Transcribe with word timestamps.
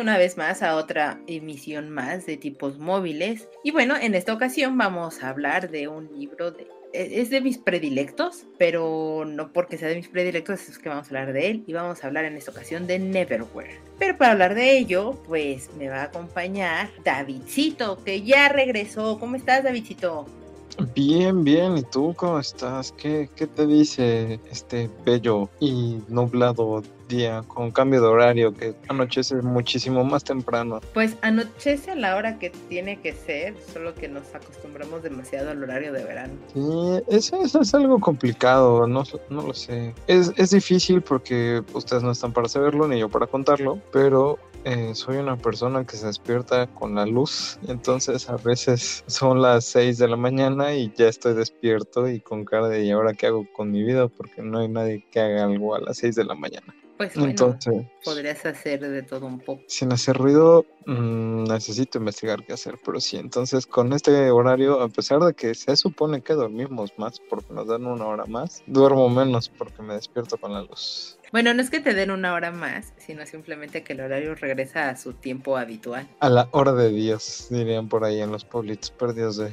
Una 0.00 0.18
vez 0.18 0.36
más 0.36 0.62
a 0.62 0.76
otra 0.76 1.20
emisión 1.26 1.90
más 1.90 2.26
de 2.26 2.36
tipos 2.36 2.78
móviles. 2.78 3.48
Y 3.62 3.70
bueno, 3.70 3.96
en 3.96 4.14
esta 4.14 4.32
ocasión 4.32 4.76
vamos 4.78 5.22
a 5.22 5.28
hablar 5.28 5.70
de 5.70 5.88
un 5.88 6.10
libro 6.18 6.50
de... 6.50 6.66
e, 6.92 7.20
Es 7.20 7.30
de 7.30 7.40
mis 7.40 7.58
predilectos, 7.58 8.46
pero 8.58 9.24
no 9.26 9.52
porque 9.52 9.78
sea 9.78 9.88
de 9.88 9.96
mis 9.96 10.08
predilectos 10.08 10.68
es 10.68 10.78
que 10.78 10.88
vamos 10.88 11.06
a 11.06 11.08
hablar 11.10 11.32
de 11.32 11.50
él 11.50 11.64
y 11.66 11.72
vamos 11.72 12.02
a 12.02 12.06
hablar 12.06 12.24
en 12.24 12.36
esta 12.36 12.50
ocasión 12.50 12.86
de 12.86 12.98
Neverwhere. 12.98 13.80
Pero 13.98 14.16
para 14.16 14.32
hablar 14.32 14.54
de 14.54 14.78
ello, 14.78 15.20
pues 15.26 15.70
me 15.78 15.88
va 15.88 16.02
a 16.02 16.04
acompañar 16.04 16.90
Davidcito, 17.04 18.02
que 18.04 18.22
ya 18.22 18.48
regresó. 18.48 19.18
¿Cómo 19.18 19.36
estás, 19.36 19.62
Davidcito? 19.64 20.26
Bien, 20.94 21.44
bien. 21.44 21.76
¿Y 21.76 21.82
tú 21.82 22.14
cómo 22.16 22.38
estás? 22.38 22.92
¿Qué, 22.92 23.28
qué 23.36 23.46
te 23.46 23.66
dice 23.66 24.40
este 24.50 24.88
bello 25.04 25.50
y 25.60 25.98
nublado 26.08 26.82
día 27.10 27.42
con 27.46 27.70
cambio 27.70 28.00
de 28.00 28.06
horario 28.06 28.54
que 28.54 28.74
anochece 28.88 29.34
muchísimo 29.42 30.02
más 30.02 30.24
temprano? 30.24 30.80
Pues 30.94 31.16
anochece 31.20 31.90
a 31.90 31.94
la 31.96 32.16
hora 32.16 32.38
que 32.38 32.48
tiene 32.70 32.98
que 33.00 33.12
ser, 33.12 33.54
solo 33.72 33.94
que 33.94 34.08
nos 34.08 34.34
acostumbramos 34.34 35.02
demasiado 35.02 35.50
al 35.50 35.62
horario 35.62 35.92
de 35.92 36.04
verano. 36.04 36.32
Sí, 36.54 37.04
eso, 37.08 37.42
eso 37.42 37.60
es 37.60 37.74
algo 37.74 38.00
complicado, 38.00 38.86
no, 38.86 39.04
no 39.28 39.42
lo 39.42 39.52
sé. 39.52 39.94
Es, 40.06 40.32
es 40.36 40.50
difícil 40.50 41.02
porque 41.02 41.62
ustedes 41.74 42.02
no 42.02 42.12
están 42.12 42.32
para 42.32 42.48
saberlo 42.48 42.88
ni 42.88 43.00
yo 43.00 43.10
para 43.10 43.26
contarlo, 43.26 43.78
pero 43.92 44.38
eh, 44.64 44.94
soy 44.94 45.16
una 45.16 45.38
persona 45.38 45.86
que 45.86 45.96
se 45.96 46.06
despierta 46.06 46.66
con 46.66 46.94
la 46.94 47.06
luz, 47.06 47.58
entonces 47.66 48.28
a 48.28 48.36
veces 48.36 49.02
son 49.06 49.40
las 49.40 49.64
6 49.64 49.96
de 49.96 50.08
la 50.08 50.16
mañana 50.16 50.74
y 50.74 50.92
ya 50.94 51.08
estoy 51.08 51.32
despierto 51.32 52.06
y 52.08 52.20
con 52.20 52.44
cara 52.44 52.68
de 52.68 52.84
¿y 52.84 52.90
ahora 52.90 53.14
qué 53.14 53.28
hago 53.28 53.46
con 53.54 53.70
mi 53.70 53.82
vida? 53.82 54.08
Porque 54.08 54.42
no 54.42 54.58
hay 54.58 54.68
nadie 54.68 55.06
que 55.10 55.20
haga 55.20 55.44
algo 55.44 55.74
a 55.74 55.80
las 55.80 55.96
6 55.98 56.14
de 56.14 56.24
la 56.24 56.34
mañana. 56.34 56.74
Pues 57.00 57.14
bueno, 57.14 57.30
Entonces, 57.30 57.86
podrías 58.04 58.44
hacer 58.44 58.78
de 58.78 59.02
todo 59.02 59.24
un 59.24 59.38
poco. 59.38 59.62
sin 59.68 59.90
hacer 59.90 60.18
ruido, 60.18 60.66
mm, 60.84 61.44
necesito 61.44 61.96
investigar 61.96 62.44
qué 62.44 62.52
hacer, 62.52 62.78
pero 62.84 63.00
sí, 63.00 63.16
entonces 63.16 63.66
con 63.66 63.94
este 63.94 64.30
horario, 64.30 64.82
a 64.82 64.88
pesar 64.90 65.20
de 65.20 65.32
que 65.32 65.54
se 65.54 65.74
supone 65.76 66.20
que 66.20 66.34
dormimos 66.34 66.92
más 66.98 67.18
porque 67.30 67.54
nos 67.54 67.66
dan 67.68 67.86
una 67.86 68.04
hora 68.04 68.26
más, 68.26 68.62
duermo 68.66 69.08
menos 69.08 69.48
porque 69.48 69.80
me 69.80 69.94
despierto 69.94 70.36
con 70.36 70.52
la 70.52 70.60
luz. 70.60 71.18
Bueno, 71.32 71.54
no 71.54 71.62
es 71.62 71.70
que 71.70 71.80
te 71.80 71.94
den 71.94 72.10
una 72.10 72.34
hora 72.34 72.50
más, 72.50 72.92
sino 72.98 73.24
simplemente 73.24 73.82
que 73.82 73.94
el 73.94 74.02
horario 74.02 74.34
regresa 74.34 74.90
a 74.90 74.96
su 74.96 75.14
tiempo 75.14 75.56
habitual. 75.56 76.06
A 76.20 76.28
la 76.28 76.50
hora 76.50 76.74
de 76.74 76.90
Dios, 76.90 77.46
dirían 77.48 77.88
por 77.88 78.04
ahí 78.04 78.20
en 78.20 78.30
los 78.30 78.44
pueblitos 78.44 78.90
perdidos 78.90 79.38
de, 79.38 79.50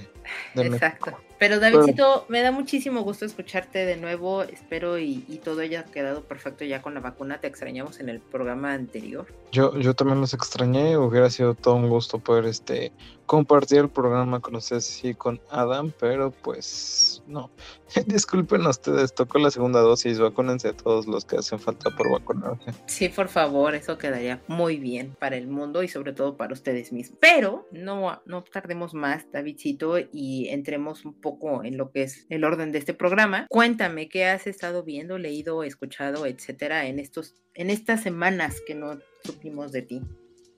de 0.54 0.70
México. 0.70 1.18
Pero 1.40 1.60
Davidcito, 1.60 2.26
me 2.30 2.42
da 2.42 2.52
muchísimo 2.52 3.02
gusto 3.02 3.26
escucharte 3.26 3.86
de 3.86 3.98
nuevo. 3.98 4.44
Espero 4.44 4.98
y, 4.98 5.24
y 5.28 5.38
todo 5.38 5.62
haya 5.62 5.84
quedado 5.84 6.24
perfecto 6.24 6.66
ya 6.66 6.82
con 6.82 6.94
la 6.94 7.00
vacuna. 7.00 7.40
Te 7.40 7.48
extrañamos 7.48 8.00
en 8.00 8.10
el 8.10 8.20
programa 8.20 8.74
anterior. 8.74 9.28
Yo, 9.52 9.78
yo 9.78 9.94
también 9.94 10.20
los 10.20 10.34
extrañé, 10.34 10.98
hubiera 10.98 11.30
sido 11.30 11.54
todo 11.56 11.76
un 11.76 11.90
gusto 11.90 12.20
poder 12.20 12.46
este 12.46 12.92
compartir 13.28 13.80
el 13.80 13.90
programa 13.90 14.40
con 14.40 14.56
ustedes 14.56 15.04
y 15.04 15.14
con 15.14 15.40
Adam, 15.52 15.92
pero 16.00 16.32
pues 16.32 17.22
no. 17.28 17.52
Disculpen 18.08 18.66
ustedes, 18.66 19.14
tocó 19.14 19.38
la 19.38 19.52
segunda 19.52 19.82
dosis, 19.82 20.18
vacúnense 20.18 20.70
a 20.70 20.74
todos 20.74 21.08
los 21.08 21.26
que 21.26 21.38
hacen 21.38 21.60
falta 21.60 21.90
por 21.96 22.10
vacunarse. 22.10 22.72
Sí, 22.86 23.10
por 23.10 23.28
favor, 23.28 23.76
eso 23.76 23.98
quedaría 23.98 24.42
muy 24.48 24.78
bien 24.78 25.16
para 25.20 25.36
el 25.36 25.48
mundo 25.48 25.84
y 25.84 25.90
sobre 25.90 26.14
todo 26.14 26.38
para 26.38 26.54
ustedes 26.54 26.92
mismos. 26.92 27.18
Pero 27.20 27.68
no, 27.72 28.22
no 28.26 28.44
tardemos 28.44 28.94
más, 28.94 29.30
Davidcito, 29.32 29.98
y 30.00 30.48
entremos 30.48 31.04
un 31.04 31.14
poco 31.14 31.27
en 31.64 31.78
lo 31.78 31.92
que 31.92 32.04
es 32.04 32.26
el 32.30 32.44
orden 32.44 32.72
de 32.72 32.80
este 32.80 32.94
programa. 32.94 33.46
Cuéntame 33.50 34.10
qué 34.10 34.26
has 34.26 34.48
estado 34.48 34.84
viendo, 34.84 35.18
leído, 35.18 35.64
escuchado, 35.64 36.26
etcétera, 36.26 36.88
en 36.88 37.00
estos, 37.00 37.36
en 37.54 37.70
estas 37.70 38.02
semanas 38.02 38.62
que 38.66 38.76
no 38.76 39.00
supimos 39.24 39.72
de 39.72 39.82
ti. 39.82 40.02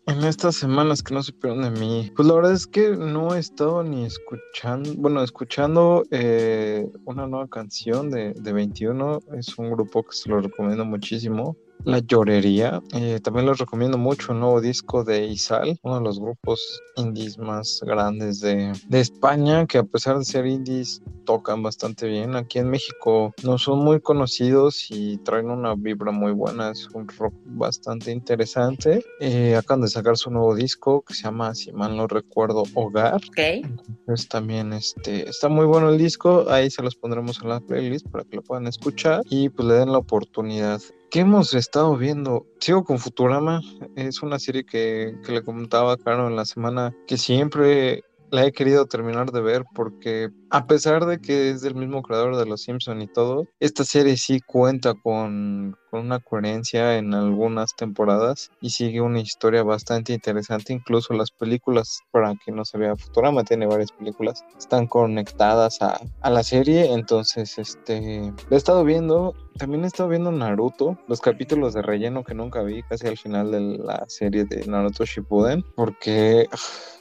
En 0.06 0.24
estas 0.24 0.56
semanas 0.56 1.04
que 1.04 1.14
no 1.14 1.22
supieron 1.22 1.62
de 1.62 1.80
mí, 1.80 2.12
pues 2.16 2.28
la 2.28 2.34
verdad 2.34 2.54
es 2.54 2.66
que 2.66 2.90
no 2.98 3.36
he 3.36 3.40
estado 3.40 3.84
ni 3.84 4.06
escuchando, 4.06 4.94
bueno, 4.96 5.24
escuchando 5.24 6.04
eh, 6.10 6.88
una 7.06 7.28
nueva 7.28 7.48
canción 7.48 8.10
de, 8.10 8.34
de 8.34 8.54
21, 8.54 9.20
es 9.38 9.56
un 9.60 9.70
grupo 9.70 10.04
que 10.04 10.16
se 10.16 10.30
lo 10.30 10.42
recomiendo 10.42 10.84
muchísimo. 10.84 11.56
La 11.86 12.00
Llorería. 12.00 12.82
Eh, 12.94 13.20
también 13.24 13.48
les 13.48 13.58
recomiendo 13.58 13.98
mucho 13.98 14.34
el 14.34 14.40
nuevo 14.40 14.60
disco 14.60 15.04
de 15.04 15.26
Izal, 15.26 15.80
uno 15.84 16.00
de 16.00 16.04
los 16.04 16.20
grupos 16.20 16.82
indies 16.98 17.38
más 17.38 17.82
grandes 17.86 18.42
de, 18.42 18.74
de 18.88 19.00
España, 19.00 19.66
que 19.66 19.78
a 19.78 19.84
pesar 19.84 20.18
de 20.18 20.26
ser 20.26 20.46
indies 20.46 21.02
tocan 21.26 21.64
bastante 21.64 22.08
bien. 22.08 22.36
Aquí 22.36 22.60
en 22.60 22.70
México 22.70 23.34
no 23.44 23.58
son 23.58 23.80
muy 23.80 24.02
conocidos 24.02 24.88
y 24.90 25.18
traen 25.20 25.50
una 25.52 25.76
vibra 25.76 26.12
muy 26.12 26.32
buena, 26.32 26.72
es 26.72 26.88
un 26.94 27.08
rock 27.08 27.34
bastante 27.46 28.12
interesante. 28.12 29.04
Eh, 29.20 29.56
acaban 29.56 29.82
de 29.82 29.90
sacar 29.90 30.18
su 30.18 30.32
nuevo 30.32 30.56
disco 30.56 31.04
que 31.04 31.14
se 31.14 31.24
llama, 31.24 31.54
si 31.56 31.72
mal 31.72 31.96
no 31.96 32.08
recuerdo, 32.08 32.64
Hogar. 32.74 33.16
Ok. 33.16 33.38
Entonces 33.38 34.28
también 34.28 34.74
este, 34.74 35.30
está 35.30 35.50
muy 35.50 35.66
bueno 35.66 35.90
el 35.90 35.98
disco, 35.98 36.46
ahí 36.50 36.70
se 36.70 36.82
los 36.82 36.96
pondremos 36.96 37.40
en 37.42 37.50
la 37.50 37.60
playlist 37.60 38.08
para 38.10 38.24
que 38.26 38.36
lo 38.36 38.42
puedan 38.42 38.68
escuchar 38.68 39.22
y 39.30 39.50
pues 39.50 39.68
le 39.68 39.76
den 39.76 39.92
la 39.92 40.00
oportunidad. 40.00 40.82
¿Qué 41.12 41.22
hemos 41.22 41.56
estado 41.56 41.98
viendo? 41.98 42.46
Sigo 42.60 42.84
con 42.84 43.00
Futurama, 43.00 43.62
es 43.96 44.22
una 44.22 44.38
serie 44.38 44.64
que, 44.64 45.16
que 45.26 45.32
le 45.32 45.42
comentaba 45.42 45.94
a 45.94 45.98
en 46.28 46.36
la 46.36 46.46
semana 46.46 46.96
que 47.08 47.18
siempre 47.18 48.04
la 48.32 48.46
he 48.46 48.52
querido 48.52 48.86
terminar 48.86 49.32
de 49.32 49.42
ver 49.42 49.66
porque 49.74 50.30
a 50.52 50.66
pesar 50.66 51.06
de 51.06 51.20
que 51.20 51.52
es 51.52 51.62
del 51.62 51.76
mismo 51.76 52.02
creador 52.02 52.36
de 52.36 52.46
Los 52.46 52.64
Simpson 52.64 53.02
y 53.02 53.08
todo, 53.08 53.48
esta 53.60 53.84
serie 53.84 54.18
sí 54.18 54.40
cuenta 54.42 54.94
con, 54.96 55.78
con 55.92 56.02
una 56.02 56.20
coherencia 56.20 56.98
en 56.98 57.14
algunas 57.14 57.76
temporadas 57.76 58.50
y 58.62 58.72
sigue 58.72 59.02
una 59.02 59.20
historia 59.20 59.64
bastante 59.64 60.14
interesante. 60.14 60.74
Incluso 60.74 61.14
las 61.14 61.32
películas, 61.32 62.00
para 62.12 62.34
que 62.44 62.52
no 62.52 62.66
se 62.66 62.78
vea 62.78 62.96
Futurama, 62.96 63.44
tiene 63.44 63.68
varias 63.68 63.92
películas, 63.92 64.44
están 64.58 64.88
conectadas 64.88 65.82
a, 65.82 66.00
a 66.22 66.30
la 66.30 66.44
serie. 66.44 66.94
Entonces, 66.94 67.58
este, 67.58 68.34
he 68.50 68.56
estado 68.56 68.84
viendo. 68.84 69.36
También 69.58 69.84
he 69.84 69.88
estado 69.88 70.08
viendo 70.08 70.32
Naruto, 70.32 70.98
los 71.08 71.20
capítulos 71.20 71.74
de 71.74 71.82
relleno 71.82 72.24
que 72.24 72.34
nunca 72.34 72.64
vi, 72.64 72.82
casi 72.84 73.08
al 73.08 73.18
final 73.18 73.52
de 73.52 73.60
la 73.60 74.06
serie 74.08 74.46
de 74.46 74.66
Naruto 74.66 75.04
Shippuden, 75.04 75.66
porque 75.76 76.48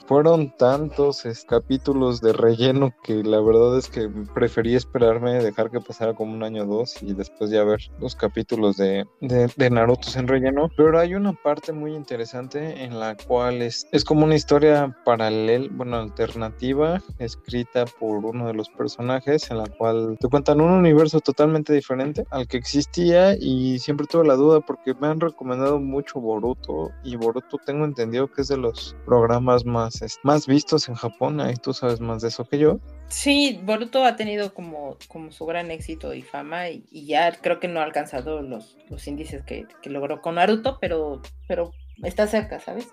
fueron 0.08 0.50
tantos 0.56 1.22
capítulos 1.46 2.22
de 2.22 2.32
relleno 2.32 2.94
que 3.04 3.22
la 3.22 3.42
verdad 3.42 3.76
es 3.76 3.88
que 3.88 4.08
preferí 4.34 4.74
esperarme, 4.74 5.34
dejar 5.34 5.70
que 5.70 5.80
pasara 5.80 6.14
como 6.14 6.32
un 6.32 6.42
año 6.42 6.62
o 6.62 6.66
dos 6.66 7.02
y 7.02 7.12
después 7.12 7.50
ya 7.50 7.62
ver 7.62 7.80
los 8.00 8.16
capítulos 8.16 8.78
de, 8.78 9.04
de, 9.20 9.52
de 9.54 9.70
Naruto 9.70 10.08
en 10.16 10.26
relleno. 10.26 10.70
Pero 10.78 10.98
hay 10.98 11.14
una 11.14 11.34
parte 11.34 11.72
muy 11.72 11.94
interesante 11.94 12.84
en 12.84 12.98
la 12.98 13.16
cual 13.16 13.60
es, 13.60 13.86
es 13.92 14.02
como 14.02 14.24
una 14.24 14.34
historia 14.34 14.96
paralela, 15.04 15.68
bueno, 15.72 15.98
alternativa, 15.98 17.02
escrita 17.18 17.84
por 17.84 18.24
uno 18.24 18.46
de 18.46 18.54
los 18.54 18.70
personajes, 18.70 19.50
en 19.50 19.58
la 19.58 19.66
cual 19.66 20.16
te 20.18 20.28
cuentan 20.28 20.62
un 20.62 20.70
universo 20.70 21.20
totalmente 21.20 21.74
diferente 21.74 22.24
al 22.30 22.48
que 22.48 22.56
existía 22.56 23.36
y 23.38 23.78
siempre 23.78 24.06
tuve 24.06 24.26
la 24.26 24.36
duda 24.36 24.60
porque 24.60 24.94
me 24.94 25.08
han 25.08 25.20
recomendado 25.20 25.78
mucho 25.78 26.18
Boruto 26.18 26.92
y 27.04 27.16
Boruto 27.16 27.58
tengo 27.66 27.84
entendido 27.84 28.32
que 28.32 28.40
es 28.40 28.48
de 28.48 28.56
los 28.56 28.96
programas 29.04 29.66
más 29.66 29.97
más 30.22 30.46
vistos 30.46 30.88
en 30.88 30.94
Japón, 30.94 31.40
ahí 31.40 31.54
tú 31.54 31.72
sabes 31.72 32.00
más 32.00 32.22
de 32.22 32.28
eso 32.28 32.44
que 32.44 32.58
yo. 32.58 32.78
Sí, 33.08 33.60
Boruto 33.64 34.04
ha 34.04 34.16
tenido 34.16 34.54
como, 34.54 34.96
como 35.08 35.32
su 35.32 35.46
gran 35.46 35.70
éxito 35.70 36.14
y 36.14 36.22
fama 36.22 36.68
y, 36.68 36.84
y 36.90 37.06
ya 37.06 37.32
creo 37.40 37.60
que 37.60 37.68
no 37.68 37.80
ha 37.80 37.84
alcanzado 37.84 38.42
los, 38.42 38.76
los 38.88 39.06
índices 39.06 39.42
que, 39.44 39.66
que, 39.82 39.90
logró 39.90 40.20
con 40.20 40.36
Naruto, 40.36 40.78
pero, 40.80 41.22
pero 41.46 41.72
está 42.02 42.26
cerca, 42.26 42.60
¿sabes? 42.60 42.88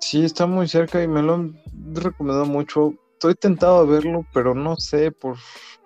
Sí, 0.00 0.24
está 0.24 0.46
muy 0.46 0.68
cerca 0.68 1.02
y 1.02 1.08
me 1.08 1.22
lo 1.22 1.34
han 1.34 1.60
recomendado 1.92 2.46
mucho. 2.46 2.94
Estoy 3.12 3.34
tentado 3.34 3.78
a 3.78 3.84
verlo, 3.84 4.24
pero 4.32 4.54
no 4.54 4.76
sé 4.76 5.12
por 5.12 5.36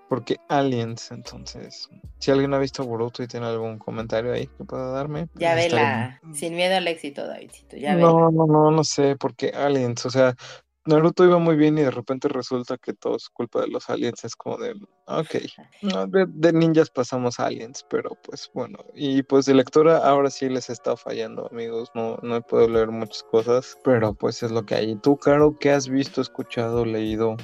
porque 0.09 0.37
Aliens, 0.49 1.11
entonces, 1.11 1.89
si 2.19 2.31
alguien 2.31 2.55
ha 2.55 2.59
visto 2.59 2.85
Boruto 2.85 3.23
y 3.23 3.27
tiene 3.27 3.47
algún 3.47 3.79
comentario 3.79 4.33
ahí 4.33 4.47
que 4.47 4.65
pueda 4.65 4.91
darme. 4.91 5.27
pues, 5.27 5.41
Ya 5.41 5.55
vela, 5.55 6.21
sin 6.33 6.55
miedo 6.55 6.77
al 6.77 6.87
éxito, 6.89 7.27
Davidcito, 7.27 7.77
ya 7.77 7.95
No, 7.95 8.17
vela. 8.17 8.31
no, 8.33 8.47
no, 8.47 8.71
no 8.71 8.85
sé, 8.85 9.17
porque 9.17 9.49
Aliens, 9.51 10.05
o 10.07 10.11
sea, 10.11 10.35
Naruto 10.87 11.25
iba 11.25 11.39
muy 11.39 11.57
bien 11.57 11.79
y 11.79 11.83
de 11.83 11.91
repente 11.91 12.29
resulta 12.29 12.77
que 12.77 12.93
todo 12.93 13.17
es 13.17 13.31
culpa 13.31 13.63
de 13.63 13.69
los 13.69 13.89
aliens. 13.89 14.23
Es 14.25 14.37
como 14.37 14.59
de, 14.59 14.75
ok, 15.07 15.31
de, 16.35 16.53
ninjas 16.53 16.91
pasamos 16.91 17.41
a 17.41 17.47
aliens, 17.47 17.87
pero 17.89 18.11
pues 18.23 18.51
bueno. 18.53 18.79
Y 18.95 19.23
pues 19.23 19.47
de 19.47 19.55
lectora 19.55 19.97
ahora 19.99 20.29
sí 20.29 20.49
les 20.51 20.69
está 20.69 20.95
fallando, 20.97 21.49
amigos. 21.51 21.91
No, 21.95 22.19
no 22.23 22.37
he 22.37 22.43
podido 22.43 22.69
leer 22.69 22.91
muchas 22.91 23.23
cosas, 23.23 23.79
pero 23.83 24.13
pues 24.13 24.43
es 24.43 24.51
lo 24.51 24.67
que 24.67 24.75
hay. 24.75 24.91
¿Y 24.91 24.97
tú, 24.97 25.17
Caro, 25.17 25.57
qué 25.59 25.71
has 25.71 25.89
visto, 25.89 26.21
escuchado, 26.21 26.85
leído? 26.85 27.37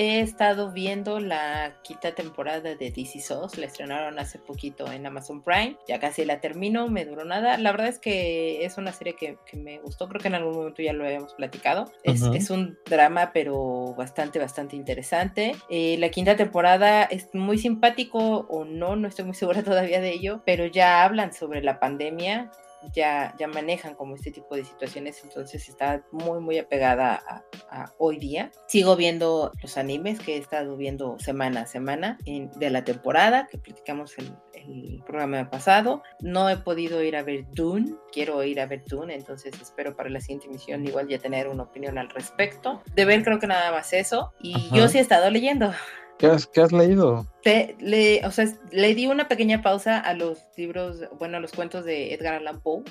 He 0.00 0.20
estado 0.20 0.70
viendo 0.70 1.18
la 1.18 1.74
quinta 1.82 2.14
temporada 2.14 2.76
de 2.76 2.92
DC 2.92 3.18
SOS, 3.18 3.58
la 3.58 3.66
estrenaron 3.66 4.20
hace 4.20 4.38
poquito 4.38 4.92
en 4.92 5.04
Amazon 5.04 5.42
Prime, 5.42 5.76
ya 5.88 5.98
casi 5.98 6.24
la 6.24 6.40
termino, 6.40 6.86
me 6.86 7.04
duró 7.04 7.24
nada. 7.24 7.58
La 7.58 7.72
verdad 7.72 7.88
es 7.88 7.98
que 7.98 8.64
es 8.64 8.78
una 8.78 8.92
serie 8.92 9.16
que, 9.16 9.38
me 9.56 9.80
gustó, 9.80 10.08
creo 10.08 10.20
que 10.20 10.28
en 10.28 10.36
algún 10.36 10.54
momento 10.54 10.82
ya 10.82 10.92
lo 10.92 11.04
habíamos 11.04 11.34
platicado. 11.34 11.90
Es, 12.04 12.22
es 12.22 12.50
un 12.50 12.78
drama, 12.88 13.32
pero 13.34 13.96
bastante, 13.96 14.38
bastante 14.38 14.76
interesante. 14.76 15.56
Eh, 15.68 15.96
la 15.98 16.10
quinta 16.10 16.36
temporada 16.36 17.02
es 17.02 17.34
muy 17.34 17.58
simpático 17.58 18.46
o 18.48 18.64
no, 18.64 18.94
no 18.94 19.08
estoy 19.08 19.24
muy 19.24 19.34
segura 19.34 19.64
todavía 19.64 20.00
de 20.00 20.12
ello, 20.12 20.42
pero 20.46 20.64
ya 20.66 21.02
hablan 21.02 21.32
sobre 21.32 21.60
la 21.60 21.80
pandemia 21.80 22.52
ya, 22.94 23.34
ya 23.38 23.48
manejan 23.48 23.94
como 23.94 24.14
este 24.14 24.30
tipo 24.30 24.54
de 24.54 24.64
situaciones, 24.64 25.22
entonces 25.22 25.68
está 25.68 26.04
muy, 26.12 26.40
muy 26.40 26.58
apegada 26.58 27.44
a, 27.70 27.92
hoy 27.98 28.18
día. 28.18 28.50
Sigo 28.66 28.96
viendo 28.96 29.52
los 29.62 29.76
animes 29.76 30.20
que 30.20 30.36
he 30.36 30.38
estado 30.38 30.76
viendo 30.76 31.18
semana 31.18 31.62
a 31.62 31.66
semana 31.66 32.18
de 32.24 32.70
la 32.70 32.84
temporada, 32.84 33.46
que 33.46 33.58
platicamos 33.58 34.16
en 34.18 34.36
el 34.54 35.02
programa 35.06 35.50
pasado. 35.50 36.02
No 36.20 36.48
he 36.48 36.56
podido 36.56 37.02
ir 37.02 37.16
a 37.16 37.22
ver 37.22 37.46
Dune, 37.52 37.94
quiero 38.12 38.42
ir 38.42 38.60
a 38.60 38.66
ver 38.66 38.84
Dune, 38.86 39.14
entonces 39.14 39.52
espero 39.60 39.94
para 39.96 40.10
la 40.10 40.20
siguiente 40.20 40.46
emisión 40.46 40.86
igual 40.86 41.08
ya 41.08 41.18
tener 41.18 41.48
una 41.48 41.64
opinión 41.64 41.98
al 41.98 42.08
respecto. 42.10 42.82
De 42.94 43.04
ver 43.04 43.22
creo 43.22 43.38
que 43.38 43.46
nada 43.46 43.70
más 43.70 43.92
eso, 43.92 44.32
y 44.40 44.68
yo 44.72 44.88
sí 44.88 44.98
he 44.98 45.00
estado 45.00 45.30
leyendo. 45.30 45.72
¿Qué 46.18 46.26
has, 46.26 46.72
leído? 46.72 47.28
Le, 47.44 48.26
o 48.26 48.30
sea, 48.30 48.46
le 48.70 48.94
di 48.94 49.06
una 49.06 49.28
pequeña 49.28 49.62
pausa 49.62 49.98
a 49.98 50.14
los 50.14 50.44
libros, 50.56 51.04
bueno, 51.18 51.36
a 51.36 51.40
los 51.40 51.52
cuentos 51.52 51.84
de 51.84 52.12
Edgar 52.12 52.34
Allan 52.34 52.60
Poe, 52.60 52.82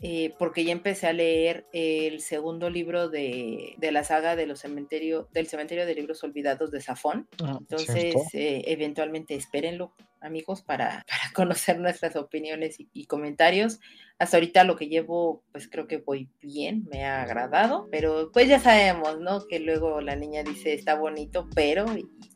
eh, 0.00 0.34
porque 0.38 0.64
ya 0.64 0.72
empecé 0.72 1.06
a 1.06 1.12
leer 1.12 1.66
el 1.72 2.20
segundo 2.20 2.70
libro 2.70 3.08
de, 3.08 3.76
la 3.80 4.04
saga 4.04 4.36
de 4.36 4.46
los 4.46 4.60
cementerio, 4.60 5.28
del 5.32 5.46
cementerio 5.46 5.86
de 5.86 5.94
libros 5.94 6.24
olvidados 6.24 6.70
de 6.70 6.80
Safón. 6.80 7.28
Ah, 7.42 7.58
Entonces, 7.60 8.14
eh, 8.32 8.62
eventualmente 8.66 9.34
espérenlo, 9.34 9.92
amigos, 10.24 10.62
para, 10.62 11.04
para 11.08 11.32
conocer 11.34 11.78
nuestras 11.78 12.16
opiniones 12.16 12.76
y, 12.78 13.06
comentarios. 13.06 13.80
Hasta 14.18 14.36
ahorita 14.36 14.62
lo 14.64 14.76
que 14.76 14.86
llevo, 14.86 15.42
pues 15.50 15.68
creo 15.68 15.88
que 15.88 15.98
voy 15.98 16.28
bien, 16.40 16.86
me 16.88 17.04
ha 17.04 17.22
agradado, 17.22 17.88
pero 17.90 18.30
pues 18.32 18.48
ya 18.48 18.60
sabemos, 18.60 19.18
¿no? 19.20 19.44
Que 19.46 19.58
luego 19.58 20.00
la 20.00 20.14
niña 20.14 20.44
dice 20.44 20.72
está 20.72 20.94
bonito, 20.94 21.48
pero, 21.54 21.84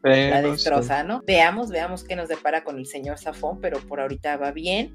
la 0.03 0.43
destroza, 0.43 1.05
¿no? 1.05 1.23
Veamos, 1.39 1.71
veamos 1.71 2.03
qué 2.03 2.17
nos 2.17 2.29
depara 2.29 2.65
con 2.65 2.79
el 2.79 2.87
señor 2.87 3.17
Safón, 3.17 3.61
pero 3.61 3.79
por 3.79 4.01
ahorita 4.01 4.37
va 4.39 4.51
bien. 4.51 4.93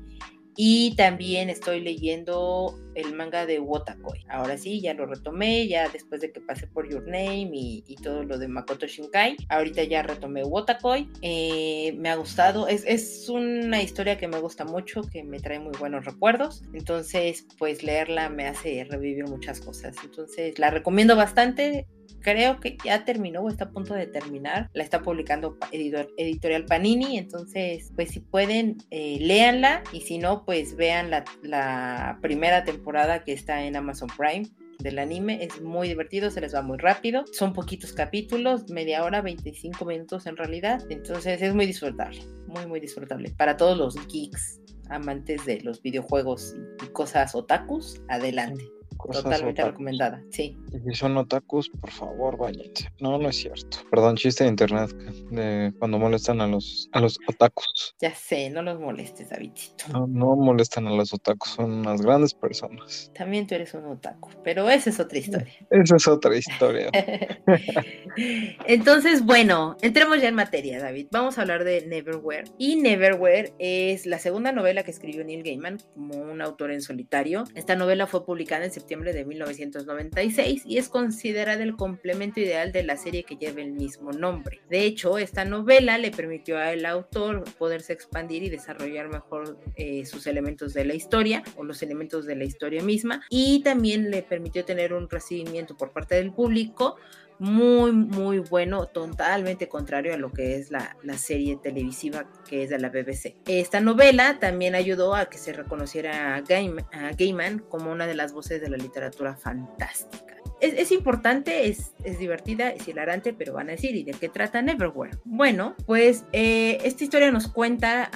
Y 0.58 0.94
también 0.98 1.50
estoy 1.50 1.80
leyendo 1.80 2.78
el 2.96 3.16
manga 3.16 3.46
de 3.46 3.62
Wotakoi. 3.62 4.26
Ahora 4.28 4.58
sí, 4.58 4.82
ya 4.82 4.94
lo 4.94 5.06
retomé, 5.06 5.70
ya 5.70 5.88
después 5.88 6.20
de 6.20 6.34
que 6.34 6.42
pasé 6.42 6.68
por 6.68 6.90
Your 6.90 7.08
Name 7.08 7.50
y, 7.54 7.96
todo 8.04 8.24
lo 8.26 8.38
de 8.38 8.50
Makoto 8.50 8.86
Shinkai. 8.86 9.38
Ahorita 9.48 9.86
ya 9.86 10.04
retomé 10.04 10.44
Wotakoi. 10.44 11.10
Eh, 11.22 11.96
me 11.98 12.10
ha 12.10 12.16
gustado. 12.18 12.68
Es, 12.68 12.84
es, 12.86 13.30
una 13.30 13.82
historia 13.82 14.18
que 14.18 14.28
me 14.28 14.42
gusta 14.42 14.66
mucho, 14.66 15.02
que 15.04 15.24
me 15.24 15.40
trae 15.40 15.60
muy 15.60 15.78
buenos 15.80 16.04
recuerdos. 16.04 16.62
Entonces, 16.74 17.48
pues 17.58 17.84
leerla 17.84 18.28
me 18.28 18.48
hace 18.48 18.84
revivir 18.84 19.30
muchas 19.30 19.62
cosas. 19.62 19.96
Entonces, 20.04 20.60
la 20.60 20.72
recomiendo 20.72 21.16
bastante 21.16 21.88
creo 22.24 22.60
que 22.60 22.78
ya 22.84 23.06
terminó 23.06 23.42
o 23.42 23.50
está 23.50 23.66
a 23.66 23.72
punto 23.72 23.94
de 23.94 24.08
terminar. 24.08 24.70
La 24.74 24.84
está 24.84 25.02
publicando 25.02 25.58
Editorial 25.72 26.66
Panini, 26.66 27.18
entonces 27.18 27.92
pues 27.96 28.10
si 28.10 28.22
pueden, 28.22 28.78
eh, 28.90 29.18
léanla 29.20 29.84
y 29.92 30.02
si 30.02 30.18
no, 30.18 30.46
pues 30.46 30.76
vean 30.76 31.12
la, 31.12 31.24
la 31.44 32.18
primera 32.22 32.64
temporada 32.64 33.24
que 33.24 33.34
está 33.34 33.64
en 33.64 33.76
Amazon 33.76 34.10
Prime 34.18 34.50
del 34.80 35.00
anime. 35.00 35.44
Es 35.44 35.62
muy 35.62 35.88
divertido, 35.88 36.32
se 36.32 36.42
les 36.42 36.56
va 36.56 36.62
muy 36.62 36.78
rápido. 36.78 37.26
Son 37.32 37.54
poquitos 37.54 37.94
capítulos, 37.94 38.70
media 38.70 39.04
hora, 39.04 39.22
25 39.22 39.86
minutos 39.86 40.26
en 40.26 40.38
realidad. 40.38 40.84
Entonces 40.90 41.42
es 41.42 41.54
muy 41.54 41.66
disfrutable, 41.66 42.22
muy, 42.48 42.66
muy 42.66 42.80
disfrutable. 42.80 43.32
Para 43.38 43.58
todos 43.58 43.78
los 43.78 44.08
geeks, 44.08 44.62
amantes 44.90 45.46
de 45.46 45.62
los 45.62 45.82
videojuegos 45.82 46.56
y 46.84 46.88
cosas 46.88 47.36
otakus, 47.36 48.02
adelante. 48.08 48.64
Totalmente 49.12 49.64
recomendada, 49.64 50.24
sí. 50.30 50.58
Y 50.72 50.80
si 50.80 50.96
son 50.96 51.18
otakus, 51.18 51.70
por 51.70 51.92
favor, 51.92 52.38
váyanse. 52.38 52.90
No, 53.00 53.18
no 53.18 53.30
es 53.30 53.38
cierto. 53.38 53.78
Perdón, 53.90 54.16
chiste 54.16 54.44
de 54.44 54.50
internet 54.50 54.92
de 55.32 55.74
cuando 55.80 56.00
molestan 56.00 56.42
a 56.42 56.48
los 56.48 56.90
a 56.92 57.00
los 57.00 57.20
otakus. 57.28 57.96
Ya 58.00 58.14
sé, 58.14 58.50
no 58.50 58.62
los 58.62 58.80
molestes, 58.80 59.30
Davidito. 59.30 59.86
No, 59.92 60.08
no 60.08 60.36
molestan 60.36 60.88
a 60.88 60.92
los 60.92 61.14
otakus, 61.14 61.52
son 61.52 61.72
unas 61.72 62.02
grandes 62.02 62.34
personas. 62.34 63.12
También 63.14 63.48
tú 63.48 63.56
eres 63.56 63.74
un 63.74 63.86
otaku, 63.86 64.30
pero 64.44 64.70
esa 64.70 64.90
es 64.90 65.00
otra 65.00 65.18
historia. 65.18 65.54
Esa 65.70 65.96
es 65.96 66.08
otra 66.08 66.36
historia. 66.38 66.90
Entonces, 68.68 69.26
bueno, 69.26 69.78
entremos 69.82 70.22
ya 70.22 70.30
en 70.30 70.36
materia, 70.36 70.80
David. 70.80 71.08
Vamos 71.12 71.38
a 71.38 71.42
hablar 71.42 71.64
de 71.64 71.86
Neverwhere. 71.88 72.46
Y 72.58 72.76
Neverwhere 72.78 73.54
es 73.60 74.06
la 74.06 74.20
segunda 74.20 74.52
novela 74.52 74.84
que 74.84 74.92
escribió 74.92 75.24
Neil 75.24 75.44
Gaiman 75.44 75.78
como 75.94 76.18
un 76.18 76.42
autor 76.42 76.72
en 76.72 76.82
solitario. 76.82 77.44
Esta 77.56 77.76
novela 77.76 78.08
fue 78.08 78.26
publicada 78.26 78.66
en 78.66 78.72
septiembre 78.72 78.93
de 79.02 79.26
1996 79.26 80.64
y 80.66 80.78
es 80.78 80.90
considerada 80.90 81.64
el 81.64 81.76
complemento 81.76 82.40
ideal 82.40 82.72
de 82.72 82.84
la 82.84 82.98
serie 82.98 83.24
que 83.24 83.36
lleva 83.36 83.62
el 83.62 83.72
mismo 83.72 84.12
nombre. 84.12 84.62
De 84.70 84.86
hecho, 84.86 85.18
esta 85.18 85.46
novela 85.46 85.98
le 85.98 86.12
permitió 86.12 86.58
al 86.58 86.86
autor 86.86 87.44
poderse 87.58 87.94
expandir 87.94 88.44
y 88.44 88.50
desarrollar 88.50 89.10
mejor 89.10 89.58
eh, 89.76 90.06
sus 90.06 90.28
elementos 90.28 90.74
de 90.74 90.86
la 90.86 90.94
historia 90.94 91.44
o 91.56 91.64
los 91.64 91.82
elementos 91.82 92.26
de 92.26 92.36
la 92.36 92.44
historia 92.44 92.84
misma 92.84 93.24
y 93.30 93.62
también 93.64 94.12
le 94.12 94.22
permitió 94.22 94.64
tener 94.64 94.94
un 94.94 95.10
recibimiento 95.10 95.76
por 95.76 95.92
parte 95.92 96.16
del 96.16 96.32
público 96.32 96.98
muy, 97.44 97.92
muy 97.92 98.40
bueno, 98.40 98.86
totalmente 98.86 99.68
contrario 99.68 100.14
a 100.14 100.18
lo 100.18 100.32
que 100.32 100.56
es 100.56 100.72
la, 100.72 100.96
serie 101.18 101.58
televisiva 101.62 102.26
que 102.48 102.64
es 102.64 102.70
de 102.70 102.80
la 102.80 102.88
BBC. 102.88 103.36
Esta 103.46 103.82
novela 103.82 104.40
también 104.40 104.76
ayudó 104.76 105.14
a 105.14 105.26
que 105.26 105.38
se 105.38 105.52
reconociera 105.52 106.36
a 106.36 106.42
Gaiman 106.42 107.60
como 107.60 107.92
una 107.92 108.08
de 108.08 108.16
las 108.16 108.32
voces 108.32 108.62
de 108.62 108.70
la 108.70 108.78
literatura 108.78 109.36
fantástica 109.36 110.33
es, 110.64 110.92
importante, 110.92 111.68
es, 111.68 111.94
divertida, 112.20 112.70
es 112.70 112.88
hilarante, 112.88 113.34
pero 113.34 113.54
van 113.54 113.70
a 113.70 113.74
decir, 113.74 113.96
¿y 113.96 114.04
de 114.04 114.14
qué 114.14 114.30
trata 114.30 114.62
Neverwhere? 114.62 115.18
Bueno, 115.26 115.76
pues 115.86 116.26
eh, 116.32 116.80
esta 116.84 117.04
historia 117.04 117.32
nos 117.32 117.48
cuenta 117.48 118.10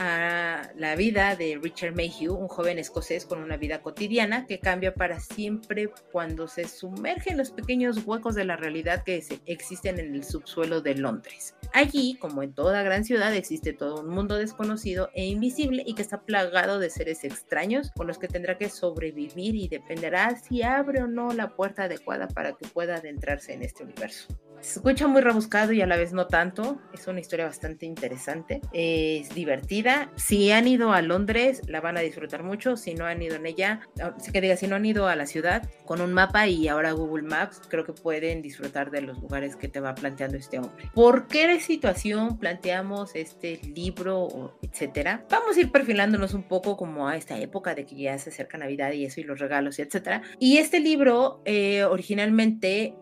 la 0.76 0.96
vida 0.96 1.36
de 1.36 1.60
Richard 1.62 1.96
Mayhew, 1.96 2.34
un 2.34 2.48
joven 2.48 2.80
escocés 2.80 3.26
con 3.26 3.44
una 3.44 3.58
vida 3.58 3.82
cotidiana 3.82 4.46
que 4.46 4.60
cambia 4.60 4.94
para 4.94 5.20
siempre 5.20 5.90
cuando 6.12 6.48
se 6.48 6.68
sumerge 6.68 7.32
en 7.32 7.38
los 7.38 7.52
pequeños 7.52 8.06
huecos 8.06 8.36
de 8.36 8.46
la 8.46 8.56
realidad 8.56 9.04
que 9.04 9.24
existen 9.46 10.00
en 10.00 10.16
el 10.16 10.24
subsuelo 10.24 10.82
de 10.82 10.96
Londres. 10.96 11.56
Allí, 11.74 12.16
como 12.20 12.44
en 12.44 12.54
toda 12.54 12.82
gran 12.84 13.04
ciudad, 13.04 13.34
existe 13.36 13.74
todo 13.74 14.02
un 14.02 14.10
mundo 14.10 14.38
desconocido 14.38 15.10
e 15.14 15.26
invisible 15.26 15.84
y 15.86 15.96
que 15.96 16.02
está 16.02 16.22
plagado 16.22 16.80
de 16.80 16.90
seres 16.90 17.24
extraños 17.24 17.92
con 17.92 18.08
los 18.08 18.18
que 18.18 18.28
tendrá 18.28 18.58
que 18.58 18.70
sobrevivir 18.70 19.56
y 19.56 19.68
dependerá 19.68 20.36
si 20.38 20.64
abre 20.64 21.04
o 21.04 21.08
no 21.08 21.34
la 21.34 21.56
puerta 21.56 21.84
adecuada 21.84 22.28
para 22.38 22.54
que 22.54 22.68
pueda 22.68 22.98
adentrarse 22.98 23.52
en 23.54 23.64
este 23.64 23.84
universo. 23.84 24.28
Se 24.62 24.80
escucha 24.80 25.08
muy 25.08 25.22
rebuscado 25.22 25.72
y 25.72 25.82
a 25.82 25.88
la 25.88 25.98
vez 25.98 26.14
no 26.14 26.28
tanto. 26.28 26.80
Es 26.94 27.08
una 27.08 27.20
historia 27.20 27.46
bastante 27.46 27.86
interesante. 27.86 28.62
Es 28.74 29.30
divertida. 29.30 30.12
Si 30.16 30.52
han 30.52 30.68
ido 30.68 30.94
a 30.94 31.02
Londres, 31.02 31.62
la 31.68 31.80
van 31.80 31.96
a 31.98 32.02
disfrutar 32.02 32.44
mucho. 32.44 32.76
Si 32.76 32.96
no 32.96 33.06
han 33.06 33.22
ido 33.22 33.36
en 33.36 33.46
ella, 33.46 33.82
si 34.20 34.32
que 34.32 34.42
diga, 34.42 34.58
si 34.58 34.68
no 34.68 34.76
han 34.76 34.86
ido 34.86 35.08
a 35.08 35.16
la 35.16 35.26
ciudad 35.28 35.70
con 35.86 36.02
un 36.02 36.12
mapa 36.12 36.48
y 36.48 36.68
ahora 36.68 36.92
Google 36.92 37.24
Maps, 37.28 37.62
creo 37.70 37.86
que 37.86 37.94
pueden 37.94 38.42
disfrutar 38.42 38.90
de 38.90 39.02
los 39.02 39.20
lugares 39.20 39.56
que 39.56 39.68
te 39.68 39.80
va 39.80 39.94
planteando 39.94 40.38
este 40.38 40.58
hombre. 40.58 40.90
¿Por 40.94 41.28
qué 41.28 41.60
situación 41.60 42.40
planteamos 42.40 43.16
este 43.16 43.60
libro, 43.76 44.58
etcétera? 44.64 45.26
Vamos 45.30 45.56
a 45.56 45.60
ir 45.60 45.72
perfilándonos 45.72 46.34
un 46.34 46.44
poco 46.44 46.78
como 46.78 47.08
a 47.08 47.16
esta 47.16 47.40
época 47.40 47.76
de 47.76 47.86
que 47.86 47.96
ya 47.96 48.18
se 48.18 48.32
acerca 48.32 48.58
Navidad 48.58 48.92
y 48.92 49.06
eso 49.06 49.22
y 49.22 49.24
los 49.24 49.40
regalos, 49.40 49.78
etcétera. 49.78 50.24
Y 50.40 50.58
este 50.58 50.80
libro 50.80 51.42
eh, 51.46 51.84
originalmente 51.84 52.27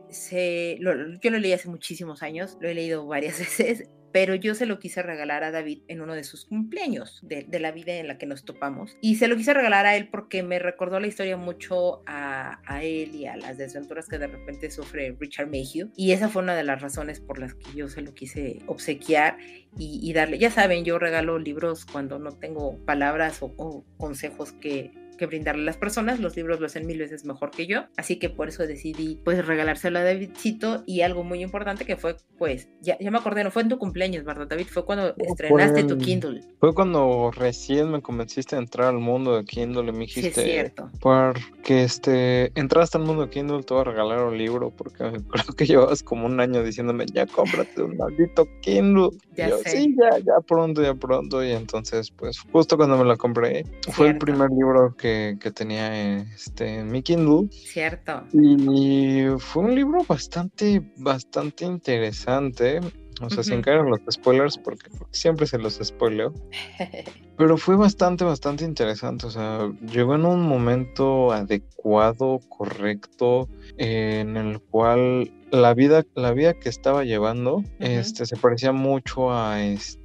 se, 0.09 0.77
yo 0.79 1.31
lo 1.31 1.39
leí 1.39 1.53
hace 1.53 1.69
muchísimos 1.69 2.23
años, 2.23 2.57
lo 2.61 2.69
he 2.69 2.73
leído 2.73 3.05
varias 3.05 3.39
veces, 3.59 3.89
pero 4.15 4.33
yo 4.33 4.55
se 4.55 4.65
lo 4.65 4.79
quise 4.79 5.03
regalar 5.03 5.43
a 5.43 5.51
David 5.51 5.81
en 5.89 5.99
uno 5.99 6.13
de 6.13 6.23
sus 6.23 6.45
cumpleaños, 6.45 7.19
de, 7.21 7.45
la 7.59 7.73
vida 7.73 7.95
en 7.95 8.07
la 8.07 8.17
que 8.17 8.25
nos 8.25 8.45
topamos. 8.45 8.95
Y 9.01 9.15
se 9.15 9.27
lo 9.27 9.35
quise 9.35 9.53
regalar 9.53 9.85
a 9.85 9.97
él 9.97 10.07
porque 10.07 10.41
me 10.41 10.57
recordó 10.57 11.01
la 11.01 11.07
historia 11.07 11.35
mucho 11.35 12.01
a, 12.07 12.61
él 12.81 13.13
y 13.13 13.25
a 13.25 13.35
las 13.35 13.57
desventuras 13.57 14.07
que 14.07 14.17
de 14.17 14.27
repente 14.27 14.71
sufre 14.71 15.13
Richard 15.19 15.49
Mayhew. 15.49 15.91
Y 15.97 16.13
esa 16.13 16.29
fue 16.29 16.43
una 16.43 16.55
de 16.55 16.63
las 16.63 16.81
razones 16.81 17.19
por 17.19 17.39
las 17.39 17.55
que 17.55 17.73
yo 17.75 17.89
se 17.89 18.01
lo 18.01 18.13
quise 18.13 18.59
obsequiar 18.67 19.37
y, 19.77 20.13
darle. 20.13 20.37
Ya 20.37 20.49
saben, 20.49 20.85
yo 20.85 20.97
regalo 20.97 21.37
libros 21.37 21.85
cuando 21.85 22.17
no 22.17 22.31
tengo 22.31 22.77
palabras 22.85 23.39
o 23.41 23.83
consejos 23.97 24.53
que 24.53 24.93
que 25.15 25.25
brindarle 25.25 25.63
a 25.63 25.65
las 25.65 25.77
personas. 25.77 26.19
Los 26.19 26.35
libros 26.35 26.59
lo 26.59 26.65
hacen 26.65 26.85
mil 26.85 26.99
veces 26.99 27.25
mejor 27.25 27.51
que 27.51 27.67
yo. 27.67 27.85
Así 27.97 28.17
que 28.17 28.29
por 28.29 28.49
eso 28.49 28.65
decidí 28.67 29.19
pues 29.23 29.45
regalárselo 29.45 29.99
a 29.99 30.03
Davidcito 30.03 30.83
y 30.85 31.01
algo 31.01 31.23
muy 31.23 31.41
importante 31.41 31.85
que 31.85 31.97
fue 31.97 32.15
pues, 32.37 32.67
ya, 32.81 32.97
ya 32.99 33.11
me 33.11 33.17
acordé, 33.17 33.43
no 33.43 33.51
fue 33.51 33.61
en 33.61 33.69
tu 33.69 33.77
cumpleaños, 33.77 34.25
¿verdad 34.25 34.47
David? 34.47 34.67
Fue 34.67 34.85
cuando 34.85 35.15
estrenaste 35.17 35.83
tu 35.85 35.97
Kindle. 35.97 36.41
Fue 36.59 36.73
cuando 36.73 37.31
recién 37.31 37.91
me 37.91 38.01
convenciste 38.01 38.55
a 38.55 38.59
entrar 38.59 38.89
al 38.89 38.99
mundo 38.99 39.37
de 39.37 39.45
Kindle 39.45 39.83
y 39.89 39.91
me 39.91 39.99
dijiste... 39.99 40.33
Sí, 40.33 40.41
es 40.41 40.45
cierto. 40.45 40.89
Porque 40.99 41.83
este, 41.83 42.51
entraste 42.59 42.97
al 42.97 43.05
mundo 43.05 43.23
de 43.23 43.29
Kindle, 43.29 43.63
te 43.63 43.73
voy 43.73 43.81
a 43.81 43.83
regalar 43.85 44.25
un 44.25 44.37
libro 44.37 44.69
porque 44.69 44.97
creo 44.97 45.55
que 45.55 45.65
llevabas 45.65 46.03
como 46.03 46.25
un 46.25 46.39
año 46.39 46.63
diciéndome, 46.63 47.05
ya 47.05 47.25
cómprate 47.25 47.81
un 47.81 47.97
maldito 47.97 48.47
Kindle. 48.61 49.09
Ya 49.37 49.49
yo, 49.49 49.57
sé. 49.59 49.69
sí, 49.69 49.95
ya, 49.97 50.17
ya 50.19 50.39
pronto, 50.45 50.81
ya 50.81 50.93
pronto. 50.93 51.43
Y 51.43 51.51
entonces, 51.51 52.11
pues, 52.11 52.39
justo 52.51 52.77
cuando 52.77 52.97
me 52.97 53.05
lo 53.05 53.17
compré, 53.17 53.65
fue 53.91 54.09
el 54.09 54.17
primer 54.17 54.49
libro 54.49 54.95
que, 54.97 55.04
que 55.39 55.51
tenía 55.51 56.19
este, 56.33 56.79
en 56.79 56.91
mi 56.91 57.01
Kindle. 57.01 57.49
Cierto. 57.51 58.23
Y 58.33 59.25
fue 59.39 59.63
un 59.63 59.75
libro 59.75 60.03
bastante, 60.07 60.81
bastante 60.97 61.65
interesante. 61.65 62.79
O 63.21 63.29
sea, 63.29 63.43
sin 63.43 63.61
caer 63.61 63.79
en 63.79 63.91
los 63.91 64.01
spoilers, 64.11 64.57
porque 64.57 64.89
siempre 65.11 65.47
se 65.47 65.57
los 65.57 65.79
spoileo. 65.81 66.33
Pero 67.37 67.57
fue 67.57 67.77
bastante, 67.77 68.25
bastante 68.25 68.65
interesante. 68.65 69.25
O 69.27 69.29
sea, 69.29 69.71
llegó 69.89 70.15
en 70.15 70.25
un 70.25 70.41
momento 70.41 71.31
adecuado, 71.31 72.39
correcto, 72.49 73.47
eh, 73.77 74.19
en 74.19 74.35
el 74.35 74.59
cual 74.59 75.31
la 75.51 75.73
vida, 75.73 76.03
la 76.15 76.33
vida 76.33 76.53
que 76.55 76.67
estaba 76.67 77.05
llevando, 77.05 77.63
este, 77.79 78.25
se 78.25 78.35
parecía 78.35 78.73
mucho 78.73 79.31
a 79.31 79.63
este, 79.63 80.04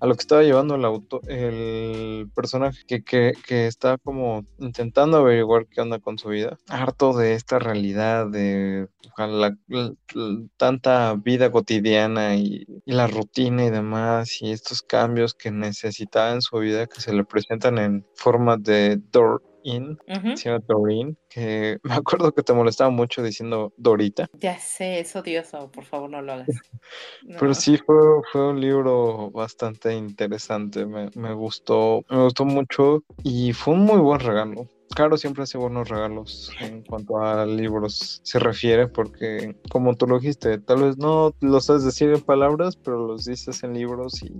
a 0.00 0.06
lo 0.06 0.14
que 0.14 0.20
estaba 0.20 0.42
llevando 0.42 0.74
el 0.76 0.84
auto, 0.84 1.20
el 1.28 2.30
personaje 2.34 2.82
que, 2.86 3.02
que, 3.02 3.32
que 3.46 3.66
está 3.66 3.98
como 3.98 4.44
intentando 4.58 5.18
averiguar 5.18 5.66
qué 5.66 5.80
onda 5.80 5.98
con 5.98 6.18
su 6.18 6.28
vida, 6.28 6.58
harto 6.68 7.12
de 7.16 7.34
esta 7.34 7.58
realidad 7.58 8.28
de 8.30 8.88
la- 9.18 9.56
tanta 10.56 11.14
vida 11.14 11.50
cotidiana 11.50 12.36
y, 12.36 12.64
y 12.84 12.92
la 12.92 13.06
rutina 13.06 13.64
y 13.66 13.70
demás, 13.70 14.40
y 14.42 14.50
estos 14.52 14.82
cambios 14.82 15.34
que 15.34 15.50
necesitaba 15.50 16.32
en 16.32 16.42
su 16.42 16.58
vida 16.58 16.86
que 16.86 17.00
se 17.00 17.12
le 17.12 17.24
presentan 17.24 17.78
en 17.78 18.06
forma 18.14 18.56
de 18.56 18.98
door 19.12 19.42
in, 19.62 19.96
llama 20.06 20.60
Doreen, 20.66 21.16
que 21.28 21.78
me 21.82 21.94
acuerdo 21.94 22.32
que 22.32 22.42
te 22.42 22.52
molestaba 22.52 22.90
mucho 22.90 23.22
diciendo 23.22 23.72
Dorita, 23.76 24.26
Ya 24.32 24.58
sé, 24.58 25.00
es 25.00 25.14
odioso, 25.16 25.70
por 25.70 25.84
favor 25.84 26.10
no 26.10 26.22
lo 26.22 26.32
hagas. 26.32 26.48
pero 27.38 27.54
sí 27.54 27.76
fue, 27.78 27.96
fue 28.32 28.48
un 28.50 28.60
libro 28.60 29.30
bastante 29.30 29.94
interesante, 29.94 30.86
me, 30.86 31.10
me 31.14 31.34
gustó, 31.34 32.02
me 32.08 32.22
gustó 32.24 32.44
mucho 32.44 33.02
y 33.22 33.52
fue 33.52 33.74
un 33.74 33.80
muy 33.80 33.98
buen 33.98 34.20
regalo. 34.20 34.66
Caro 34.94 35.16
siempre 35.16 35.44
hace 35.44 35.56
buenos 35.56 35.88
regalos 35.88 36.52
en 36.60 36.82
cuanto 36.82 37.18
a 37.18 37.46
libros 37.46 38.20
se 38.24 38.38
refiere, 38.40 38.88
porque 38.88 39.54
como 39.70 39.94
tú 39.94 40.06
lo 40.06 40.18
dijiste, 40.18 40.58
tal 40.58 40.82
vez 40.82 40.98
no 40.98 41.32
lo 41.40 41.60
sabes 41.60 41.84
decir 41.84 42.10
en 42.10 42.20
palabras, 42.20 42.76
pero 42.76 43.06
los 43.06 43.24
dices 43.24 43.62
en 43.62 43.74
libros 43.74 44.20
y 44.22 44.32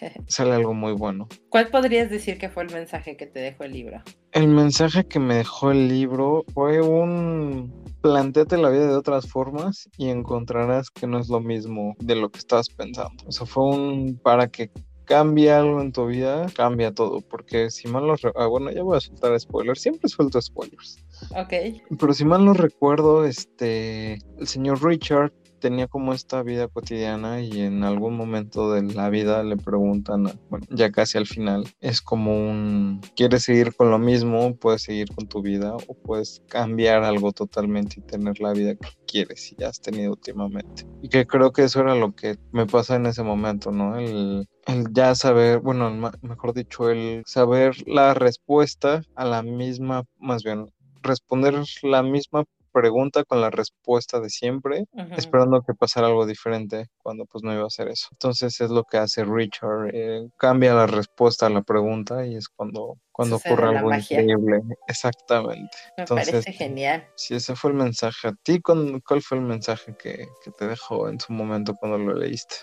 sale 0.28 0.52
algo 0.52 0.72
muy 0.72 0.92
bueno. 0.92 1.28
¿Cuál 1.50 1.68
podrías 1.68 2.08
decir 2.08 2.38
que 2.38 2.48
fue 2.48 2.62
el 2.62 2.72
mensaje 2.72 3.16
que 3.16 3.26
te 3.26 3.40
dejó 3.40 3.64
el 3.64 3.72
libro? 3.72 4.02
El 4.32 4.48
mensaje 4.48 5.04
que 5.04 5.18
me 5.18 5.36
dejó 5.36 5.72
el 5.72 5.88
libro 5.88 6.44
fue 6.54 6.80
un 6.80 7.70
planteate 8.00 8.56
la 8.56 8.70
vida 8.70 8.86
de 8.86 8.94
otras 8.94 9.28
formas 9.28 9.90
y 9.98 10.08
encontrarás 10.08 10.90
que 10.90 11.06
no 11.06 11.18
es 11.18 11.28
lo 11.28 11.40
mismo 11.40 11.96
de 12.00 12.16
lo 12.16 12.30
que 12.30 12.38
estabas 12.38 12.70
pensando. 12.70 13.24
O 13.26 13.32
sea, 13.32 13.46
fue 13.46 13.64
un 13.64 14.18
para 14.22 14.48
que 14.48 14.70
cambie 15.12 15.50
algo 15.52 15.82
en 15.82 15.92
tu 15.92 16.06
vida, 16.06 16.46
cambia 16.56 16.90
todo, 16.92 17.20
porque 17.20 17.70
si 17.70 17.86
mal 17.86 18.06
no 18.06 18.16
re- 18.16 18.32
ah, 18.34 18.46
bueno, 18.46 18.70
ya 18.70 18.82
voy 18.82 18.96
a 18.96 19.00
soltar 19.00 19.38
spoilers, 19.38 19.80
siempre 19.82 20.08
suelto 20.08 20.40
spoilers. 20.40 20.98
Ok. 21.36 21.52
Pero 22.00 22.14
si 22.14 22.24
mal 22.24 22.42
no 22.46 22.54
recuerdo, 22.54 23.26
este, 23.26 24.14
el 24.38 24.46
señor 24.46 24.82
Richard 24.82 25.30
tenía 25.62 25.86
como 25.86 26.12
esta 26.12 26.42
vida 26.42 26.66
cotidiana 26.66 27.40
y 27.40 27.60
en 27.60 27.84
algún 27.84 28.16
momento 28.16 28.72
de 28.72 28.82
la 28.82 29.08
vida 29.10 29.44
le 29.44 29.56
preguntan, 29.56 30.24
bueno, 30.50 30.66
ya 30.70 30.90
casi 30.90 31.18
al 31.18 31.26
final, 31.26 31.64
es 31.80 32.02
como 32.02 32.34
un, 32.36 33.00
¿quieres 33.14 33.44
seguir 33.44 33.72
con 33.74 33.90
lo 33.90 33.98
mismo? 34.00 34.56
Puedes 34.56 34.82
seguir 34.82 35.08
con 35.14 35.28
tu 35.28 35.40
vida 35.40 35.74
o 35.74 35.94
puedes 35.94 36.42
cambiar 36.48 37.04
algo 37.04 37.30
totalmente 37.32 38.00
y 38.00 38.02
tener 38.02 38.40
la 38.40 38.52
vida 38.52 38.74
que 38.74 38.88
quieres 39.06 39.54
y 39.56 39.62
has 39.62 39.80
tenido 39.80 40.10
últimamente. 40.10 40.84
Y 41.00 41.08
que 41.08 41.26
creo 41.28 41.52
que 41.52 41.62
eso 41.62 41.80
era 41.80 41.94
lo 41.94 42.12
que 42.12 42.36
me 42.50 42.66
pasa 42.66 42.96
en 42.96 43.06
ese 43.06 43.22
momento, 43.22 43.70
¿no? 43.70 43.96
El, 43.98 44.48
el 44.66 44.92
ya 44.92 45.14
saber, 45.14 45.60
bueno, 45.60 45.90
mejor 46.22 46.54
dicho, 46.54 46.90
el 46.90 47.22
saber 47.24 47.76
la 47.86 48.14
respuesta 48.14 49.02
a 49.14 49.24
la 49.24 49.44
misma, 49.44 50.04
más 50.18 50.42
bien, 50.42 50.72
responder 51.02 51.54
la 51.82 52.02
misma 52.02 52.44
pregunta 52.72 53.24
con 53.24 53.40
la 53.40 53.50
respuesta 53.50 54.18
de 54.20 54.30
siempre, 54.30 54.86
esperando 55.16 55.62
que 55.62 55.74
pasara 55.74 56.06
algo 56.08 56.26
diferente 56.26 56.86
cuando 57.02 57.26
pues 57.26 57.44
no 57.44 57.52
iba 57.52 57.62
a 57.64 57.66
hacer 57.66 57.88
eso. 57.88 58.08
Entonces 58.12 58.60
es 58.60 58.70
lo 58.70 58.84
que 58.84 58.98
hace 58.98 59.24
Richard, 59.24 59.90
eh, 59.94 60.28
cambia 60.36 60.74
la 60.74 60.86
respuesta 60.86 61.46
a 61.46 61.50
la 61.50 61.62
pregunta 61.62 62.26
y 62.26 62.34
es 62.36 62.48
cuando, 62.48 62.96
cuando 63.12 63.36
Sucede 63.36 63.54
ocurre 63.54 63.68
algo 63.76 63.90
magia. 63.90 64.20
increíble. 64.20 64.60
Exactamente. 64.88 65.76
Me 65.96 66.02
Entonces, 66.04 66.30
parece 66.30 66.52
genial. 66.52 67.06
Si 67.16 67.34
ese 67.34 67.54
fue 67.54 67.70
el 67.70 67.76
mensaje, 67.76 68.28
¿a 68.28 68.32
ti 68.42 68.60
con- 68.60 69.00
cuál 69.00 69.22
fue 69.22 69.38
el 69.38 69.44
mensaje 69.44 69.94
que, 69.98 70.26
que 70.42 70.50
te 70.52 70.66
dejó 70.66 71.08
en 71.08 71.20
su 71.20 71.32
momento 71.32 71.74
cuando 71.76 71.98
lo 71.98 72.14
leíste? 72.14 72.54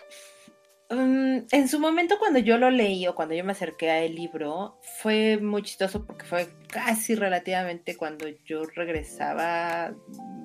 Mm, 0.91 1.45
en 1.51 1.67
su 1.67 1.79
momento 1.79 2.17
cuando 2.17 2.39
yo 2.39 2.57
lo 2.57 2.71
leí 2.71 3.05
o 3.05 3.13
cuando 3.13 3.35
yo 3.35 3.43
me 3.43 3.51
acerqué 3.51 3.91
a 3.91 4.03
el 4.03 4.15
libro, 4.15 4.79
fue 4.81 5.37
muy 5.37 5.61
chistoso 5.61 6.03
porque 6.03 6.25
fue 6.25 6.47
casi 6.67 7.13
relativamente 7.13 7.95
cuando 7.95 8.27
yo 8.45 8.63
regresaba 8.75 9.93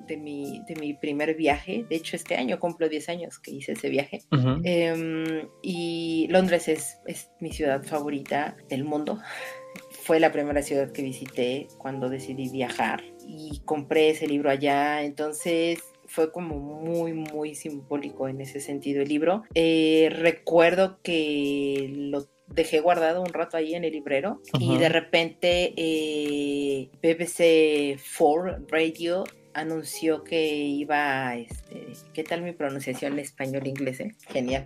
de 0.07 0.17
mi, 0.17 0.61
de 0.67 0.75
mi 0.75 0.93
primer 0.93 1.35
viaje. 1.35 1.85
De 1.89 1.95
hecho, 1.95 2.15
este 2.15 2.35
año 2.35 2.59
cumplo 2.59 2.87
10 2.87 3.09
años 3.09 3.39
que 3.39 3.51
hice 3.51 3.71
ese 3.71 3.89
viaje. 3.89 4.21
Em, 4.63 5.47
y 5.63 6.27
Londres 6.29 6.67
es, 6.67 6.99
es 7.07 7.31
mi 7.39 7.51
ciudad 7.51 7.83
favorita 7.83 8.55
del 8.69 8.83
mundo. 8.83 9.19
Fue 10.03 10.19
la 10.19 10.31
primera 10.31 10.61
ciudad 10.61 10.91
que 10.91 11.01
visité 11.01 11.67
cuando 11.79 12.09
decidí 12.09 12.49
viajar 12.49 13.03
y 13.27 13.61
compré 13.65 14.11
ese 14.11 14.27
libro 14.27 14.51
allá. 14.51 15.01
Entonces 15.01 15.79
fue 16.07 16.31
como 16.31 16.57
muy, 16.59 17.13
muy 17.13 17.55
simbólico 17.55 18.27
en 18.27 18.41
ese 18.41 18.59
sentido 18.59 19.01
el 19.01 19.09
libro. 19.09 19.43
Eh, 19.53 20.09
recuerdo 20.11 20.99
que 21.01 21.91
lo 21.95 22.27
dejé 22.47 22.79
guardado 22.79 23.21
un 23.21 23.33
rato 23.33 23.57
ahí 23.57 23.73
en 23.75 23.83
el 23.83 23.93
librero 23.93 24.41
y 24.59 24.77
de 24.77 24.89
repente 24.89 25.73
eh, 25.75 26.89
BBC 27.01 27.99
4 28.17 28.65
Radio 28.69 29.23
anunció 29.53 30.23
que 30.23 30.53
iba 30.53 31.29
a, 31.29 31.37
este, 31.37 31.93
¿qué 32.13 32.23
tal 32.23 32.41
mi 32.41 32.51
pronunciación 32.51 33.13
en 33.13 33.19
español 33.19 33.65
inglés? 33.65 34.01
eh? 34.01 34.15
Genial. 34.29 34.65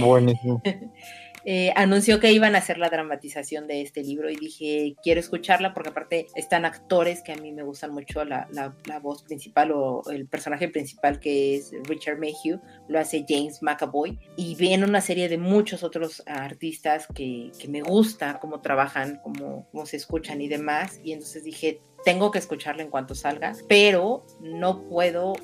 Buenísimo. 0.00 0.62
Eh, 1.46 1.72
anunció 1.76 2.20
que 2.20 2.32
iban 2.32 2.54
a 2.54 2.58
hacer 2.58 2.78
la 2.78 2.88
dramatización 2.88 3.66
de 3.66 3.82
este 3.82 4.02
libro 4.02 4.30
y 4.30 4.36
dije, 4.36 4.94
quiero 5.02 5.20
escucharla 5.20 5.74
porque 5.74 5.90
aparte 5.90 6.26
están 6.34 6.64
actores 6.64 7.22
que 7.22 7.32
a 7.32 7.36
mí 7.36 7.52
me 7.52 7.62
gustan 7.62 7.92
mucho, 7.92 8.24
la, 8.24 8.48
la- 8.50 8.74
la 8.86 8.98
voz 8.98 9.22
principal 9.24 9.70
o 9.72 10.02
el 10.10 10.26
personaje 10.26 10.68
principal 10.68 11.20
que 11.20 11.56
es 11.56 11.72
Richard 11.84 12.18
Mayhew, 12.18 12.60
lo 12.88 12.98
hace 12.98 13.24
James 13.28 13.62
McAvoy 13.62 14.18
y 14.36 14.54
viene 14.56 14.84
una 14.84 15.00
serie 15.00 15.28
de 15.28 15.38
muchos 15.38 15.82
otros 15.82 16.22
artistas 16.26 17.06
que, 17.14 17.50
que 17.58 17.68
me 17.68 17.82
gusta 17.82 18.38
cómo 18.40 18.60
trabajan, 18.60 19.20
cómo, 19.22 19.68
cómo 19.70 19.86
se 19.86 19.96
escuchan 19.98 20.40
y 20.40 20.48
demás 20.48 21.00
y 21.04 21.12
entonces 21.12 21.44
dije, 21.44 21.80
tengo 22.04 22.30
que 22.30 22.38
escucharla 22.38 22.82
en 22.82 22.90
cuanto 22.90 23.14
salga, 23.14 23.54
pero 23.68 24.24
no 24.40 24.82
puedo 24.88 25.34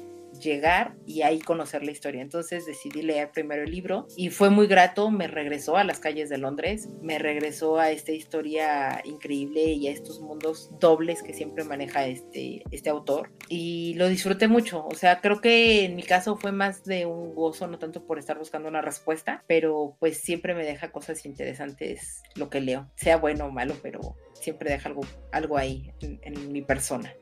llegar 0.41 0.97
y 1.07 1.23
ahí 1.23 1.41
conocer 1.41 1.85
la 1.85 1.91
historia. 1.91 2.23
Entonces 2.23 2.67
decidí 2.67 3.03
leer 3.03 3.31
primero 3.31 3.63
el 3.63 3.71
libro 3.71 4.07
y 4.17 4.31
fue 4.31 4.51
muy 4.51 4.67
grato, 4.67 5.11
me 5.11 5.27
regresó 5.27 5.77
a 5.77 5.85
las 5.85 6.01
calles 6.01 6.29
de 6.29 6.39
Londres, 6.39 6.89
me 7.01 7.19
regresó 7.19 7.79
a 7.79 7.91
esta 7.91 8.13
historia 8.13 9.01
increíble 9.05 9.63
y 9.73 9.89
a 9.89 9.93
estos 9.93 10.21
mundos 10.21 10.71
dobles 10.81 11.23
que 11.23 11.35
siempre 11.35 11.65
maneja 11.65 12.07
este, 12.07 12.63
este 12.71 12.91
autor 12.91 13.31
y 13.49 13.95
lo 13.95 14.09
disfruté 14.09 14.49
mucho. 14.49 14.87
O 14.87 14.95
sea, 14.95 15.21
creo 15.21 15.41
que 15.41 15.85
en 15.85 15.97
mi 15.97 16.03
caso 16.03 16.37
fue 16.37 16.53
más 16.53 16.85
de 16.85 17.07
un 17.07 17.35
gozo, 17.35 17.67
no 17.67 17.79
tanto 17.79 18.07
por 18.07 18.19
estar 18.19 18.39
buscando 18.39 18.69
una 18.69 18.83
respuesta, 18.83 19.45
pero 19.47 19.97
pues 19.99 20.19
siempre 20.19 20.55
me 20.55 20.65
deja 20.65 20.93
cosas 20.93 21.25
interesantes 21.27 22.23
lo 22.35 22.51
que 22.51 22.61
leo, 22.61 22.91
sea 22.97 23.17
bueno 23.17 23.47
o 23.47 23.51
malo, 23.51 23.75
pero 23.83 24.17
siempre 24.41 24.71
deja 24.71 24.89
algo, 24.89 25.03
algo 25.33 25.57
ahí 25.57 25.93
en, 26.01 26.19
en 26.23 26.53
mi 26.53 26.63
persona. 26.63 27.13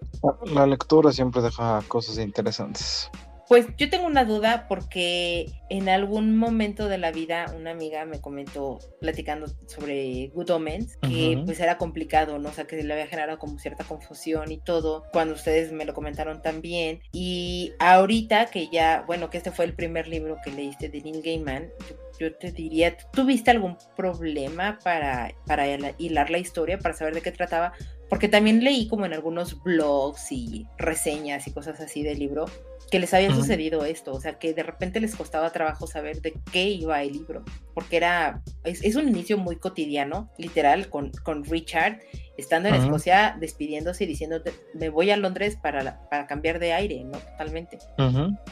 La 0.47 0.67
lectura 0.67 1.13
siempre 1.13 1.43
deja 1.43 1.83
cosas 1.89 2.19
interesantes. 2.19 3.11
Pues 3.49 3.67
yo 3.79 3.89
tengo 3.89 4.07
una 4.07 4.27
duda 4.27 4.67
porque 4.69 5.47
en 5.71 5.89
algún 5.89 6.37
momento 6.37 6.87
de 6.87 6.99
la 6.99 7.11
vida 7.11 7.47
una 7.57 7.71
amiga 7.71 8.05
me 8.05 8.21
comentó 8.21 8.79
platicando 9.01 9.47
sobre 9.67 10.29
Good 10.35 10.51
Omens 10.51 10.99
que 10.99 11.43
pues 11.47 11.59
era 11.59 11.79
complicado, 11.79 12.39
¿no? 12.39 12.51
O 12.51 12.53
sea, 12.53 12.67
que 12.67 12.83
le 12.83 12.93
había 12.93 13.07
generado 13.07 13.39
como 13.39 13.59
cierta 13.59 13.85
confusión 13.85 14.53
y 14.53 14.59
todo 14.59 15.05
cuando 15.13 15.33
ustedes 15.35 15.73
me 15.73 15.87
lo 15.87 15.95
comentaron 15.95 16.43
también. 16.43 17.01
Y 17.11 17.73
ahorita 17.79 18.47
que 18.47 18.69
ya, 18.69 19.05
bueno, 19.07 19.31
que 19.31 19.39
este 19.39 19.51
fue 19.51 19.65
el 19.65 19.75
primer 19.75 20.09
libro 20.09 20.37
que 20.45 20.51
leíste 20.51 20.91
de 20.91 21.01
Neil 21.01 21.23
Gaiman, 21.23 21.71
yo, 21.89 21.97
yo 22.21 22.35
te 22.35 22.53
diría, 22.53 22.99
¿tuviste 23.13 23.51
algún 23.51 23.79
problema 23.97 24.79
para, 24.85 25.33
para 25.47 25.67
hilar 25.97 26.29
la 26.29 26.39
historia, 26.39 26.79
para 26.79 26.95
saber 26.95 27.15
de 27.15 27.23
qué 27.23 27.33
trataba? 27.33 27.73
porque 28.09 28.29
también 28.29 28.65
leí 28.65 28.89
como 28.89 29.07
en 29.07 29.13
algunos 29.13 29.63
blogs 29.63 30.33
y 30.33 30.67
reseñas 30.79 31.47
y 31.47 31.53
cosas 31.53 31.81
así 31.81 32.03
del 32.03 32.19
libro, 32.19 32.47
que 32.91 32.99
les 32.99 33.13
había 33.15 33.35
sucedido 33.35 33.85
esto, 33.85 34.13
o 34.13 34.21
sea, 34.21 34.39
que 34.39 34.55
de 34.55 34.63
repente 34.63 35.01
les 35.01 35.15
costaba 35.15 35.51
trabajo 35.51 35.87
saber 35.87 36.21
de 36.23 36.35
qué 36.53 36.65
iba 36.65 37.03
el 37.03 37.13
libro, 37.13 37.45
porque 37.79 37.97
era, 37.97 38.43
es, 38.65 38.97
un 38.97 39.07
inicio 39.07 39.39
muy 39.39 39.55
cotidiano, 39.55 40.33
literal, 40.37 40.91
con, 40.91 41.13
con 41.23 41.45
Richard 41.45 42.01
estando 42.37 42.69
en 42.69 42.75
Escocia 42.75 43.37
despidiéndose 43.39 44.03
y 44.03 44.09
diciendo, 44.09 44.43
me 44.75 44.89
voy 44.89 45.13
a 45.13 45.17
Londres 45.17 45.57
para, 45.63 46.01
para 46.11 46.27
cambiar 46.27 46.59
de 46.59 46.73
aire, 46.73 47.05
¿no? 47.05 47.19
Totalmente. 47.19 47.79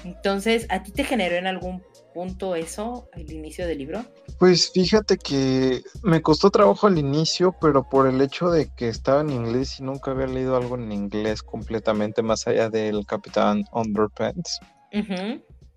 Entonces, 0.05 0.69
¿a 0.69 0.85
ti 0.85 0.93
te 0.93 1.03
generó 1.03 1.35
en 1.35 1.49
algún 1.49 1.83
punto 2.15 2.55
eso, 2.55 3.09
el 3.15 3.33
inicio 3.33 3.67
del 3.67 3.79
libro? 3.79 4.05
Pues 4.39 4.71
fíjate 4.71 5.17
que 5.17 5.83
me 6.05 6.23
costó 6.23 6.53
trabajo 6.53 6.87
al 6.87 6.97
inicio, 6.97 7.53
pero 7.61 7.89
por 7.89 8.07
el 8.07 8.21
hecho 8.21 8.51
de 8.51 8.73
que 8.77 8.87
estaba 8.87 9.23
en 9.23 9.31
inglés 9.31 9.81
y 9.81 9.83
nunca 9.83 10.13
había 10.13 10.29
leído 10.29 10.57
algo 10.57 10.77
en 10.77 10.93
inglés 10.93 11.43
completamente 11.43 12.23
más 12.23 12.47
allá 12.47 12.71
del 12.71 13.05
Capitán 13.07 13.65
Underpants. 13.73 14.61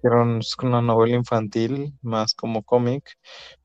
Era 0.01 0.23
una 0.23 0.81
novela 0.81 1.15
infantil, 1.15 1.93
más 2.01 2.33
como 2.33 2.63
cómic, 2.63 3.03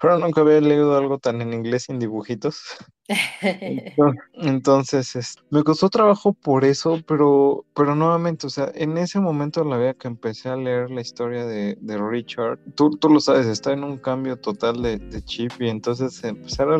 pero 0.01 0.19
nunca 0.19 0.41
había 0.41 0.61
leído 0.61 0.97
algo 0.97 1.19
tan 1.19 1.41
en 1.41 1.53
inglés 1.53 1.85
sin 1.85 1.99
dibujitos. 1.99 2.61
Entonces, 4.35 5.37
me 5.51 5.63
costó 5.63 5.91
trabajo 5.91 6.33
por 6.33 6.65
eso, 6.65 7.01
pero, 7.07 7.65
pero 7.75 7.95
nuevamente, 7.95 8.47
o 8.47 8.51
sea, 8.51 8.73
en 8.75 8.97
ese 8.97 9.21
momento 9.21 9.63
de 9.63 9.71
la 9.71 9.77
vida 9.77 9.95
que 9.95 10.09
empecé 10.09 10.49
a 10.49 10.57
leer 10.57 10.91
la 10.91 11.03
historia 11.03 11.45
de, 11.45 11.77
Richard, 12.11 12.59
tú, 12.75 12.91
tú, 12.91 13.11
lo 13.11 13.21
sabes, 13.21 13.47
está 13.47 13.73
en 13.73 13.85
un 13.85 13.99
cambio 13.99 14.37
total 14.37 14.83
de, 14.83 15.23
chip 15.25 15.53
y 15.61 15.69
entonces 15.69 16.23
empezar 16.25 16.71
a 16.71 16.79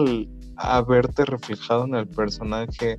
verte 0.87 1.25
reflejado 1.25 1.85
en 1.85 1.95
el 1.95 2.07
personaje 2.07 2.99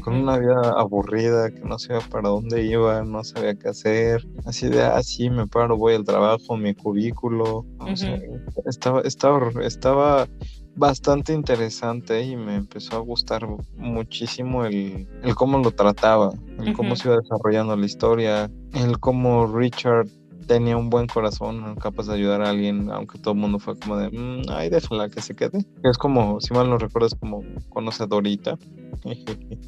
con 0.00 0.14
una 0.14 0.38
vida 0.38 0.74
aburrida, 0.76 1.50
que 1.50 1.60
no 1.60 1.78
sabía 1.78 2.00
para 2.08 2.30
dónde 2.30 2.64
iba, 2.64 3.02
no 3.02 3.22
sabía 3.24 3.54
qué 3.54 3.68
hacer, 3.68 4.26
así 4.46 4.68
de, 4.68 4.82
así 4.82 5.26
ah, 5.26 5.32
me 5.32 5.46
paro, 5.46 5.76
voy 5.76 5.94
al 5.94 6.04
trabajo, 6.04 6.56
mi 6.56 6.74
cubículo, 6.74 7.66
o 7.78 7.96
sea, 7.96 8.18
estaba, 8.64 9.02
estaba, 9.02 9.50
estaba 9.62 10.26
bastante 10.74 11.34
interesante 11.34 12.22
y 12.22 12.36
me 12.36 12.56
empezó 12.56 12.96
a 12.96 13.00
gustar 13.00 13.46
muchísimo 13.76 14.64
el, 14.64 15.06
el 15.22 15.34
cómo 15.34 15.58
lo 15.58 15.70
trataba, 15.72 16.32
el 16.58 16.72
cómo 16.72 16.96
se 16.96 17.08
iba 17.08 17.18
desarrollando 17.18 17.76
la 17.76 17.84
historia, 17.86 18.50
el 18.72 18.98
cómo 18.98 19.46
Richard 19.46 20.08
tenía 20.52 20.76
un 20.76 20.90
buen 20.90 21.06
corazón, 21.06 21.76
capaz 21.76 22.08
de 22.08 22.14
ayudar 22.14 22.42
a 22.42 22.50
alguien, 22.50 22.90
aunque 22.90 23.18
todo 23.18 23.32
el 23.32 23.40
mundo 23.40 23.58
fue 23.58 23.78
como 23.78 23.96
de, 23.96 24.10
mm, 24.10 24.42
ay, 24.50 24.68
déjala 24.68 25.08
que 25.08 25.22
se 25.22 25.34
quede. 25.34 25.64
Es 25.82 25.96
como, 25.96 26.42
si 26.42 26.52
mal 26.52 26.68
no 26.68 26.76
recuerdo, 26.76 27.06
es 27.06 27.14
como 27.14 27.42
conocedorita. 27.70 28.58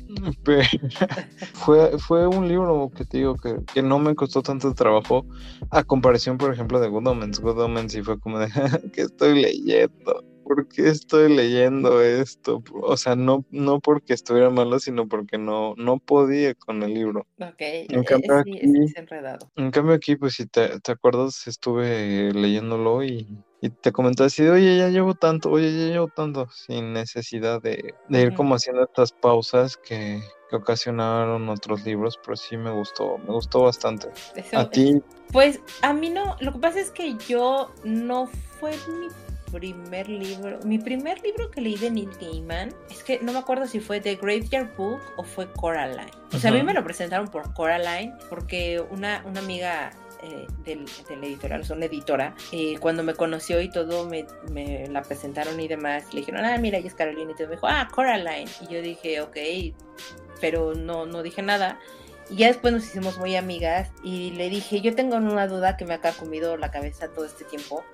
fue, 1.55 1.99
fue 1.99 2.27
un 2.27 2.49
libro 2.49 2.91
que 2.95 3.07
te 3.07 3.19
digo 3.19 3.35
que, 3.37 3.57
que, 3.73 3.83
no 3.83 3.99
me 3.99 4.15
costó 4.15 4.43
tanto 4.43 4.75
trabajo 4.75 5.25
a 5.71 5.83
comparación, 5.83 6.37
por 6.37 6.53
ejemplo, 6.53 6.79
de 6.81 6.89
Good 6.89 7.07
Omens. 7.07 7.41
Good 7.41 7.61
Omens 7.61 7.93
sí 7.93 8.03
fue 8.03 8.21
como 8.21 8.39
de, 8.39 8.49
que 8.93 9.03
estoy 9.03 9.41
leyendo? 9.41 10.23
¿Por 10.45 10.69
qué 10.69 10.89
estoy 10.89 11.35
leyendo 11.35 12.01
esto? 12.03 12.63
O 12.83 12.97
sea, 12.97 13.17
no, 13.17 13.45
no 13.51 13.81
porque 13.81 14.13
estuviera 14.13 14.51
malo, 14.51 14.79
sino 14.79 15.09
porque 15.09 15.39
no, 15.39 15.75
no 15.77 15.99
podía 15.99 16.55
con 16.55 16.83
el 16.83 16.95
libro. 16.95 17.27
Ok, 17.41 17.57
en 17.59 18.05
cambio, 18.05 18.39
aquí, 18.39 18.61
enredado. 18.95 19.51
En 19.57 19.71
cambio 19.71 19.95
aquí, 19.95 20.17
pues 20.17 20.35
si 20.35 20.47
te, 20.47 20.79
te 20.81 20.93
acuerdas, 20.93 21.47
estuve 21.47 22.33
leyéndolo 22.33 23.03
y, 23.03 23.27
y 23.61 23.71
te 23.71 23.93
comentaba 23.93 24.27
así, 24.27 24.47
oye, 24.47 24.77
ya 24.77 24.89
llevo 24.91 25.15
tanto, 25.15 25.51
oye, 25.51 25.73
ya 25.73 25.93
llevo 25.93 26.09
tanto, 26.09 26.47
sin 26.51 26.93
necesidad 26.93 27.63
de, 27.63 27.95
de 28.09 28.23
ir 28.23 28.35
como 28.35 28.55
haciendo 28.55 28.85
estas 28.85 29.13
pausas 29.13 29.77
que, 29.77 30.21
que 30.51 30.57
ocasionaron 30.57 31.49
otros 31.49 31.85
libros, 31.85 32.19
pero 32.23 32.37
sí 32.37 32.57
me 32.57 32.71
gustó, 32.71 33.19
me 33.19 33.33
gustó 33.33 33.63
bastante. 33.63 34.09
¿A 34.53 34.69
ti? 34.69 35.03
Pues 35.33 35.61
a 35.83 35.93
mí 35.93 36.11
no, 36.11 36.37
lo 36.41 36.53
que 36.53 36.59
pasa 36.59 36.81
es 36.81 36.91
que 36.91 37.17
yo 37.27 37.73
no 37.85 38.27
fue 38.61 38.73
mi 39.01 39.09
primer 39.55 40.09
libro, 40.09 40.59
mi 40.65 40.79
primer 40.79 41.23
libro 41.23 41.51
que 41.51 41.61
leí 41.61 41.77
de 41.77 41.91
Neil 41.91 42.11
Gaiman, 42.21 42.75
es 42.91 43.05
que 43.05 43.21
no 43.21 43.33
me 43.33 43.39
acuerdo 43.39 43.67
si 43.67 43.81
fue 43.81 44.01
The 44.01 44.17
Graveyard 44.17 44.77
Book 44.77 45.01
o 45.17 45.23
fue 45.23 45.51
Coraline. 45.53 46.11
O 46.33 46.39
sea, 46.39 46.51
a 46.51 46.55
mí 46.55 46.63
me 46.63 46.75
lo 46.75 46.83
presentaron 46.83 47.29
por 47.29 47.55
Coraline 47.55 48.13
porque 48.29 48.85
una, 48.91 49.23
una 49.25 49.41
amiga 49.41 49.91
eh, 50.23 50.47
del, 50.65 50.87
del, 51.09 51.25
editorial, 51.25 51.63
o 51.69 51.75
una 51.75 51.85
editora, 51.87 52.35
eh, 52.51 52.77
cuando 52.81 53.03
me 53.03 53.15
conoció 53.15 53.61
y 53.61 53.71
todo, 53.71 54.09
me, 54.09 54.27
me, 54.51 54.89
la 54.89 55.03
presentaron 55.03 55.59
y 55.61 55.69
demás, 55.69 56.13
le 56.13 56.21
dijeron, 56.21 56.45
ah, 56.45 56.59
mira, 56.59 56.79
ella 56.79 56.89
es 56.89 56.95
Carolina, 56.95 57.31
y 57.31 57.35
todo 57.35 57.49
me 57.49 57.55
dijo, 57.55 57.69
ah, 57.69 57.89
Coraline. 57.93 58.51
Y 58.61 58.73
yo 58.73 58.83
dije, 58.83 59.21
ok, 59.21 59.37
pero 60.41 60.75
no, 60.75 61.07
no 61.07 61.23
dije 61.23 61.43
nada. 61.43 61.79
Y 62.31 62.37
ya 62.37 62.49
después 62.49 62.73
nos 62.73 62.85
hicimos 62.85 63.19
muy 63.19 63.37
amigas 63.37 63.91
y 64.03 64.31
le 64.33 64.49
dije, 64.49 64.81
yo 64.81 64.95
tengo 64.95 65.17
una 65.17 65.47
duda 65.47 65.77
que 65.77 65.85
me 65.85 65.95
ha 65.95 66.01
comido 66.01 66.57
la 66.57 66.71
cabeza 66.71 67.09
todo 67.09 67.27
este 67.27 67.45
tiempo 67.45 67.85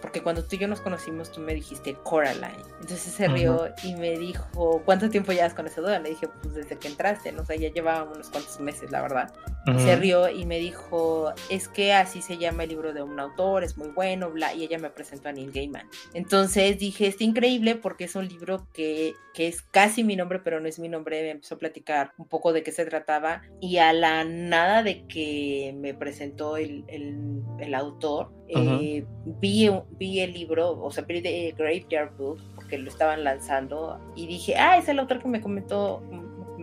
porque 0.00 0.22
cuando 0.22 0.44
tú 0.44 0.56
y 0.56 0.58
yo 0.58 0.68
nos 0.68 0.80
conocimos, 0.80 1.32
tú 1.32 1.40
me 1.40 1.54
dijiste 1.54 1.94
Coraline. 2.02 2.62
Entonces 2.80 3.12
se 3.12 3.28
rió 3.28 3.68
y 3.82 3.94
me 3.94 4.18
dijo, 4.18 4.82
¿cuánto 4.84 5.10
tiempo 5.10 5.32
llevas 5.32 5.54
con 5.54 5.66
esa 5.66 5.80
duda? 5.80 5.98
Le 5.98 6.10
dije, 6.10 6.28
pues 6.42 6.54
desde 6.54 6.76
que 6.76 6.88
entraste, 6.88 7.32
¿no? 7.32 7.42
O 7.42 7.44
sea, 7.44 7.56
ya 7.56 7.70
llevaba 7.70 8.04
unos 8.10 8.30
cuantos 8.30 8.60
meses, 8.60 8.90
la 8.90 9.02
verdad. 9.02 9.32
y 9.66 9.78
se 9.80 9.96
rió 9.96 10.28
y 10.28 10.46
me 10.46 10.58
dijo, 10.58 11.32
es 11.50 11.68
que 11.68 11.92
así 11.92 12.22
se 12.22 12.38
llama 12.38 12.64
el 12.64 12.70
libro 12.70 12.92
de 12.92 13.02
un 13.02 13.18
autor, 13.18 13.64
es 13.64 13.76
muy 13.76 13.88
bueno, 13.88 14.30
bla. 14.30 14.54
Y 14.54 14.64
ella 14.64 14.78
me 14.78 14.90
presentó 14.90 15.28
a 15.28 15.32
Neil 15.32 15.52
Gaiman. 15.52 15.88
Entonces 16.14 16.78
dije, 16.78 17.06
está 17.06 17.24
increíble 17.24 17.74
porque 17.74 18.04
es 18.04 18.14
un 18.14 18.28
libro 18.28 18.66
que, 18.72 19.14
que 19.34 19.48
es 19.48 19.62
casi 19.62 20.04
mi 20.04 20.16
nombre, 20.16 20.38
pero 20.38 20.60
no 20.60 20.68
es 20.68 20.78
mi 20.78 20.88
nombre. 20.88 21.22
Me 21.22 21.30
empezó 21.30 21.56
a 21.56 21.58
platicar 21.58 22.12
un 22.18 22.26
poco 22.26 22.52
de 22.52 22.62
qué 22.62 22.72
se 22.72 22.84
trataba. 22.86 23.42
Y 23.60 23.78
a 23.78 23.92
la 23.92 24.24
nada 24.24 24.82
de 24.82 25.06
que 25.06 25.74
me 25.76 25.94
presentó 25.94 26.56
el, 26.56 26.84
el, 26.88 27.42
el 27.58 27.74
autor, 27.74 28.37
eh, 28.48 29.04
vi, 29.40 29.70
vi 29.98 30.20
el 30.20 30.32
libro, 30.32 30.80
o 30.82 30.90
sea, 30.90 31.04
vi 31.04 31.20
The 31.20 31.54
Graveyard 31.56 32.16
Book, 32.16 32.38
porque 32.54 32.78
lo 32.78 32.88
estaban 32.88 33.24
lanzando, 33.24 34.00
y 34.16 34.26
dije, 34.26 34.56
ah, 34.56 34.78
es 34.78 34.88
el 34.88 34.98
autor 34.98 35.20
que 35.20 35.28
me 35.28 35.40
comentó 35.40 36.02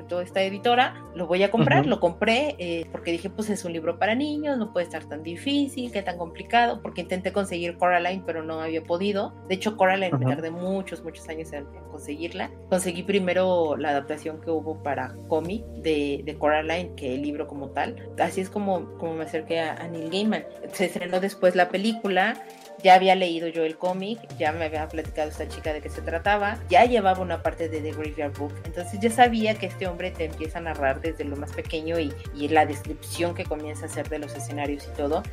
toda 0.03 0.23
esta 0.23 0.41
editora, 0.41 1.03
lo 1.15 1.27
voy 1.27 1.43
a 1.43 1.51
comprar, 1.51 1.85
lo 1.85 1.99
compré 1.99 2.55
eh, 2.59 2.85
porque 2.91 3.11
dije, 3.11 3.29
pues 3.29 3.49
es 3.49 3.63
un 3.65 3.73
libro 3.73 3.97
para 3.97 4.15
niños, 4.15 4.57
no 4.57 4.73
puede 4.73 4.85
estar 4.85 5.05
tan 5.05 5.23
difícil, 5.23 5.91
qué 5.91 6.01
tan 6.01 6.17
complicado, 6.17 6.81
porque 6.81 7.01
intenté 7.01 7.31
conseguir 7.33 7.77
Coraline, 7.77 8.23
pero 8.25 8.43
no 8.43 8.61
había 8.61 8.83
podido. 8.83 9.33
De 9.47 9.55
hecho, 9.55 9.77
Coraline 9.77 10.17
me 10.17 10.25
tardé 10.25 10.51
muchos, 10.51 11.03
muchos 11.03 11.27
años 11.29 11.51
en, 11.53 11.65
conseguirla. 11.91 12.51
Conseguí 12.69 13.03
primero 13.03 13.77
la 13.77 13.89
adaptación 13.89 14.41
que 14.41 14.51
hubo 14.51 14.83
para 14.83 15.15
cómic 15.27 15.63
de, 15.77 16.21
de, 16.25 16.37
Coraline, 16.37 16.93
que 16.95 17.15
el 17.15 17.21
libro 17.21 17.47
como 17.47 17.69
tal. 17.69 17.95
Así 18.19 18.41
es 18.41 18.49
como, 18.49 18.97
como 18.97 19.15
me 19.15 19.23
acerqué 19.23 19.59
a, 19.59 19.75
a 19.75 19.87
Neil 19.87 20.09
Gaiman. 20.09 20.43
Se 20.73 20.85
estrenó 20.85 21.19
después 21.19 21.55
la 21.55 21.69
película 21.69 22.35
ya 22.83 22.95
había 22.95 23.15
leído 23.15 23.47
yo 23.47 23.63
el 23.63 23.77
cómic, 23.77 24.19
ya 24.37 24.51
me 24.51 24.65
había 24.65 24.87
platicado 24.87 25.29
esta 25.29 25.47
chica 25.47 25.73
de 25.73 25.81
qué 25.81 25.89
se 25.89 26.01
trataba, 26.01 26.59
ya 26.69 26.85
llevaba 26.85 27.21
una 27.21 27.41
parte 27.41 27.69
de 27.69 27.81
The 27.81 27.91
Graveyard 27.91 28.37
Book, 28.37 28.53
entonces 28.65 28.99
ya 28.99 29.09
sabía 29.09 29.55
que 29.55 29.65
este 29.67 29.87
hombre 29.87 30.11
te 30.11 30.25
empieza 30.25 30.59
a 30.59 30.61
narrar 30.61 31.01
desde 31.01 31.23
lo 31.23 31.35
más 31.35 31.51
pequeño 31.53 31.99
y, 31.99 32.13
y 32.33 32.49
la 32.49 32.65
descripción 32.65 33.35
que 33.35 33.45
comienza 33.45 33.85
a 33.85 33.89
hacer 33.89 34.09
de 34.09 34.19
los 34.19 34.35
escenarios 34.35 34.87
y 34.91 34.95
todo, 34.95 35.23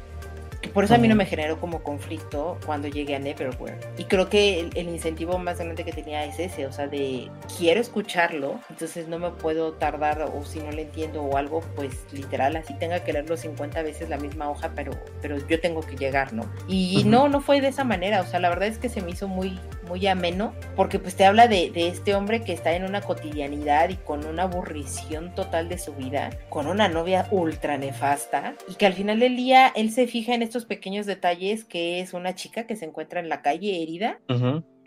por 0.73 0.85
eso 0.85 0.95
a 0.95 0.99
mí 0.99 1.09
no 1.09 1.15
me 1.15 1.27
generó 1.27 1.61
como 1.61 1.83
conflicto 1.83 2.59
cuando 2.65 2.89
llegué 2.89 3.17
a 3.17 3.19
Neverwhere. 3.19 3.79
Y 3.99 4.05
creo 4.05 4.29
que 4.29 4.61
el, 4.61 4.89
incentivo 4.89 5.39
más 5.39 5.59
grande 5.59 5.85
que 5.85 5.93
tenía 5.93 6.25
es 6.25 6.39
ese, 6.39 6.67
o 6.67 6.73
sea, 6.73 6.87
de 6.87 7.31
quiero 7.57 7.81
escucharlo, 7.81 8.61
entonces 8.71 9.09
no 9.09 9.19
me 9.19 9.31
puedo 9.31 9.73
tardar 9.75 10.23
o 10.23 10.45
si 10.45 10.61
no 10.61 10.71
le 10.71 10.83
entiendo 10.83 11.23
o 11.23 11.37
algo, 11.37 11.61
pues 11.75 12.07
literal, 12.13 12.57
así 12.57 12.75
tenga 12.75 13.01
que 13.05 13.13
leerlo 13.13 13.37
50 13.37 13.83
veces 13.83 14.09
la 14.09 14.19
misma 14.19 14.51
hoja, 14.51 14.73
pero, 14.75 14.93
pero 15.21 15.37
yo 15.47 15.61
tengo 15.61 15.81
que 15.81 15.97
llegar, 15.97 16.33
¿no? 16.33 16.51
Y 16.69 17.05
no, 17.05 17.29
no 17.29 17.41
fue 17.41 17.61
de 17.61 17.69
esa 17.69 17.85
manera, 17.85 18.21
o 18.21 18.27
sea, 18.27 18.41
la 18.41 18.49
verdad 18.49 18.69
es 18.69 18.79
que 18.79 18.89
se 18.89 19.01
me 19.01 19.11
hizo 19.11 19.29
muy, 19.29 19.59
muy 19.93 20.07
ameno, 20.07 20.55
porque 20.75 20.99
pues 20.99 21.17
te 21.17 21.27
habla 21.27 21.49
de, 21.49 21.71
de 21.71 21.89
este 21.89 22.15
hombre 22.15 22.41
que 22.41 22.55
está 22.55 22.75
en 22.75 22.85
una 22.85 23.03
cotidianidad 23.03 23.91
y 23.91 23.97
con 23.97 24.25
una 24.25 24.45
aburrición 24.45 25.35
total 25.35 25.69
de 25.69 25.77
su 25.77 25.93
vida, 25.93 26.31
con 26.49 26.67
una 26.67 26.89
novia 26.89 27.29
ultra 27.31 27.77
nefasta, 27.77 28.55
y 28.69 28.77
que 28.77 28.87
al 28.87 28.95
final 28.95 29.21
del 29.21 29.37
día 29.37 29.71
él 29.77 29.91
se 29.91 30.07
fija 30.07 30.35
en 30.35 30.41
estos 30.41 30.65
pequeños 30.65 31.05
detalles 31.05 31.65
que 31.65 32.01
es 32.01 32.15
una 32.15 32.35
chica 32.35 32.67
que 32.67 32.75
se 32.75 32.87
encuentra 32.87 33.21
en 33.21 33.29
la 33.29 33.43
calle 33.43 33.83
herida. 33.83 34.19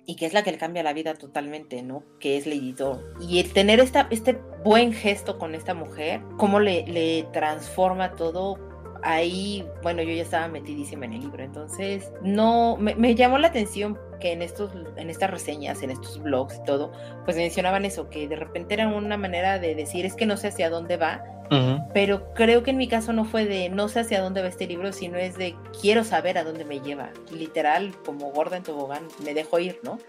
Y 0.07 0.15
que 0.17 0.27
es 0.27 0.33
la 0.33 0.43
que 0.43 0.51
le 0.51 0.59
cambia 0.59 0.83
la 0.83 0.93
vida 0.93 1.15
totalmente, 1.15 1.81
¿no? 1.81 2.03
Que 2.19 2.37
es 2.37 2.45
Lady 2.45 2.75
Y 3.27 3.39
el 3.39 3.51
tener 3.53 3.79
esta, 3.79 4.07
este 4.11 4.39
buen 4.63 4.93
gesto 4.93 5.39
con 5.39 5.55
esta 5.55 5.73
mujer, 5.73 6.21
cómo 6.37 6.59
le, 6.59 6.85
le 6.85 7.23
transforma 7.31 8.11
todo, 8.11 8.59
ahí, 9.05 9.63
bueno, 9.83 10.01
yo 10.01 10.13
ya 10.13 10.23
estaba 10.23 10.47
metidísima 10.47 11.05
en 11.05 11.13
el 11.13 11.21
libro, 11.21 11.43
entonces 11.43 12.11
no, 12.21 12.75
me, 12.77 12.95
me, 12.95 13.15
llamó 13.15 13.37
la 13.37 13.47
atención 13.47 13.97
que 14.19 14.31
en 14.31 14.41
estos, 14.41 14.71
en 14.95 15.09
estas 15.09 15.29
reseñas, 15.29 15.81
en 15.81 15.91
estos 15.91 16.21
blogs 16.21 16.55
y 16.55 16.63
todo, 16.63 16.91
pues 17.25 17.37
mencionaban 17.37 17.85
eso, 17.85 18.09
que 18.09 18.27
de 18.27 18.35
repente 18.35 18.73
era 18.73 18.87
una 18.87 19.17
manera 19.17 19.59
de 19.59 19.75
decir, 19.75 20.05
es 20.05 20.15
que 20.15 20.25
no 20.25 20.37
sé 20.37 20.47
hacia 20.47 20.69
dónde 20.69 20.97
va, 20.97 21.23
pero 21.93 22.33
creo 22.33 22.63
que 22.63 22.71
en 22.71 22.77
mi 22.77 22.87
caso 22.87 23.13
no 23.13 23.23
fue 23.23 23.45
de 23.45 23.69
no 23.69 23.87
sé 23.87 23.99
hacia 23.99 24.21
dónde 24.21 24.41
va 24.41 24.47
este 24.47 24.67
libro, 24.67 24.91
sino 24.91 25.17
es 25.17 25.37
de 25.37 25.55
quiero 25.79 26.03
saber 26.03 26.37
a 26.37 26.43
dónde 26.43 26.65
me 26.65 26.79
lleva. 26.79 27.11
Literal, 27.31 27.93
como 28.03 28.31
gorda 28.31 28.57
en 28.57 28.63
tobogán, 28.63 29.07
me 29.23 29.33
dejo 29.33 29.59
ir, 29.59 29.79
¿no? 29.83 29.99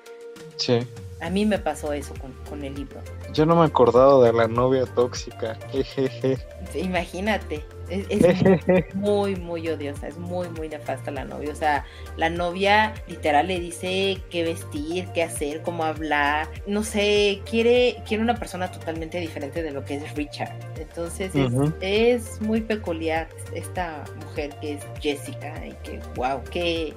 Sí. 0.56 0.80
A 1.20 1.30
mí 1.30 1.46
me 1.46 1.58
pasó 1.58 1.92
eso 1.92 2.14
con, 2.20 2.32
con 2.48 2.64
el 2.64 2.74
libro. 2.74 3.00
Yo 3.32 3.46
no 3.46 3.56
me 3.56 3.62
he 3.62 3.66
acordado 3.66 4.22
de 4.22 4.32
la 4.32 4.48
novia 4.48 4.86
tóxica. 4.86 5.58
Imagínate. 6.74 7.64
Es, 7.88 8.06
es 8.08 8.94
muy, 8.94 9.36
muy 9.36 9.68
odiosa, 9.68 10.08
es 10.08 10.18
muy, 10.18 10.48
muy 10.50 10.68
nefasta 10.68 11.10
la 11.10 11.24
novia. 11.24 11.50
O 11.52 11.54
sea, 11.54 11.84
la 12.16 12.30
novia 12.30 12.94
literal 13.08 13.48
le 13.48 13.60
dice 13.60 14.20
qué 14.30 14.44
vestir, 14.44 15.06
qué 15.14 15.22
hacer, 15.22 15.62
cómo 15.62 15.84
hablar. 15.84 16.48
No 16.66 16.82
sé, 16.82 17.42
quiere, 17.48 18.02
quiere 18.06 18.22
una 18.22 18.36
persona 18.36 18.70
totalmente 18.70 19.18
diferente 19.18 19.62
de 19.62 19.70
lo 19.70 19.84
que 19.84 19.96
es 19.96 20.14
Richard. 20.14 20.52
Entonces 20.78 21.34
es, 21.34 21.52
es 21.80 22.40
muy 22.40 22.60
peculiar 22.60 23.28
esta 23.54 24.04
mujer 24.24 24.50
que 24.60 24.74
es 24.74 24.82
Jessica 25.00 25.54
y 25.66 25.72
que, 25.82 26.00
wow, 26.16 26.42
que 26.50 26.94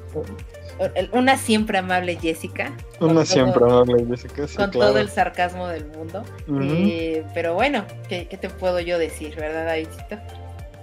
una 1.11 1.37
siempre 1.37 1.77
amable 1.77 2.15
Jessica. 2.15 2.71
Una 2.99 3.25
siempre 3.25 3.63
amable 3.63 4.05
Jessica, 4.05 4.47
sí, 4.47 4.55
Con 4.55 4.71
todo 4.71 4.97
el 4.97 5.09
sarcasmo 5.09 5.67
del 5.67 5.85
mundo. 5.87 6.23
Eh, 6.61 7.23
pero 7.33 7.53
bueno, 7.53 7.85
¿qué, 8.07 8.27
¿qué, 8.27 8.37
te 8.37 8.49
puedo 8.49 8.79
yo 8.79 8.97
decir, 8.97 9.35
verdad, 9.35 9.65
Davidito? 9.65 10.17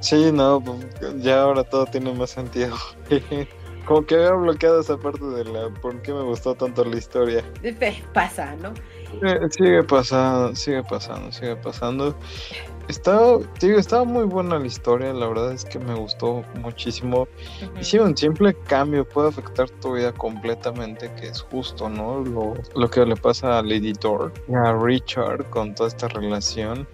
Sí, 0.01 0.31
no, 0.33 0.61
pues, 0.61 0.87
ya 1.19 1.43
ahora 1.43 1.65
todo 1.65 1.87
tiene 1.87 2.13
más 2.13 2.31
sentido. 2.31 2.77
Como 3.87 4.05
que 4.05 4.17
había 4.17 4.33
bloqueado 4.33 4.81
esa 4.81 4.97
parte 4.97 5.25
de 5.25 5.45
la 5.45 5.71
por 5.81 6.03
qué 6.03 6.13
me 6.13 6.23
gustó 6.23 6.57
tanto 6.57 6.85
la 6.85 6.97
historia. 6.97 7.45
Pasa, 8.13 8.57
¿no? 8.57 8.75
Eh, 9.23 9.39
sigue 9.51 9.85
pasando, 9.85 10.57
sigue 10.57 10.83
pasando, 10.83 11.31
sigue 11.31 11.55
pasando. 11.55 12.17
Estaba, 12.89 13.39
digo, 13.61 13.79
estaba 13.79 14.05
muy 14.05 14.25
buena 14.25 14.59
la 14.59 14.67
historia, 14.67 15.13
la 15.13 15.29
verdad 15.29 15.53
es 15.53 15.65
que 15.65 15.79
me 15.79 15.95
gustó 15.95 16.45
muchísimo. 16.61 17.29
Y 17.81 17.85
si 17.85 17.99
un 17.99 18.17
simple 18.17 18.55
cambio 18.55 19.09
puede 19.09 19.29
afectar 19.29 19.71
tu 19.71 19.95
vida 19.95 20.13
completamente, 20.13 21.13
que 21.15 21.29
es 21.29 21.41
justo, 21.43 21.89
¿no? 21.89 22.21
Lo, 22.25 22.55
lo 22.75 22.91
que 22.91 23.07
le 23.07 23.17
pasa 23.17 23.59
al 23.59 23.71
editor 23.71 24.33
y 24.49 24.55
a 24.55 24.73
Richard 24.73 25.49
con 25.51 25.75
toda 25.75 25.89
esta 25.89 26.09
relación 26.09 26.87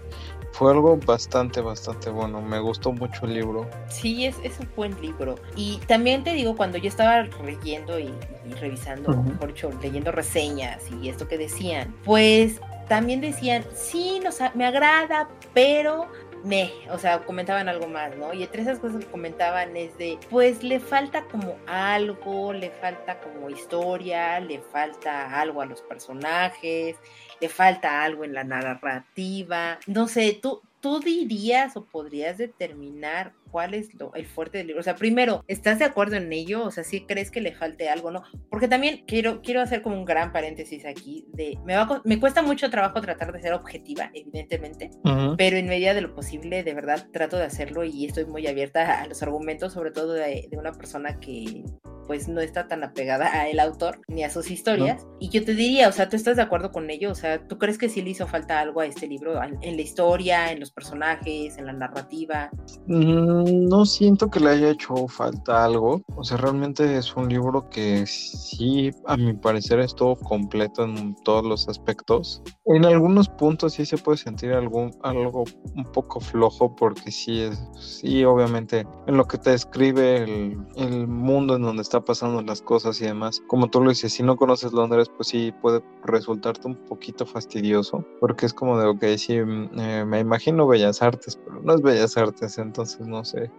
fue 0.62 0.70
algo 0.70 0.96
bastante, 0.96 1.60
bastante 1.60 2.08
bueno. 2.08 2.40
Me 2.40 2.60
gustó 2.60 2.92
mucho 2.92 3.26
el 3.26 3.34
libro. 3.34 3.68
Sí, 3.88 4.26
es, 4.26 4.36
es 4.44 4.60
un 4.60 4.68
buen 4.76 5.00
libro. 5.00 5.34
Y 5.56 5.78
también 5.88 6.22
te 6.22 6.32
digo, 6.34 6.56
cuando 6.56 6.78
yo 6.78 6.88
estaba 6.88 7.22
leyendo 7.44 7.98
y, 7.98 8.14
revisando, 8.60 9.10
mejor 9.24 9.48
dicho, 9.48 9.70
leyendo 9.82 10.12
reseñas 10.12 10.84
y 11.02 11.08
esto 11.08 11.26
que 11.26 11.36
decían, 11.36 11.92
pues 12.04 12.60
también 12.88 13.20
decían, 13.20 13.64
sí, 13.74 14.20
nos, 14.22 14.38
me 14.54 14.64
agrada, 14.64 15.28
pero 15.52 16.06
me, 16.44 16.70
o 16.90 16.98
sea, 16.98 17.24
comentaban 17.24 17.68
algo 17.68 17.86
más, 17.86 18.16
¿no? 18.16 18.32
Y 18.32 18.42
entre 18.42 18.62
esas 18.62 18.78
cosas 18.78 19.04
que 19.04 19.10
comentaban 19.10 19.76
es 19.76 19.96
de, 19.98 20.18
pues 20.30 20.62
le 20.62 20.80
falta 20.80 21.24
como 21.24 21.56
algo, 21.66 22.52
le 22.52 22.70
falta 22.70 23.20
como 23.20 23.50
historia, 23.50 24.38
le 24.40 24.60
falta 24.60 25.40
algo 25.40 25.60
a 25.60 25.66
los 25.66 25.82
personajes, 25.82 26.96
le 27.42 27.48
falta 27.48 28.04
algo 28.04 28.24
en 28.24 28.34
la 28.34 28.44
narrativa. 28.44 29.78
No 29.86 30.06
sé, 30.06 30.38
tú, 30.40 30.62
tú 30.80 31.00
dirías 31.00 31.76
o 31.76 31.84
podrías 31.84 32.38
determinar 32.38 33.32
cuál 33.50 33.74
es 33.74 33.92
lo, 33.94 34.14
el 34.14 34.26
fuerte 34.26 34.58
del 34.58 34.68
libro? 34.68 34.80
O 34.80 34.84
sea, 34.84 34.94
primero, 34.94 35.44
¿estás 35.48 35.80
de 35.80 35.84
acuerdo 35.84 36.16
en 36.16 36.32
ello? 36.32 36.64
O 36.64 36.70
sea, 36.70 36.84
si 36.84 37.04
crees 37.04 37.32
que 37.32 37.40
le 37.40 37.52
falte 37.52 37.88
algo, 37.88 38.12
¿no? 38.12 38.22
Porque 38.48 38.68
también 38.68 39.04
quiero, 39.06 39.42
quiero 39.42 39.60
hacer 39.60 39.82
como 39.82 39.96
un 39.96 40.04
gran 40.04 40.32
paréntesis 40.32 40.86
aquí 40.86 41.26
de, 41.32 41.58
me, 41.64 41.74
va, 41.74 42.00
me 42.04 42.20
cuesta 42.20 42.42
mucho 42.42 42.70
trabajo 42.70 43.00
tratar 43.00 43.32
de 43.32 43.42
ser 43.42 43.52
objetiva, 43.52 44.10
evidentemente, 44.14 44.90
pero 45.36 45.56
en 45.56 45.66
medida 45.66 45.94
de 45.94 46.00
lo 46.00 46.14
posible, 46.14 46.62
de 46.62 46.74
verdad, 46.74 47.08
trato 47.12 47.36
de 47.36 47.44
hacerlo 47.44 47.84
y 47.84 48.06
estoy 48.06 48.24
muy 48.24 48.46
abierta 48.46 49.02
a 49.02 49.06
los 49.06 49.22
argumentos, 49.22 49.72
sobre 49.72 49.90
todo 49.90 50.12
de, 50.12 50.48
de 50.48 50.56
una 50.56 50.72
persona 50.72 51.18
que 51.20 51.64
pues 52.06 52.28
no 52.28 52.40
está 52.40 52.68
tan 52.68 52.84
apegada 52.84 53.32
a 53.32 53.48
el 53.48 53.60
autor 53.60 54.00
ni 54.08 54.24
a 54.24 54.30
sus 54.30 54.50
historias. 54.50 55.06
Y 55.20 55.28
yo 55.28 55.44
te 55.44 55.54
diría, 55.54 55.88
o 55.88 55.92
sea, 55.92 56.08
¿tú 56.08 56.16
estás 56.16 56.36
de 56.36 56.42
acuerdo 56.42 56.70
con 56.70 56.90
ello? 56.90 57.10
O 57.10 57.14
sea, 57.14 57.46
¿tú 57.46 57.58
crees 57.58 57.78
que 57.78 57.88
sí 57.88 58.02
le 58.02 58.10
hizo 58.10 58.26
falta 58.26 58.60
algo 58.60 58.80
a 58.80 58.86
este 58.86 59.06
libro? 59.06 59.40
En 59.42 59.76
la 59.76 59.82
historia, 59.82 60.52
en 60.52 60.60
los 60.60 60.70
personajes, 60.70 61.56
en 61.58 61.66
la 61.66 61.72
narrativa. 61.72 62.50
Mm, 62.86 63.68
no 63.68 63.84
siento 63.84 64.30
que 64.30 64.40
le 64.40 64.50
haya 64.50 64.70
hecho 64.70 65.06
falta 65.08 65.64
algo. 65.64 66.02
O 66.16 66.24
sea, 66.24 66.36
realmente 66.36 66.96
es 66.96 67.14
un 67.16 67.28
libro 67.28 67.68
que 67.70 68.06
sí, 68.06 68.90
a 69.06 69.16
mi 69.16 69.32
parecer, 69.34 69.80
es 69.80 69.94
todo 69.94 70.16
completo 70.16 70.84
en 70.84 71.14
todos 71.24 71.44
los 71.44 71.68
aspectos. 71.68 72.42
En 72.66 72.84
algunos 72.84 73.28
puntos 73.28 73.74
sí 73.74 73.84
se 73.86 73.98
puede 73.98 74.18
sentir 74.18 74.52
algún, 74.52 74.92
algo 75.02 75.44
un 75.74 75.84
poco 75.92 76.20
flojo 76.20 76.74
porque 76.74 77.10
sí, 77.10 77.42
es, 77.42 77.62
sí, 77.78 78.24
obviamente, 78.24 78.86
en 79.06 79.16
lo 79.16 79.26
que 79.26 79.38
te 79.38 79.50
describe 79.50 80.22
el, 80.22 80.56
el 80.76 81.06
mundo 81.06 81.56
en 81.56 81.62
donde 81.62 81.82
está 81.82 82.01
pasando 82.04 82.42
las 82.42 82.62
cosas 82.62 83.00
y 83.00 83.06
demás. 83.06 83.42
Como 83.46 83.68
tú 83.68 83.82
lo 83.82 83.90
dices, 83.90 84.12
si 84.12 84.22
no 84.22 84.36
conoces 84.36 84.72
Londres, 84.72 85.10
pues 85.16 85.28
sí 85.28 85.52
puede 85.60 85.82
resultarte 86.04 86.68
un 86.68 86.76
poquito 86.76 87.26
fastidioso 87.26 88.04
porque 88.20 88.46
es 88.46 88.54
como 88.54 88.78
de, 88.78 88.86
ok, 88.86 89.04
sí, 89.16 89.38
mm, 89.38 89.78
eh, 89.78 90.04
me 90.04 90.20
imagino 90.20 90.66
Bellas 90.66 91.02
Artes, 91.02 91.38
pero 91.44 91.60
no 91.62 91.74
es 91.74 91.82
Bellas 91.82 92.16
Artes, 92.16 92.58
entonces 92.58 93.06
no 93.06 93.24
sé 93.24 93.50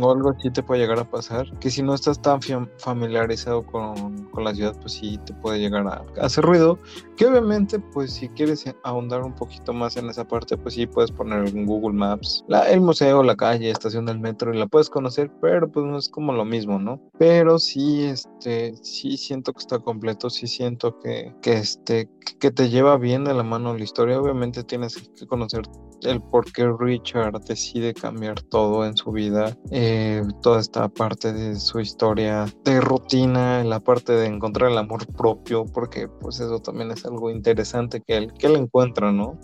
o 0.00 0.10
algo 0.10 0.30
así 0.30 0.50
te 0.50 0.62
puede 0.62 0.80
llegar 0.80 0.98
a 0.98 1.04
pasar. 1.04 1.46
Que 1.58 1.70
si 1.70 1.82
no 1.82 1.94
estás 1.94 2.20
tan 2.20 2.40
familiarizado 2.78 3.64
con, 3.64 4.26
con 4.26 4.44
la 4.44 4.54
ciudad, 4.54 4.76
pues 4.80 4.94
sí 4.94 5.18
te 5.24 5.32
puede 5.34 5.60
llegar 5.60 5.86
a, 5.86 6.04
hacer 6.20 6.44
ruido. 6.44 6.78
Que 7.16 7.26
obviamente, 7.26 7.78
pues 7.78 8.12
si 8.12 8.28
quieres 8.30 8.64
ahondar 8.84 9.22
un 9.22 9.34
poquito 9.34 9.72
más 9.72 9.96
en 9.96 10.08
esa 10.08 10.26
parte, 10.26 10.56
pues 10.56 10.74
sí 10.74 10.86
puedes 10.86 11.10
poner 11.10 11.48
en 11.48 11.66
Google 11.66 11.96
Maps 11.96 12.44
la, 12.48 12.70
el 12.70 12.80
museo, 12.80 13.22
la 13.22 13.36
calle, 13.36 13.70
estación 13.70 14.06
del 14.06 14.20
metro 14.20 14.52
y 14.52 14.58
la 14.58 14.66
puedes 14.66 14.90
conocer, 14.90 15.30
pero 15.40 15.70
pues 15.70 15.86
no 15.86 15.98
es 15.98 16.08
como 16.08 16.32
lo 16.32 16.44
mismo, 16.44 16.78
¿no? 16.78 17.00
Pero 17.18 17.58
sí, 17.82 18.04
este, 18.04 18.76
sí 18.76 19.16
siento 19.16 19.52
que 19.52 19.60
está 19.60 19.78
completo, 19.78 20.30
sí 20.30 20.46
siento 20.46 20.98
que, 21.00 21.34
que 21.42 21.54
este, 21.54 22.08
que 22.38 22.50
te 22.50 22.68
lleva 22.68 22.96
bien 22.96 23.24
de 23.24 23.34
la 23.34 23.42
mano 23.42 23.76
la 23.76 23.84
historia. 23.84 24.20
Obviamente 24.20 24.64
tienes 24.64 24.96
que 24.96 25.26
conocer 25.26 25.62
el 26.02 26.20
por 26.20 26.50
qué 26.52 26.68
Richard 26.78 27.40
decide 27.44 27.94
cambiar 27.94 28.40
todo 28.42 28.84
en 28.84 28.96
su 28.96 29.12
vida, 29.12 29.56
eh, 29.70 30.22
toda 30.42 30.60
esta 30.60 30.88
parte 30.88 31.32
de 31.32 31.56
su 31.56 31.80
historia 31.80 32.46
de 32.64 32.80
rutina, 32.80 33.62
la 33.64 33.80
parte 33.80 34.12
de 34.12 34.26
encontrar 34.26 34.70
el 34.70 34.78
amor 34.78 35.06
propio, 35.14 35.64
porque 35.66 36.08
pues 36.08 36.40
eso 36.40 36.58
también 36.58 36.90
es 36.90 37.04
algo 37.04 37.30
interesante 37.30 38.00
que 38.00 38.16
él, 38.16 38.32
que 38.34 38.46
él 38.48 38.56
encuentra, 38.56 39.12
¿no? 39.12 39.38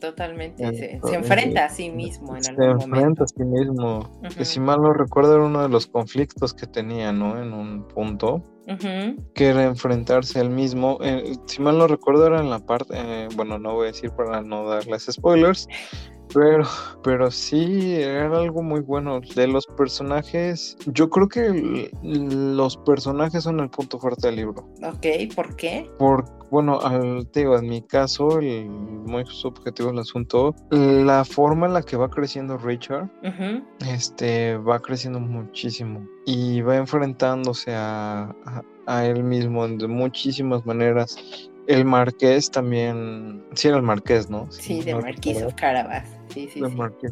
Totalmente, 0.00 0.74
se, 0.74 1.14
enfrenta 1.14 1.66
a 1.66 1.68
sí 1.68 1.90
mismo 1.90 2.36
en 2.36 2.46
algún 2.48 2.80
Se 2.80 2.84
enfrenta 2.84 3.24
a 3.24 3.26
sí 3.26 3.44
mismo, 3.44 4.20
que 4.36 4.44
si 4.44 4.60
mal 4.60 4.80
no 4.82 4.92
recuerdo 4.92 5.34
era 5.34 5.44
uno 5.44 5.62
de 5.62 5.68
los 5.68 5.86
conflictos 5.86 6.54
que 6.54 6.66
tenía, 6.66 7.12
¿no? 7.12 7.40
En 7.40 7.52
un 7.52 7.86
punto, 7.88 8.42
que 9.34 9.46
era 9.46 9.64
enfrentarse 9.64 10.40
al 10.40 10.50
mismo. 10.50 10.98
Eh, 11.00 11.36
si 11.46 11.62
mal 11.62 11.78
no 11.78 11.86
recuerdo, 11.86 12.26
era 12.26 12.40
en 12.40 12.50
la 12.50 12.58
parte. 12.58 12.94
Eh, 12.96 13.28
bueno, 13.36 13.58
no 13.58 13.74
voy 13.74 13.84
a 13.84 13.92
decir 13.92 14.10
para 14.10 14.42
no 14.42 14.68
darles 14.68 15.06
spoilers. 15.10 15.68
Pero, 16.32 16.64
pero 17.02 17.30
sí, 17.30 17.94
era 17.94 18.38
algo 18.38 18.62
muy 18.62 18.80
bueno. 18.80 19.20
De 19.34 19.46
los 19.46 19.66
personajes, 19.66 20.76
yo 20.86 21.08
creo 21.08 21.28
que 21.28 21.90
los 22.02 22.76
personajes 22.78 23.44
son 23.44 23.60
el 23.60 23.70
punto 23.70 23.98
fuerte 23.98 24.28
del 24.28 24.36
libro. 24.36 24.68
Ok, 24.82 25.34
¿por 25.34 25.56
qué? 25.56 25.90
Por, 25.98 26.24
bueno, 26.50 26.80
al, 26.80 27.26
te 27.28 27.40
digo, 27.40 27.56
en 27.58 27.68
mi 27.68 27.82
caso, 27.82 28.38
el 28.38 28.68
muy 28.68 29.24
subjetivo 29.26 29.90
el 29.90 29.98
asunto, 29.98 30.54
la 30.70 31.24
forma 31.24 31.66
en 31.66 31.74
la 31.74 31.82
que 31.82 31.96
va 31.96 32.10
creciendo 32.10 32.58
Richard, 32.58 33.08
este, 33.88 34.56
va 34.56 34.78
creciendo 34.80 35.20
muchísimo 35.20 36.06
y 36.26 36.60
va 36.60 36.76
enfrentándose 36.76 37.74
a, 37.74 38.34
a, 38.86 39.06
él 39.06 39.22
mismo 39.22 39.66
de 39.66 39.86
muchísimas 39.86 40.66
maneras. 40.66 41.50
El 41.66 41.84
marqués 41.84 42.50
también, 42.50 43.44
sí 43.54 43.68
era 43.68 43.76
el 43.76 43.82
marqués, 43.82 44.30
¿no? 44.30 44.50
Sí, 44.50 44.82
de 44.82 44.94
Marqués 44.94 45.42
of 45.42 45.54
Carabas. 45.54 46.08
Sí, 46.32 46.48
sí, 46.52 46.60
sí. 46.60 47.10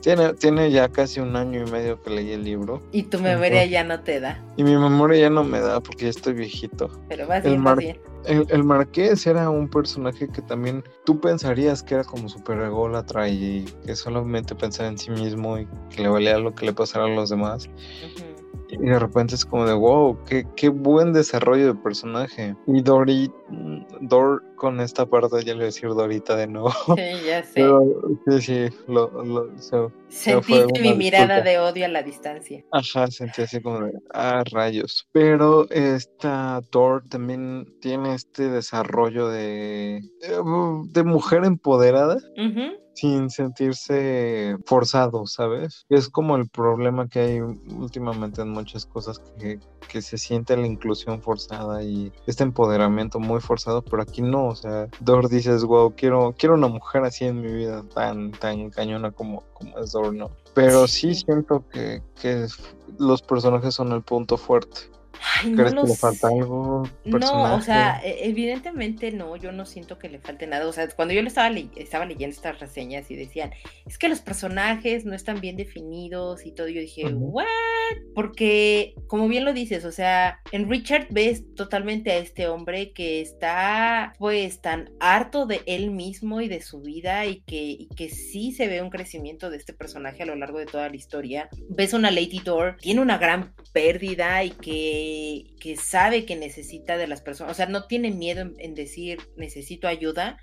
Tiene, 0.00 0.34
tiene 0.34 0.70
ya 0.70 0.88
casi 0.88 1.20
un 1.20 1.36
año 1.36 1.66
y 1.66 1.70
medio 1.70 2.00
que 2.00 2.10
leí 2.10 2.32
el 2.32 2.44
libro. 2.44 2.82
Y 2.90 3.04
tu 3.04 3.18
memoria 3.18 3.64
ya 3.66 3.84
no 3.84 4.00
te 4.00 4.18
da. 4.18 4.42
Y 4.56 4.64
mi 4.64 4.76
memoria 4.76 5.20
ya 5.20 5.30
no 5.30 5.44
me 5.44 5.60
da 5.60 5.80
porque 5.80 6.04
ya 6.04 6.10
estoy 6.10 6.32
viejito. 6.32 6.90
Pero 7.08 7.26
vas 7.26 7.44
bien, 7.44 7.62
vas 7.62 7.76
bien. 7.76 8.00
El, 8.24 8.64
Marqués 8.64 9.26
era 9.26 9.50
un 9.50 9.68
personaje 9.68 10.28
que 10.28 10.42
también 10.42 10.84
tú 11.04 11.20
pensarías 11.20 11.82
que 11.82 11.94
era 11.94 12.04
como 12.04 12.28
super 12.28 12.58
ególatra 12.60 13.28
y 13.28 13.64
que 13.84 13.96
solamente 13.96 14.54
pensaba 14.54 14.88
en 14.88 14.96
sí 14.96 15.10
mismo 15.10 15.58
y 15.58 15.66
que 15.90 16.02
le 16.02 16.08
valía 16.08 16.38
lo 16.38 16.54
que 16.54 16.66
le 16.66 16.72
pasara 16.72 17.06
a 17.06 17.08
los 17.08 17.30
demás. 17.30 17.68
Y 18.72 18.86
de 18.86 18.98
repente 18.98 19.34
es 19.34 19.44
como 19.44 19.66
de 19.66 19.74
wow, 19.74 20.18
qué, 20.24 20.46
qué 20.56 20.68
buen 20.68 21.12
desarrollo 21.12 21.66
de 21.66 21.74
personaje. 21.74 22.56
Y 22.66 22.82
Dory, 22.82 23.30
Dor 24.00 24.42
con 24.56 24.80
esta 24.80 25.06
parte, 25.06 25.44
ya 25.44 25.52
le 25.52 25.54
voy 25.54 25.62
a 25.62 25.66
decir 25.66 25.88
Dorita 25.88 26.36
de 26.36 26.46
nuevo. 26.46 26.72
Sí, 26.96 27.26
ya 27.26 27.42
sé. 27.42 27.62
sí, 28.26 28.40
sí, 28.40 28.76
lo, 28.86 29.10
lo, 29.24 29.50
Sentiste 30.08 30.80
mi 30.80 30.94
mirada 30.94 31.40
de 31.40 31.58
odio 31.58 31.84
a 31.84 31.88
la 31.88 32.02
distancia. 32.02 32.64
Ajá, 32.70 33.08
sentí 33.08 33.42
así 33.42 33.60
como 33.60 33.80
de, 33.80 33.92
ah, 34.14 34.42
rayos. 34.50 35.08
Pero 35.12 35.68
esta 35.70 36.60
Dor 36.70 37.04
también 37.08 37.66
tiene 37.80 38.14
este 38.14 38.48
desarrollo 38.48 39.28
de, 39.28 40.00
de 40.20 41.02
mujer 41.02 41.44
empoderada. 41.44 42.18
Ajá 42.38 42.72
sin 42.94 43.30
sentirse 43.30 44.56
forzado, 44.66 45.26
¿sabes? 45.26 45.86
Es 45.88 46.08
como 46.08 46.36
el 46.36 46.48
problema 46.48 47.08
que 47.08 47.20
hay 47.20 47.40
últimamente 47.40 48.42
en 48.42 48.50
muchas 48.62 48.86
cosas 48.86 49.18
que, 49.38 49.58
que 49.88 50.02
se 50.02 50.16
siente 50.18 50.56
la 50.56 50.66
inclusión 50.66 51.20
forzada 51.20 51.82
y 51.82 52.12
este 52.26 52.44
empoderamiento 52.44 53.18
muy 53.18 53.40
forzado, 53.40 53.82
pero 53.82 54.02
aquí 54.02 54.22
no, 54.22 54.48
o 54.48 54.54
sea, 54.54 54.88
Dor 55.00 55.28
dices, 55.28 55.64
wow, 55.64 55.94
quiero, 55.96 56.34
quiero 56.38 56.54
una 56.54 56.68
mujer 56.68 57.04
así 57.04 57.24
en 57.24 57.40
mi 57.40 57.52
vida, 57.52 57.84
tan, 57.94 58.30
tan 58.32 58.70
cañona 58.70 59.10
como, 59.10 59.42
como 59.52 59.78
es 59.78 59.92
Dor, 59.92 60.14
¿no? 60.14 60.30
Pero 60.54 60.86
sí 60.86 61.14
siento 61.14 61.64
que, 61.68 62.02
que 62.20 62.46
los 62.98 63.22
personajes 63.22 63.74
son 63.74 63.92
el 63.92 64.02
punto 64.02 64.36
fuerte. 64.36 64.92
¿Crees 65.42 65.74
que 65.74 65.86
le 65.86 65.96
falta 65.96 66.28
algo? 66.28 66.88
No, 67.04 67.54
o 67.54 67.60
sea, 67.60 68.00
e, 68.04 68.28
evidentemente 68.28 69.12
no, 69.12 69.36
yo 69.36 69.52
no 69.52 69.66
siento 69.66 69.98
que 69.98 70.08
le 70.08 70.18
falte 70.18 70.46
nada. 70.46 70.66
O 70.66 70.72
sea, 70.72 70.88
cuando 70.88 71.14
yo 71.14 71.22
le 71.22 71.28
estaba, 71.28 71.54
estaba 71.76 72.06
leyendo 72.06 72.34
estas 72.34 72.58
reseñas 72.60 73.10
y 73.10 73.16
decían, 73.16 73.52
es 73.86 73.98
que 73.98 74.08
los 74.08 74.20
personajes 74.20 75.04
no 75.04 75.14
están 75.14 75.40
bien 75.40 75.56
definidos 75.56 76.46
y 76.46 76.52
todo, 76.52 76.68
yo 76.68 76.80
dije, 76.80 77.06
¿what? 77.12 77.46
Porque, 78.14 78.94
como 79.06 79.28
bien 79.28 79.44
lo 79.44 79.52
dices, 79.52 79.84
o 79.84 79.92
sea, 79.92 80.40
en 80.50 80.68
Richard 80.70 81.08
ves 81.10 81.44
totalmente 81.54 82.10
a 82.10 82.18
este 82.18 82.48
hombre 82.48 82.92
que 82.92 83.20
está, 83.20 84.14
pues, 84.18 84.60
tan 84.60 84.90
harto 85.00 85.46
de 85.46 85.62
él 85.66 85.90
mismo 85.90 86.40
y 86.40 86.48
de 86.48 86.62
su 86.62 86.80
vida 86.80 87.26
y 87.26 87.40
que, 87.42 87.62
y 87.62 87.88
que 87.88 88.08
sí 88.08 88.52
se 88.52 88.68
ve 88.68 88.82
un 88.82 88.90
crecimiento 88.90 89.50
de 89.50 89.56
este 89.58 89.72
personaje 89.72 90.22
a 90.22 90.26
lo 90.26 90.36
largo 90.36 90.58
de 90.58 90.66
toda 90.66 90.88
la 90.88 90.96
historia. 90.96 91.48
Ves 91.68 91.92
una 91.92 92.10
Lady 92.10 92.40
Door, 92.44 92.76
tiene 92.80 93.00
una 93.00 93.18
gran 93.18 93.54
pérdida 93.72 94.42
y 94.44 94.50
que 94.50 95.11
que, 95.60 95.76
sabe 95.76 96.24
que 96.24 96.36
necesita 96.36 96.96
de 96.96 97.06
las 97.06 97.20
personas, 97.20 97.52
o 97.52 97.54
sea, 97.54 97.66
no 97.66 97.86
tiene 97.86 98.10
miedo 98.10 98.50
en 98.58 98.74
decir 98.74 99.18
necesito 99.36 99.88
ayuda, 99.88 100.38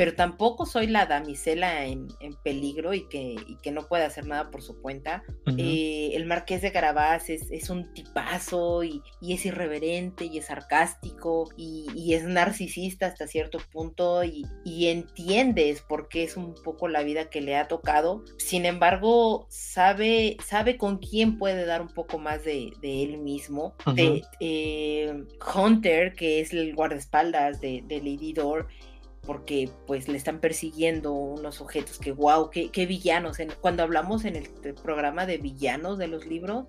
pero 0.00 0.14
tampoco 0.14 0.64
soy 0.64 0.86
la 0.86 1.04
damisela 1.04 1.84
en, 1.84 2.08
peligro 2.42 2.94
y 2.94 3.06
que, 3.08 3.36
que, 3.62 3.70
no 3.70 3.86
puede 3.86 4.04
hacer 4.04 4.26
nada 4.26 4.50
por 4.50 4.62
su 4.62 4.80
cuenta. 4.80 5.22
Eh, 5.58 6.12
el 6.14 6.24
marqués 6.24 6.62
de 6.62 6.72
Carabás 6.72 7.28
es, 7.28 7.68
un 7.68 7.92
tipazo 7.92 8.82
y, 8.82 9.02
es 9.20 9.44
irreverente 9.44 10.24
y 10.24 10.38
es 10.38 10.46
sarcástico 10.46 11.50
y, 11.54 12.14
es 12.14 12.24
narcisista 12.24 13.08
hasta 13.08 13.26
cierto 13.26 13.58
punto 13.72 14.24
y, 14.24 14.46
entiendes 14.64 15.82
por 15.82 16.08
qué 16.08 16.24
es 16.24 16.38
un 16.38 16.54
poco 16.54 16.88
la 16.88 17.02
vida 17.02 17.28
que 17.28 17.42
le 17.42 17.56
ha 17.56 17.68
tocado. 17.68 18.24
Sin 18.38 18.64
embargo, 18.64 19.46
sabe, 19.50 20.38
sabe 20.42 20.78
con 20.78 20.96
quién 20.96 21.36
puede 21.36 21.66
dar 21.66 21.82
un 21.82 21.88
poco 21.92 22.18
más 22.18 22.42
de, 22.42 22.72
él 22.82 23.18
mismo. 23.18 23.74
de, 23.94 24.22
eh, 24.40 25.24
Hunter, 25.54 26.14
que 26.14 26.40
es 26.40 26.54
el 26.54 26.74
guardaespaldas 26.74 27.60
de, 27.60 27.82
de 27.86 27.98
Lady 27.98 28.32
Door, 28.32 28.66
porque 29.30 29.70
pues 29.86 30.08
le 30.08 30.16
están 30.16 30.40
persiguiendo 30.40 31.12
unos 31.12 31.60
objetos 31.60 32.00
que 32.00 32.10
wow, 32.10 32.50
qué, 32.50 32.72
qué 32.72 32.84
villanos. 32.84 33.36
cuando 33.60 33.84
hablamos 33.84 34.24
en 34.24 34.34
el, 34.34 34.48
programa 34.82 35.24
de 35.24 35.38
villanos 35.38 35.98
de 35.98 36.08
los 36.08 36.26
libros, 36.26 36.66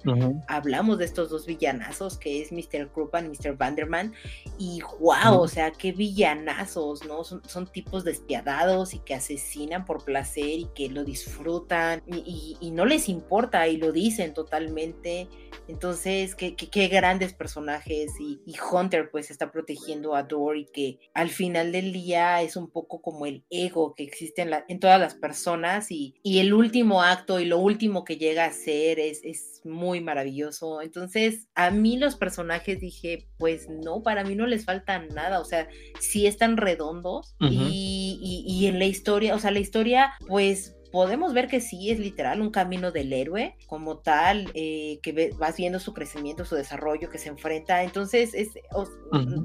hablamos 0.47 0.99
de 0.99 1.05
estos 1.05 1.31
dos 1.31 1.47
villanazos 1.47 2.19
que 2.19 2.39
es 2.39 2.51
Mr. 2.51 2.91
Krupan 2.91 3.25
y 3.25 3.29
Mr. 3.29 3.57
Vanderman 3.57 4.13
y 4.59 4.79
wow, 4.99 5.39
o 5.39 5.47
sea, 5.47 5.71
qué 5.71 5.91
villanazos, 5.91 7.03
¿no? 7.07 7.23
Son, 7.23 7.41
son, 7.47 7.65
tipos 7.65 8.03
despiadados 8.03 8.93
y 8.93 8.99
que 8.99 9.15
asesinan 9.15 9.83
por 9.83 10.03
placer 10.03 10.45
y 10.45 10.67
que 10.75 10.87
lo 10.87 11.03
disfrutan 11.03 12.03
y, 12.05 12.57
y, 12.61 12.69
no 12.69 12.85
les 12.85 13.09
importa 13.09 13.67
y 13.69 13.77
lo 13.77 13.91
dicen 13.91 14.35
totalmente. 14.35 15.27
Entonces, 15.67 16.35
qué, 16.35 16.55
qué, 16.55 16.69
qué 16.69 16.87
grandes 16.89 17.33
personajes 17.33 18.11
y, 18.19 18.39
y 18.45 18.55
Hunter 18.59 19.09
pues 19.09 19.31
está 19.31 19.51
protegiendo 19.51 20.15
a 20.15 20.23
Dory 20.23 20.65
que 20.65 20.99
al 21.13 21.29
final 21.29 21.71
del 21.71 21.91
día 21.91 22.41
es 22.41 22.50
un 22.55 22.69
poco 22.69 23.01
como 23.01 23.25
el 23.25 23.45
ego 23.49 23.93
que 23.95 24.03
existe 24.03 24.41
en, 24.41 24.51
en 24.67 24.79
todas 24.79 24.99
las 24.99 25.15
personas 25.15 25.91
y, 25.91 26.15
el 26.23 26.53
último 26.53 27.03
acto 27.03 27.39
y 27.39 27.45
lo 27.45 27.59
último 27.59 28.03
que 28.03 28.17
llega 28.17 28.45
a 28.45 28.51
ser 28.51 28.99
es, 28.99 29.21
es 29.23 29.61
muy 29.63 30.01
maravilloso. 30.01 30.81
Entonces, 30.81 31.47
a 31.53 31.69
mí 31.69 31.97
los 31.97 32.15
personajes 32.15 32.79
dije, 32.79 33.27
pues 33.37 33.69
no, 33.69 34.01
para 34.01 34.23
mí 34.23 34.35
no 34.35 34.47
les 34.47 34.65
falta 34.65 34.99
nada, 34.99 35.39
o 35.39 35.45
sea, 35.45 35.67
sí 35.99 36.25
están 36.25 36.57
redondos 36.57 37.35
y, 37.39 38.43
y 38.47 38.65
en 38.65 38.79
la 38.79 38.85
historia, 38.85 39.35
o 39.35 39.39
sea, 39.39 39.51
la 39.51 39.59
historia, 39.59 40.13
pues 40.27 40.75
podemos 40.91 41.33
ver 41.33 41.47
que 41.47 41.61
sí 41.61 41.89
es 41.89 41.99
literal 41.99 42.41
un 42.41 42.51
camino 42.51 42.91
del 42.91 43.13
héroe 43.13 43.55
como 43.67 43.99
tal, 43.99 44.51
eh, 44.53 44.99
que 45.01 45.31
vas 45.37 45.57
viendo 45.57 45.79
su 45.79 45.93
crecimiento, 45.93 46.45
su 46.45 46.55
desarrollo, 46.55 47.09
que 47.09 47.17
se 47.17 47.29
enfrenta. 47.29 47.83
Entonces, 47.83 48.33
es, 48.33 48.49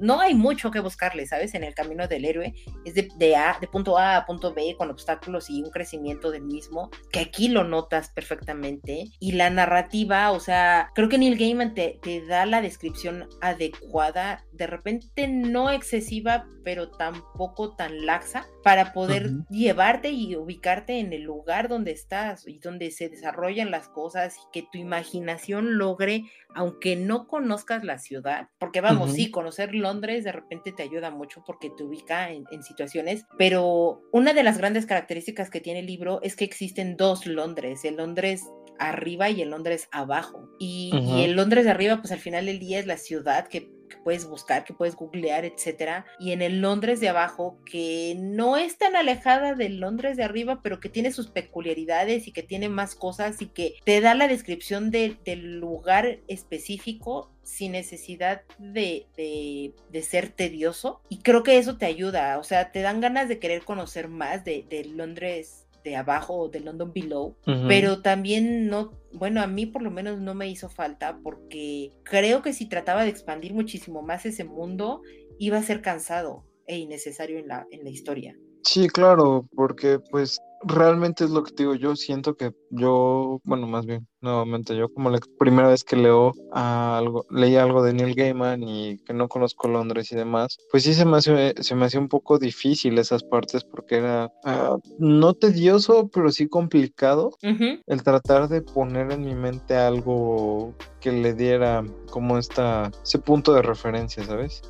no 0.01 0.21
hay 0.21 0.35
mucho 0.35 0.71
que 0.71 0.81
buscarle, 0.81 1.27
¿sabes? 1.27 1.55
En 1.55 1.65
el 1.65 1.75
camino 1.75 2.09
del 2.09 2.25
héroe. 2.25 2.55
Es 2.85 2.95
de, 2.95 3.37
a, 3.37 3.59
de 3.61 3.69
punto 3.69 3.99
A 3.99 4.17
a 4.17 4.27
punto 4.27 4.55
B 4.55 4.75
con 4.77 4.91
obstáculos 4.91 5.51
y 5.51 5.63
un 5.63 5.71
crecimiento 5.71 6.31
del 6.31 6.43
mismo, 6.43 6.91
que 7.13 7.21
aquí 7.21 7.49
lo 7.49 7.65
notas 7.65 8.11
perfectamente. 8.11 9.07
Y 9.21 9.33
la 9.33 9.51
narrativa, 9.51 10.33
o 10.33 10.41
sea, 10.41 10.91
creo 10.95 11.09
que 11.09 11.19
Neil 11.19 11.39
Gaiman 11.39 11.75
te, 11.75 11.99
te 12.03 12.25
da 12.27 12.47
la 12.47 12.63
descripción 12.63 13.29
adecuada, 13.41 14.45
de 14.53 14.67
repente 14.67 15.29
no 15.29 15.71
excesiva, 15.71 16.47
pero 16.65 16.91
tampoco 16.91 17.77
tan 17.77 18.07
laxa, 18.07 18.47
para 18.67 18.93
poder 18.93 19.31
llevarte 19.49 20.11
y 20.11 20.35
ubicarte 20.35 20.99
en 20.99 21.13
el 21.13 21.23
lugar 21.23 21.69
donde 21.69 21.93
estás 21.93 22.49
y 22.49 22.59
donde 22.59 22.91
se 22.91 23.09
desarrollan 23.09 23.71
las 23.71 23.89
cosas 23.89 24.35
y 24.35 24.41
que 24.53 24.67
tu 24.73 24.79
imaginación 24.79 25.79
logre, 25.79 26.25
aunque 26.53 26.97
no 26.97 27.29
conozcas 27.29 27.85
la 27.85 27.99
ciudad, 27.99 28.49
porque 28.59 28.81
vamos, 28.81 29.13
sí, 29.13 29.31
conocer 29.31 29.73
Londres 29.73 30.25
de 30.25 30.33
repente 30.33 30.73
te 30.73 30.83
ayuda 30.83 31.13
mucho 31.13 31.45
porque 31.47 31.71
te 31.71 31.85
ubica 31.85 32.33
en, 32.33 32.45
situaciones, 32.65 33.25
pero 33.39 34.03
una 34.11 34.33
de 34.33 34.43
las 34.43 34.59
grandes 34.59 34.85
características 34.85 35.49
que 35.49 35.61
tiene 35.61 35.79
el 35.79 35.87
libro 35.87 36.19
es 36.25 36.35
que 36.35 36.45
existen 36.45 36.97
dos 36.97 37.25
Londres, 37.25 37.85
el 37.85 37.99
Londres 37.99 38.43
arriba 38.81 39.31
y 39.31 39.43
el 39.43 39.51
Londres 39.51 39.89
abajo. 39.93 40.49
Y, 40.59 40.91
y, 40.93 41.23
el 41.23 41.37
Londres 41.37 41.67
de 41.67 41.71
arriba, 41.71 41.99
pues 41.99 42.11
al 42.11 42.19
final 42.19 42.47
del 42.47 42.59
día 42.59 42.81
es 42.81 42.87
la 42.87 42.99
ciudad 42.99 43.47
que 43.47 43.76
que 43.89 43.97
puedes 43.99 44.27
buscar, 44.27 44.65
que 44.65 44.75
puedes 44.75 44.97
googlear, 44.97 45.45
etcétera. 45.45 46.07
Y 46.19 46.33
en 46.33 46.43
el 46.43 46.61
Londres 46.61 47.01
de 47.01 47.09
abajo, 47.09 47.59
que 47.65 48.17
no 48.19 48.57
es 48.57 48.79
tan 48.79 48.97
alejada 48.97 49.55
del 49.55 49.81
Londres 49.81 50.17
de 50.17 50.25
arriba, 50.25 50.61
pero 50.63 50.81
que 50.81 50.89
tiene 50.89 51.13
sus 51.13 51.29
peculiaridades 51.29 52.27
y 52.27 52.33
que 52.33 52.43
tiene 52.43 52.69
más 52.69 52.95
cosas 52.95 53.41
y 53.43 53.47
que 53.47 53.75
te 53.85 54.01
da 54.01 54.15
la 54.15 54.29
descripción 54.29 54.91
del 54.91 55.17
lugar 55.59 56.21
específico 56.29 57.31
sin 57.43 57.73
necesidad 57.73 58.43
de, 58.59 59.07
de, 59.17 60.03
ser 60.03 60.31
tedioso. 60.31 61.01
Y 61.09 61.19
creo 61.19 61.43
que 61.43 61.59
eso 61.59 61.79
te 61.79 61.87
ayuda, 61.87 62.39
o 62.39 62.45
sea, 62.45 62.73
te 62.73 62.83
dan 62.83 63.01
ganas 63.01 63.29
de 63.29 63.39
querer 63.39 63.65
conocer 63.65 64.09
más 64.09 64.45
de, 64.45 64.67
de 64.69 64.85
Londres 64.85 65.66
de 65.87 65.95
abajo 65.95 66.49
de 66.49 66.59
London 66.59 66.93
Below, 66.93 67.37
pero 67.69 68.03
también 68.03 68.67
no, 68.67 68.91
bueno, 69.13 69.41
a 69.41 69.47
mí 69.47 69.67
por 69.67 69.83
lo 69.83 69.93
menos 69.93 70.19
no 70.19 70.35
me 70.35 70.49
hizo 70.49 70.69
falta 70.69 71.21
porque 71.23 71.93
creo 72.03 72.43
que 72.43 72.53
si 72.53 72.69
trataba 72.69 73.05
de 73.05 73.11
expandir 73.11 73.55
muchísimo 73.55 74.03
más 74.03 74.27
ese 74.27 74.43
mundo, 74.43 75.03
iba 75.39 75.59
a 75.59 75.63
ser 75.63 75.83
cansado 75.83 76.45
e 76.67 76.77
innecesario 76.77 77.39
en 77.39 77.47
la, 77.47 77.69
en 77.71 77.85
la 77.85 77.91
historia. 77.91 78.37
Sí, 78.65 78.89
claro, 78.89 79.47
porque 79.55 80.01
pues 80.11 80.41
realmente 80.67 81.25
es 81.25 81.31
lo 81.31 81.43
que 81.43 81.53
te 81.53 81.63
digo, 81.63 81.75
yo 81.75 81.97
siento 81.97 82.35
que 82.35 82.53
yo, 82.71 83.41
bueno, 83.45 83.67
más 83.67 83.87
bien, 83.87 84.07
nuevamente, 84.21 84.77
yo 84.77 84.89
como 84.93 85.11
la 85.11 85.21
primera 85.39 85.69
vez 85.69 85.85
que 85.85 85.97
leo 85.97 86.33
algo, 86.53 87.25
leí 87.31 87.57
algo 87.57 87.83
de 87.83 87.93
Neil 87.93 88.15
Gaiman 88.15 88.63
y 88.63 88.99
que 88.99 89.13
no 89.13 89.29
conozco 89.29 89.69
Londres 89.69 90.11
y 90.13 90.17
demás, 90.17 90.59
pues 90.71 90.83
sí 90.83 90.95
se 90.95 91.05
me 91.05 91.19
hace, 91.19 91.55
se 91.61 91.75
me 91.75 91.87
hacía 91.87 92.01
un 92.01 92.09
poco 92.09 92.39
difícil 92.39 92.99
esas 92.99 93.23
partes 93.23 93.65
porque 93.65 93.97
era 93.99 94.33
ah, 94.45 94.77
no 94.99 95.35
tedioso, 95.35 96.09
pero 96.09 96.31
sí 96.31 96.49
complicado 96.49 97.31
el 97.43 98.03
tratar 98.03 98.49
de 98.49 98.63
poner 98.63 99.13
en 99.13 99.25
mi 99.25 99.35
mente 99.35 99.77
algo 99.77 100.75
que 101.01 101.13
le 101.13 101.35
diera 101.35 101.85
como 102.11 102.39
esta, 102.39 102.91
ese 103.05 103.19
punto 103.19 103.53
de 103.53 103.63
referencia, 103.63 104.25
¿sabes? 104.25 104.63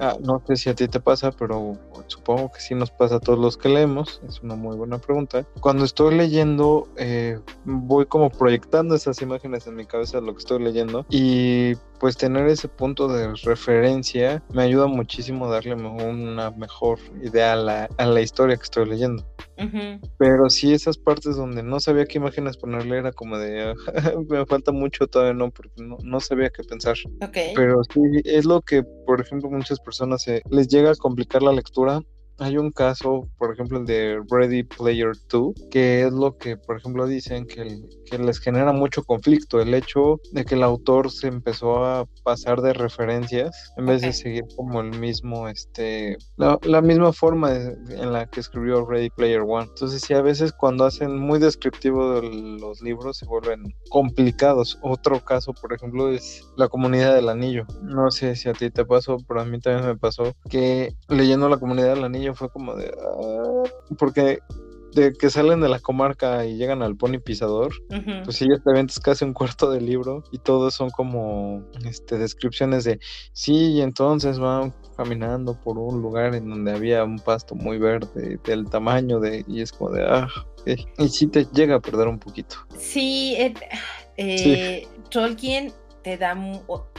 Ah, 0.00 0.16
no 0.22 0.42
sé 0.46 0.56
si 0.56 0.70
a 0.70 0.74
ti 0.74 0.86
te 0.88 1.00
pasa, 1.00 1.32
pero 1.32 1.72
supongo 2.06 2.52
que 2.52 2.60
sí 2.60 2.74
nos 2.74 2.90
pasa 2.90 3.16
a 3.16 3.20
todos 3.20 3.38
los 3.38 3.56
que 3.56 3.68
leemos, 3.68 4.20
es 4.28 4.40
una 4.42 4.54
muy 4.54 4.76
buena 4.76 4.98
pregunta. 4.98 5.46
Cuando 5.60 5.84
estoy 5.84 6.14
leyendo, 6.14 6.88
eh, 6.96 7.38
voy 7.64 8.06
como 8.06 8.30
proyectando 8.30 8.94
esas 8.94 9.20
imágenes 9.22 9.66
en 9.66 9.76
mi 9.76 9.86
cabeza 9.86 10.20
de 10.20 10.26
lo 10.26 10.32
que 10.32 10.40
estoy 10.40 10.62
leyendo 10.62 11.06
y 11.10 11.74
pues 12.02 12.16
tener 12.16 12.48
ese 12.48 12.66
punto 12.66 13.06
de 13.06 13.32
referencia 13.44 14.42
me 14.52 14.64
ayuda 14.64 14.88
muchísimo 14.88 15.46
a 15.46 15.52
darle 15.52 15.74
una 15.74 16.50
mejor 16.50 16.98
idea 17.22 17.52
a 17.52 17.56
la, 17.56 17.88
a 17.96 18.06
la 18.06 18.20
historia 18.20 18.56
que 18.56 18.64
estoy 18.64 18.88
leyendo. 18.88 19.24
Pero 20.18 20.50
sí 20.50 20.72
esas 20.72 20.98
partes 20.98 21.36
donde 21.36 21.62
no 21.62 21.78
sabía 21.78 22.06
qué 22.06 22.18
imágenes 22.18 22.56
ponerle 22.56 22.98
era 22.98 23.12
como 23.12 23.38
de 23.38 23.72
me 24.28 24.44
falta 24.46 24.72
mucho 24.72 25.06
todavía 25.06 25.34
no 25.34 25.52
porque 25.52 25.80
no, 25.80 25.96
no 26.02 26.18
sabía 26.18 26.50
qué 26.50 26.64
pensar. 26.64 26.96
Pero 27.54 27.84
sí 27.84 28.00
es 28.24 28.46
lo 28.46 28.62
que 28.62 28.82
por 29.06 29.20
ejemplo 29.20 29.48
muchas 29.48 29.78
personas 29.78 30.24
se, 30.24 30.42
les 30.50 30.66
llega 30.66 30.90
a 30.90 30.96
complicar 30.96 31.44
la 31.44 31.52
lectura 31.52 32.02
hay 32.42 32.58
un 32.58 32.70
caso, 32.70 33.28
por 33.38 33.52
ejemplo, 33.52 33.78
el 33.78 33.86
de 33.86 34.20
Ready 34.30 34.64
Player 34.64 35.12
2, 35.28 35.68
que 35.70 36.02
es 36.02 36.12
lo 36.12 36.36
que, 36.36 36.56
por 36.56 36.76
ejemplo, 36.76 37.06
dicen 37.06 37.46
que, 37.46 37.80
que 38.06 38.18
les 38.18 38.38
genera 38.38 38.72
mucho 38.72 39.02
conflicto, 39.04 39.60
el 39.60 39.74
hecho 39.74 40.20
de 40.32 40.44
que 40.44 40.54
el 40.54 40.62
autor 40.62 41.10
se 41.10 41.28
empezó 41.28 41.84
a 41.84 42.06
pasar 42.24 42.60
de 42.60 42.72
referencias 42.72 43.72
en 43.76 43.86
vez 43.86 44.02
de 44.02 44.12
seguir 44.12 44.44
como 44.56 44.80
el 44.80 44.98
mismo, 44.98 45.48
este, 45.48 46.16
la, 46.36 46.82
misma 46.82 47.12
forma 47.12 47.54
en 47.54 48.12
la 48.12 48.26
que 48.26 48.40
escribió 48.40 48.84
Ready 48.84 49.10
Player 49.10 49.40
One. 49.40 49.68
Entonces, 49.68 50.02
sí, 50.02 50.14
a 50.14 50.22
veces 50.22 50.52
cuando 50.52 50.84
hacen 50.84 51.16
muy 51.16 51.38
descriptivo 51.38 52.20
los 52.20 52.82
libros 52.82 53.18
se 53.18 53.26
vuelven 53.26 53.62
complicados. 53.88 54.78
Otro 54.82 55.20
caso, 55.20 55.52
por 55.52 55.72
ejemplo, 55.72 56.08
es 56.08 56.42
la 56.56 56.68
comunidad 56.68 57.14
del 57.14 57.28
anillo. 57.28 57.66
No 57.82 58.10
sé 58.10 58.36
si 58.36 58.48
a 58.48 58.52
ti 58.52 58.70
te 58.70 58.84
pasó, 58.84 59.18
pero 59.26 59.40
a 59.40 59.44
mí 59.44 59.60
también 59.60 59.86
me 59.86 59.96
pasó 59.96 60.34
que 60.48 60.94
leyendo 61.08 61.48
la 61.48 61.58
comunidad 61.58 61.94
del 61.94 62.04
anillo 62.04 62.31
fue 62.34 62.50
como 62.50 62.74
de... 62.74 62.92
Ah", 63.00 63.62
porque 63.98 64.40
de 64.94 65.12
que 65.12 65.30
salen 65.30 65.60
de 65.60 65.68
la 65.68 65.80
comarca 65.80 66.44
y 66.44 66.56
llegan 66.56 66.82
al 66.82 66.96
pony 66.96 67.18
pisador, 67.18 67.72
pues 68.24 68.36
sí, 68.36 68.46
ya 68.46 68.62
te 68.62 69.00
casi 69.00 69.24
un 69.24 69.32
cuarto 69.32 69.70
del 69.70 69.86
libro 69.86 70.22
y 70.30 70.38
todos 70.38 70.74
son 70.74 70.90
como 70.90 71.64
este, 71.84 72.18
descripciones 72.18 72.84
de 72.84 73.00
sí, 73.32 73.72
y 73.72 73.80
entonces 73.80 74.38
van 74.38 74.74
caminando 74.96 75.58
por 75.58 75.78
un 75.78 76.02
lugar 76.02 76.34
en 76.34 76.48
donde 76.48 76.72
había 76.72 77.04
un 77.04 77.18
pasto 77.18 77.54
muy 77.54 77.78
verde 77.78 78.38
del 78.44 78.68
tamaño 78.68 79.18
de 79.18 79.44
y 79.48 79.62
es 79.62 79.72
como 79.72 79.92
de 79.92 80.04
ah, 80.04 80.28
y 80.66 81.08
sí 81.08 81.26
te 81.26 81.46
llega 81.46 81.76
a 81.76 81.80
perder 81.80 82.08
un 82.08 82.18
poquito. 82.18 82.56
Sí, 82.78 83.34
eh, 83.38 83.54
eh, 84.16 84.88
Tolkien 85.10 85.72
te 86.02 86.18
da 86.18 86.34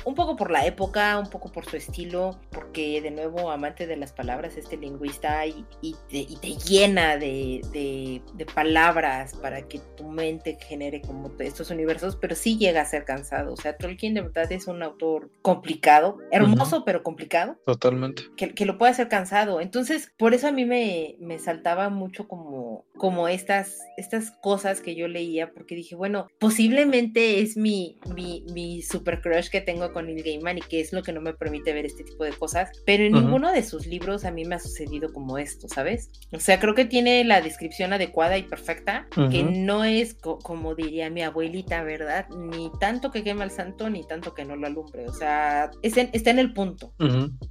un 0.06 0.16
poco 0.16 0.36
por 0.36 0.52
la 0.52 0.66
época, 0.66 1.18
un 1.18 1.30
poco 1.30 1.52
por 1.52 1.66
su 1.66 1.78
estilo, 1.78 2.40
porque 2.52 3.02
de 3.02 3.12
nuevo, 3.12 3.52
amante 3.52 3.88
de 3.88 3.96
las 3.96 4.12
palabras, 4.12 4.58
este 4.58 4.78
lingüista 4.78 5.46
y, 5.46 5.66
y, 5.82 5.96
te, 6.10 6.56
llena 6.56 7.18
de, 7.18 7.62
de, 7.72 8.46
palabras 8.54 9.34
para 9.36 9.68
que 9.68 9.80
tu 9.96 10.04
mente 10.04 10.58
genere 10.60 11.02
como 11.02 11.32
estos 11.40 11.72
universos, 11.72 12.18
pero 12.18 12.36
sí 12.36 12.58
llega 12.58 12.82
a 12.82 12.86
ser 12.86 13.06
cansado. 13.06 13.54
O 13.54 13.58
sea, 13.58 13.78
Tolkien 13.78 14.14
de 14.14 14.22
verdad 14.22 14.52
es 14.52 14.68
un 14.68 14.84
autor 14.84 15.30
complicado, 15.42 16.18
hermoso, 16.32 16.84
pero 16.86 17.04
complicado. 17.04 17.58
Totalmente. 17.66 18.24
Que, 18.36 18.54
que, 18.54 18.66
lo 18.66 18.78
puede 18.78 18.92
hacer 18.92 19.08
cansado. 19.08 19.62
Entonces, 19.62 20.12
por 20.18 20.34
eso 20.34 20.48
a 20.48 20.52
mí 20.52 20.66
me, 20.66 21.16
me 21.20 21.40
saltaba 21.40 21.90
mucho 21.90 22.28
como, 22.28 22.86
como 22.98 23.28
estas, 23.28 23.80
estas 23.98 24.32
cosas 24.42 24.82
que 24.82 24.96
yo 24.96 25.08
leía, 25.08 25.54
porque 25.54 25.76
dije, 25.76 25.96
bueno, 25.96 26.28
posiblemente 26.40 27.42
es 27.42 27.56
mi, 27.56 27.98
mi, 28.14 28.46
mi 28.54 28.82
super 28.82 29.22
crush 29.22 29.50
que 29.50 29.62
tengo 29.62 29.93
con 29.94 30.08
Neil 30.08 30.24
Gaiman 30.24 30.58
y 30.58 30.62
que 30.62 30.82
es 30.82 30.92
lo 30.92 31.04
que 31.04 31.14
no 31.14 31.22
me 31.22 31.34
permite 31.34 31.74
ver 31.74 31.86
este 31.86 32.04
tipo 32.04 32.24
de 32.24 32.32
cosas, 32.32 32.70
pero 32.86 33.04
en 33.04 33.14
ninguno 33.14 33.52
de 33.52 33.64
sus 33.64 33.86
libros 33.86 34.26
a 34.26 34.32
mí 34.32 34.46
me 34.46 34.56
ha 34.56 34.60
sucedido 34.60 35.14
como 35.14 35.38
esto, 35.38 35.68
¿sabes? 35.68 36.10
O 36.32 36.40
sea, 36.40 36.60
creo 36.60 36.76
que 36.76 36.86
tiene 36.86 37.24
la 37.24 37.42
descripción 37.42 37.94
adecuada 37.94 38.38
y 38.38 38.44
perfecta, 38.44 39.08
que 39.32 39.44
no 39.44 39.84
es 39.84 40.16
como 40.16 40.76
diría 40.76 41.10
mi 41.10 41.22
abuelita, 41.22 41.84
¿verdad? 41.84 42.28
Ni 42.30 42.72
tanto 42.80 43.12
que 43.12 43.24
quema 43.24 43.44
el 43.44 43.52
santo, 43.52 43.90
ni 43.90 44.06
tanto 44.06 44.34
que 44.34 44.46
no 44.46 44.56
lo 44.56 44.68
alumbre, 44.68 45.08
o 45.08 45.14
sea, 45.14 45.72
está 45.82 46.32
en 46.32 46.40
el 46.40 46.54
punto. 46.54 46.94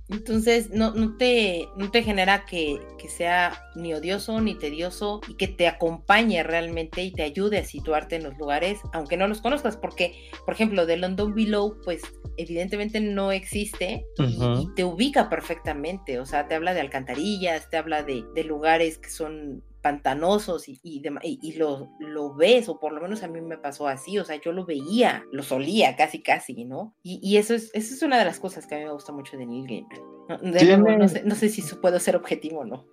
Entonces, 0.08 0.70
no, 0.70 0.92
no, 0.92 1.16
te, 1.16 1.66
no 1.76 1.90
te 1.90 2.02
genera 2.02 2.44
que, 2.44 2.78
que 2.98 3.08
sea 3.08 3.62
ni 3.76 3.94
odioso 3.94 4.40
ni 4.40 4.54
tedioso 4.58 5.20
y 5.28 5.36
que 5.36 5.48
te 5.48 5.68
acompañe 5.68 6.42
realmente 6.42 7.02
y 7.02 7.12
te 7.12 7.22
ayude 7.22 7.58
a 7.58 7.64
situarte 7.64 8.16
en 8.16 8.24
los 8.24 8.36
lugares, 8.38 8.78
aunque 8.92 9.16
no 9.16 9.28
los 9.28 9.40
conozcas, 9.40 9.76
porque, 9.76 10.28
por 10.44 10.54
ejemplo, 10.54 10.86
de 10.86 10.96
London 10.96 11.34
Below, 11.34 11.80
pues 11.84 12.02
evidentemente 12.36 13.00
no 13.00 13.32
existe 13.32 14.06
y, 14.18 14.68
te 14.74 14.84
ubica 14.84 15.28
perfectamente, 15.28 16.18
o 16.18 16.26
sea, 16.26 16.48
te 16.48 16.54
habla 16.54 16.74
de 16.74 16.80
alcantarillas, 16.80 17.68
te 17.70 17.76
habla 17.76 18.02
de, 18.02 18.24
lugares 18.44 18.98
que 18.98 19.10
son 19.10 19.62
pantanosos 19.82 20.68
y, 20.68 20.80
y, 20.82 21.02
y, 21.22 21.52
lo, 21.54 21.90
lo, 21.98 22.34
ves, 22.34 22.68
o 22.68 22.78
por 22.78 22.92
lo 22.92 23.00
menos 23.00 23.22
a 23.22 23.28
mí 23.28 23.40
me 23.40 23.58
pasó 23.58 23.88
así, 23.88 24.18
o 24.18 24.24
sea, 24.24 24.40
yo 24.40 24.52
lo 24.52 24.64
veía, 24.64 25.24
lo 25.32 25.42
solía 25.42 25.96
casi, 25.96 26.22
casi, 26.22 26.64
¿no? 26.64 26.94
Y, 27.02 27.36
eso, 27.36 27.54
es, 27.54 27.70
eso 27.74 27.94
es 27.94 28.02
una 28.02 28.18
de 28.18 28.24
las 28.24 28.38
cosas 28.38 28.66
que 28.66 28.74
a 28.74 28.78
mí 28.78 28.84
me 28.84 28.92
gusta 28.92 29.12
mucho 29.12 29.36
de 29.36 29.46
Neil 29.46 29.66
Gaiman. 29.66 30.98
no, 30.98 31.08
sé, 31.08 31.22
no 31.24 31.34
sé 31.34 31.48
si 31.48 31.62
puedo 31.76 31.98
ser 31.98 32.16
objetivo 32.16 32.60
o 32.60 32.64
no 32.64 32.86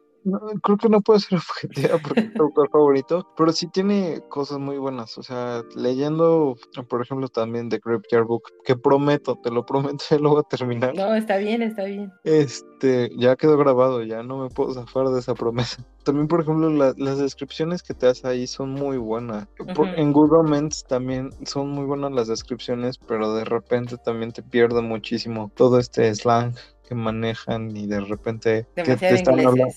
creo 0.64 0.78
que 0.78 0.90
no 0.90 1.02
puede 1.02 1.20
ser 1.20 1.40
objetiva 1.50 1.98
porque 1.98 2.22
es 2.22 2.34
tu 2.34 2.44
autor 2.44 2.70
favorito, 2.70 3.28
pero 3.38 3.52
sí 3.52 3.68
tiene 3.68 4.22
cosas 4.30 4.60
muy 4.60 4.78
buenas. 4.78 5.18
O 5.18 5.24
sea, 5.24 5.64
leyendo, 5.76 6.56
por 6.88 7.02
ejemplo, 7.02 7.28
también 7.28 7.70
The 7.70 7.80
Grape 7.84 8.22
Book, 8.22 8.44
que 8.64 8.76
prometo, 8.76 9.38
te 9.42 9.52
lo 9.52 9.66
prometo, 9.66 10.04
ya 10.10 10.18
lo 10.18 10.32
voy 10.32 10.40
a 10.46 10.58
terminar. 10.58 10.96
No, 10.96 11.14
está 11.14 11.38
bien, 11.38 11.62
está 11.62 11.84
bien. 11.86 12.12
Este, 12.24 13.10
ya 13.18 13.36
quedó 13.36 13.58
grabado, 13.58 14.04
ya 14.04 14.24
no 14.24 14.38
me 14.38 14.50
puedo 14.50 14.74
zafar 14.74 15.10
de 15.10 15.20
esa 15.20 15.34
promesa. 15.34 15.86
También, 16.04 16.28
por 16.28 16.42
ejemplo, 16.42 16.70
las 16.70 17.18
descripciones 17.20 17.84
que 17.84 17.94
te 17.94 18.08
hace 18.08 18.28
ahí 18.28 18.48
son 18.48 18.72
muy 18.72 18.98
buenas. 18.98 19.48
en 19.58 20.12
Good 20.12 20.30
Romance 20.30 20.84
también 20.88 21.30
son 21.46 21.70
muy 21.70 21.86
buenas 21.86 22.12
las 22.12 22.28
descripciones, 22.28 22.98
pero 22.98 23.36
de 23.36 23.46
repente 23.46 23.98
también 23.98 24.32
te 24.32 24.42
pierde 24.42 24.82
muchísimo 24.82 25.52
todo 25.56 25.78
este 25.78 26.14
slang 26.16 26.56
que 26.88 26.96
manejan 26.96 27.76
y 27.78 27.86
de 27.86 28.00
repente 28.00 28.66
que 28.76 28.96
te 28.96 29.14
están 29.14 29.40
hablando 29.40 29.68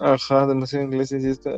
Ajá, 0.00 0.46
demasiado 0.46 0.84
inglés 0.84 1.12
y 1.12 1.16
esto, 1.28 1.50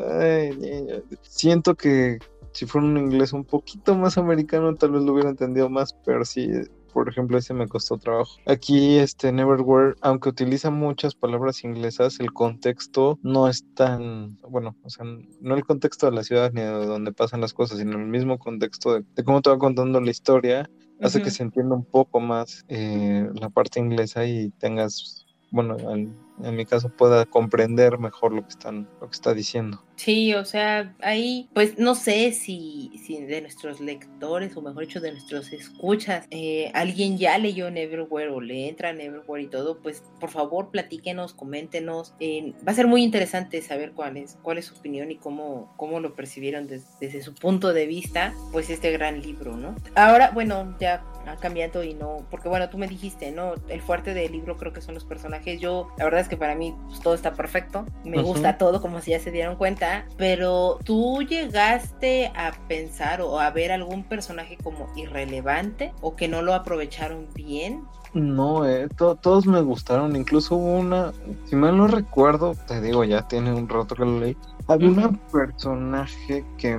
siento 1.23 1.77
que 1.77 2.19
si 2.53 2.67
fuera 2.67 2.87
un 2.87 2.99
inglés 2.99 3.33
un 3.33 3.45
poquito 3.45 3.95
más 3.97 4.19
americano 4.19 4.75
tal 4.75 4.91
vez 4.91 5.03
lo 5.03 5.13
hubiera 5.13 5.31
entendido 5.31 5.71
más, 5.71 5.95
pero 6.05 6.25
sí, 6.25 6.51
por 6.93 7.09
ejemplo, 7.09 7.39
ese 7.39 7.55
me 7.55 7.69
costó 7.69 7.99
trabajo. 7.99 8.37
Aquí, 8.47 8.99
este 8.99 9.33
Neverwhere, 9.33 9.95
aunque 10.03 10.29
utiliza 10.29 10.71
muchas 10.71 11.15
palabras 11.15 11.65
inglesas, 11.65 12.21
el 12.21 12.33
contexto 12.33 13.19
no 13.23 13.49
es 13.49 13.65
tan, 13.75 14.39
bueno, 14.43 14.77
o 14.83 14.91
sea, 14.91 15.07
no 15.41 15.55
el 15.55 15.65
contexto 15.65 16.07
de 16.07 16.17
la 16.17 16.25
ciudad 16.25 16.53
ni 16.53 16.61
de 16.61 16.87
donde 16.87 17.13
pasan 17.13 17.41
las 17.41 17.55
cosas, 17.55 17.79
sino 17.79 17.93
el 17.93 18.07
mismo 18.07 18.39
contexto 18.39 18.95
de, 18.95 19.25
cómo 19.25 19.41
te 19.41 19.51
va 19.51 19.59
contando 19.59 20.01
la 20.01 20.11
historia, 20.11 20.69
hace 21.01 21.23
que 21.23 21.31
se 21.31 21.45
entienda 21.45 21.75
un 21.75 21.85
poco 21.85 22.21
más 22.21 22.65
eh, 22.69 23.29
la 23.41 23.49
parte 23.49 23.81
inglesa 23.81 24.27
y 24.27 24.51
tengas, 24.59 25.27
bueno, 25.51 25.77
el 25.91 26.13
en 26.43 26.57
mi 26.57 26.67
caso 26.67 26.89
pueda 26.89 27.27
comprender 27.27 27.99
mejor 27.99 28.33
lo 28.33 28.43
que 28.43 28.51
están 28.51 28.89
lo 29.01 29.09
que 29.09 29.15
está 29.15 29.35
diciendo. 29.35 29.85
Sí, 29.97 30.35
o 30.35 30.45
sea, 30.45 30.95
ahí 31.01 31.49
pues 31.55 31.79
no 31.79 31.95
sé 31.95 32.33
si, 32.33 32.91
si 33.05 33.21
de 33.21 33.41
nuestros 33.41 33.81
lectores 33.81 34.57
o 34.57 34.63
mejor 34.63 34.87
dicho 34.87 35.01
de 35.01 35.13
nuestros 35.13 35.53
escuchas 35.53 36.27
eh, 36.31 36.71
alguien 36.75 37.19
ya 37.19 37.39
leyó 37.39 37.71
Neverwhere 37.71 38.31
o 38.31 38.41
le 38.41 38.69
entra 38.69 38.93
Neverwhere 38.93 39.45
y 39.45 39.47
todo, 39.47 39.79
pues 39.79 40.03
por 40.19 40.31
favor 40.31 40.71
platíquenos, 40.71 41.35
coméntenos. 41.35 42.15
Eh, 42.21 42.55
va 42.67 42.73
a 42.73 42.75
ser 42.75 42.87
muy 42.87 43.03
interesante 43.03 43.63
saber 43.63 43.93
cuál 43.93 44.17
es, 44.17 44.39
cuál 44.43 44.59
es 44.59 44.67
su 44.67 44.75
opinión 44.75 45.11
y 45.11 45.17
cómo, 45.17 45.73
cómo 45.77 46.01
lo 46.01 46.15
percibieron 46.15 46.67
desde 46.67 47.23
su 47.23 47.35
punto 47.35 47.73
de 47.73 47.87
vista, 47.87 48.35
pues 48.51 48.71
este 48.71 48.91
gran 48.91 49.21
libro, 49.21 49.57
¿no? 49.57 49.77
Ahora, 49.95 50.31
bueno, 50.31 50.77
ya 50.81 51.05
ha 51.27 51.37
cambiado 51.37 51.85
y 51.85 51.95
no, 51.95 52.27
porque 52.31 52.49
bueno, 52.49 52.69
tú 52.69 52.79
me 52.79 52.89
dijiste, 52.89 53.31
¿no? 53.31 53.55
El 53.69 53.81
fuerte 53.81 54.15
del 54.15 54.33
libro 54.33 54.57
creo 54.57 54.73
que 54.73 54.81
son 54.81 54.95
los 54.95 55.05
personajes. 55.05 55.61
Yo, 55.61 55.89
la 55.99 56.05
verdad 56.05 56.21
es 56.21 56.29
que 56.29 56.32
para 56.37 56.55
mí 56.55 56.75
pues, 56.89 57.01
todo 57.01 57.15
está 57.15 57.35
perfecto, 57.35 57.85
me 58.05 58.23
gusta 58.23 58.59
todo, 58.59 58.81
como 58.81 59.01
si 59.01 59.13
ya 59.13 59.21
se 59.21 59.31
dieron 59.31 59.57
cuenta, 59.57 60.07
pero 60.17 60.79
tú 60.85 61.23
llegaste 61.23 62.33
a 62.35 62.53
pensar 62.69 63.21
o 63.21 63.41
a 63.41 63.51
ver 63.51 63.73
algún 63.73 64.05
personaje 64.05 64.57
como 64.63 64.89
irrelevante 64.97 65.93
o 66.01 66.17
que 66.17 66.29
no 66.29 66.43
lo 66.43 66.55
aprovecharon 66.55 67.29
bien. 67.35 67.85
No, 68.15 68.69
eh, 68.69 68.89
todos 68.97 69.47
me 69.47 69.63
gustaron, 69.63 70.17
incluso 70.17 70.57
hubo 70.57 70.79
una, 70.79 71.13
si 71.47 71.57
mal 71.57 71.79
no 71.79 71.87
recuerdo, 71.87 72.55
te 72.67 72.81
digo, 72.83 73.05
ya 73.05 73.27
tiene 73.27 73.53
un 73.55 73.69
rato 73.69 73.95
que 73.95 74.05
lo 74.05 74.21
leí, 74.21 74.37
había 74.69 74.89
un 74.89 75.19
personaje 75.33 76.45
que 76.59 76.79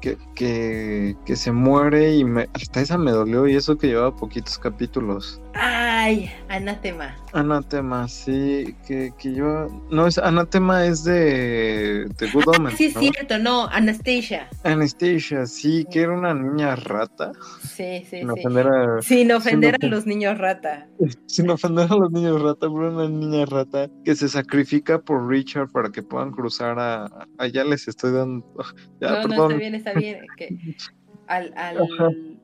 que, 0.00 0.18
que, 0.34 1.16
que, 1.24 1.36
se 1.36 1.52
muere 1.52 2.16
y 2.16 2.24
me, 2.24 2.48
hasta 2.54 2.80
esa 2.80 2.98
me 2.98 3.10
dolió 3.10 3.46
y 3.46 3.54
eso 3.54 3.76
que 3.76 3.88
llevaba 3.88 4.16
poquitos 4.16 4.58
capítulos. 4.58 5.40
Ay, 5.54 6.30
anatema. 6.48 7.16
Anatema, 7.32 8.06
sí, 8.08 8.74
que, 8.86 9.12
que 9.18 9.34
yo... 9.34 9.66
No, 9.90 10.06
es 10.06 10.16
Anatema 10.18 10.86
es 10.86 11.04
de, 11.04 12.06
de 12.18 12.30
Good 12.32 12.48
Omens, 12.56 12.76
Sí, 12.76 12.86
es 12.86 12.94
cierto, 12.94 13.38
no, 13.38 13.66
Anastasia. 13.68 14.48
Anastasia, 14.62 15.46
sí, 15.46 15.84
que 15.90 16.02
era 16.02 16.12
una 16.12 16.34
niña 16.34 16.76
rata. 16.76 17.32
Sí, 17.62 18.04
sí, 18.08 18.18
sin 18.18 18.30
Ofender 18.30 18.66
a, 18.68 19.02
sin 19.02 19.32
ofender 19.32 19.76
a 19.80 19.86
los 19.86 20.06
niños 20.06 20.38
rata. 20.38 20.88
Sin 21.26 21.50
ofender 21.50 21.86
a 21.90 21.96
los 21.96 22.10
niños 22.10 22.40
rata, 22.40 22.60
pero 22.60 22.92
una 22.92 23.08
niña 23.08 23.44
rata 23.46 23.88
que 24.04 24.14
se 24.14 24.28
sacrifica 24.28 25.00
por 25.00 25.28
Richard 25.28 25.70
para 25.70 25.90
que 25.90 26.02
puedan 26.02 26.30
cruzar 26.30 26.78
a... 26.78 27.08
Allá 27.38 27.64
les 27.64 27.88
estoy 27.88 28.12
dando... 28.12 28.46
Ya, 29.00 29.22
no, 29.22 29.28
no, 29.28 29.44
está 29.44 29.56
bien, 29.56 29.74
está 29.74 29.92
bien. 29.94 30.20
Que, 30.36 30.56
al, 31.26 31.52
al, 31.56 31.78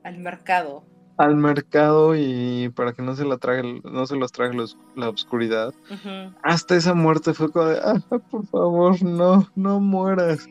al 0.03 0.17
mercado 0.17 0.85
al 1.17 1.35
mercado 1.35 2.15
y 2.15 2.69
para 2.75 2.93
que 2.93 3.01
no 3.01 3.15
se 3.15 3.25
la 3.25 3.37
trague, 3.37 3.81
no 3.83 4.05
se 4.05 4.15
los 4.15 4.31
trague 4.31 4.57
la 4.95 5.09
oscuridad. 5.09 5.73
Hasta 6.43 6.75
esa 6.75 6.93
muerte 6.93 7.33
fue 7.33 7.51
como 7.51 7.65
de, 7.65 7.79
ah, 7.83 7.99
por 8.31 8.45
favor, 8.47 9.01
no, 9.03 9.47
no 9.55 9.79
mueras. 9.79 10.47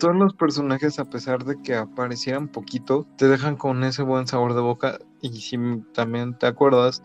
Todos 0.00 0.16
los 0.16 0.34
personajes, 0.34 0.98
a 0.98 1.04
pesar 1.04 1.44
de 1.44 1.60
que 1.62 1.74
aparecieran 1.74 2.48
poquito, 2.48 3.06
te 3.16 3.28
dejan 3.28 3.56
con 3.56 3.84
ese 3.84 4.02
buen 4.02 4.26
sabor 4.26 4.54
de 4.54 4.60
boca. 4.60 4.98
Y 5.20 5.40
si 5.40 5.56
también 5.94 6.36
te 6.36 6.46
acuerdas, 6.46 7.02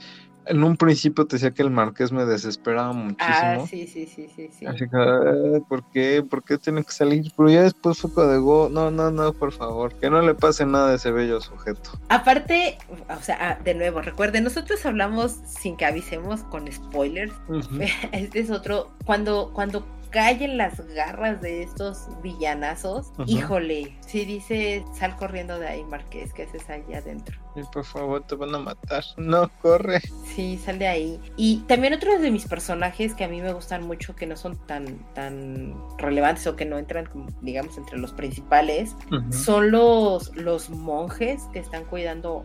en 0.48 0.64
un 0.64 0.78
principio 0.78 1.26
te 1.26 1.36
decía 1.36 1.52
que 1.52 1.62
el 1.62 1.70
marqués 1.72 2.12
me 2.12 2.26
desesperaba 2.26 2.94
muchísimo. 2.94 3.64
Ah, 3.64 3.66
sí, 3.70 3.88
sí, 3.88 4.06
sí, 4.06 4.28
sí, 4.36 4.50
sí. 4.52 4.66
Así 4.66 4.80
que, 4.80 4.90
"Ah, 4.94 5.60
¿por 5.68 5.84
qué? 5.92 6.24
¿Por 6.28 6.44
qué 6.44 6.58
tiene 6.58 6.84
que 6.84 6.92
salir? 6.92 7.32
Pero 7.36 7.50
ya 7.50 7.64
después 7.64 8.00
fue 8.00 8.26
de 8.28 8.38
go, 8.38 8.70
no, 8.70 8.92
no, 8.92 9.12
no, 9.12 9.34
por 9.34 9.52
favor, 9.52 9.94
que 10.00 10.10
no 10.10 10.22
le 10.22 10.34
pase 10.36 10.66
nada 10.66 10.92
a 10.92 10.96
ese 10.96 11.12
bello 11.12 11.42
sujeto. 11.42 11.92
Aparte, 12.10 12.78
o 13.10 13.22
sea, 13.22 13.38
ah, 13.40 13.60
de 13.64 13.74
nuevo, 13.76 14.02
recuerden, 14.02 14.44
nosotros 14.44 14.86
hablamos 14.86 15.40
sin 15.46 15.78
que 15.78 15.86
avisemos 15.86 16.44
con 16.44 16.72
spoilers. 16.72 17.34
Este 18.12 18.40
es 18.40 18.50
otro, 18.52 18.92
cuando, 19.06 19.52
cuando 19.54 19.86
caen 20.10 20.58
las 20.58 20.86
garras 20.94 21.42
de 21.42 21.64
estos 21.64 22.08
villanazos, 22.22 23.12
híjole, 23.26 23.98
si 24.06 24.26
dice, 24.26 24.84
sal 24.94 25.16
corriendo 25.16 25.60
de 25.60 25.68
ahí, 25.68 25.84
Marqués, 25.84 26.34
¿qué 26.34 26.44
haces 26.44 26.70
ahí 26.70 26.84
adentro? 26.94 27.38
Y 27.56 27.64
por 27.74 27.86
favor, 27.86 28.24
te 28.24 28.36
van 28.36 28.54
a 28.54 28.60
matar. 28.60 29.04
No, 29.18 29.50
corre. 29.62 30.00
Sí, 30.36 30.60
sal 30.64 30.78
de 30.78 30.88
ahí. 30.88 31.20
Y 31.38 31.62
también 31.68 31.94
otros 31.94 32.22
de 32.22 32.30
mis 32.30 32.46
personajes 32.46 33.16
que 33.16 33.24
a 33.24 33.28
mí 33.28 33.42
me 33.42 33.52
gustan 33.52 33.84
mucho, 33.84 34.16
que 34.16 34.28
no 34.28 34.36
son 34.38 34.58
tan, 34.68 35.00
tan 35.14 35.74
relevantes 35.98 36.46
o 36.46 36.56
que 36.56 36.66
no 36.66 36.78
entran, 36.78 37.08
como, 37.08 37.28
digamos, 37.42 37.78
entre 37.78 37.98
los 37.98 38.14
principales, 38.14 38.96
son 39.32 39.72
los, 39.72 40.36
los 40.36 40.70
monjes 40.70 41.44
que 41.52 41.60
están 41.60 41.86
cuidando 41.86 42.44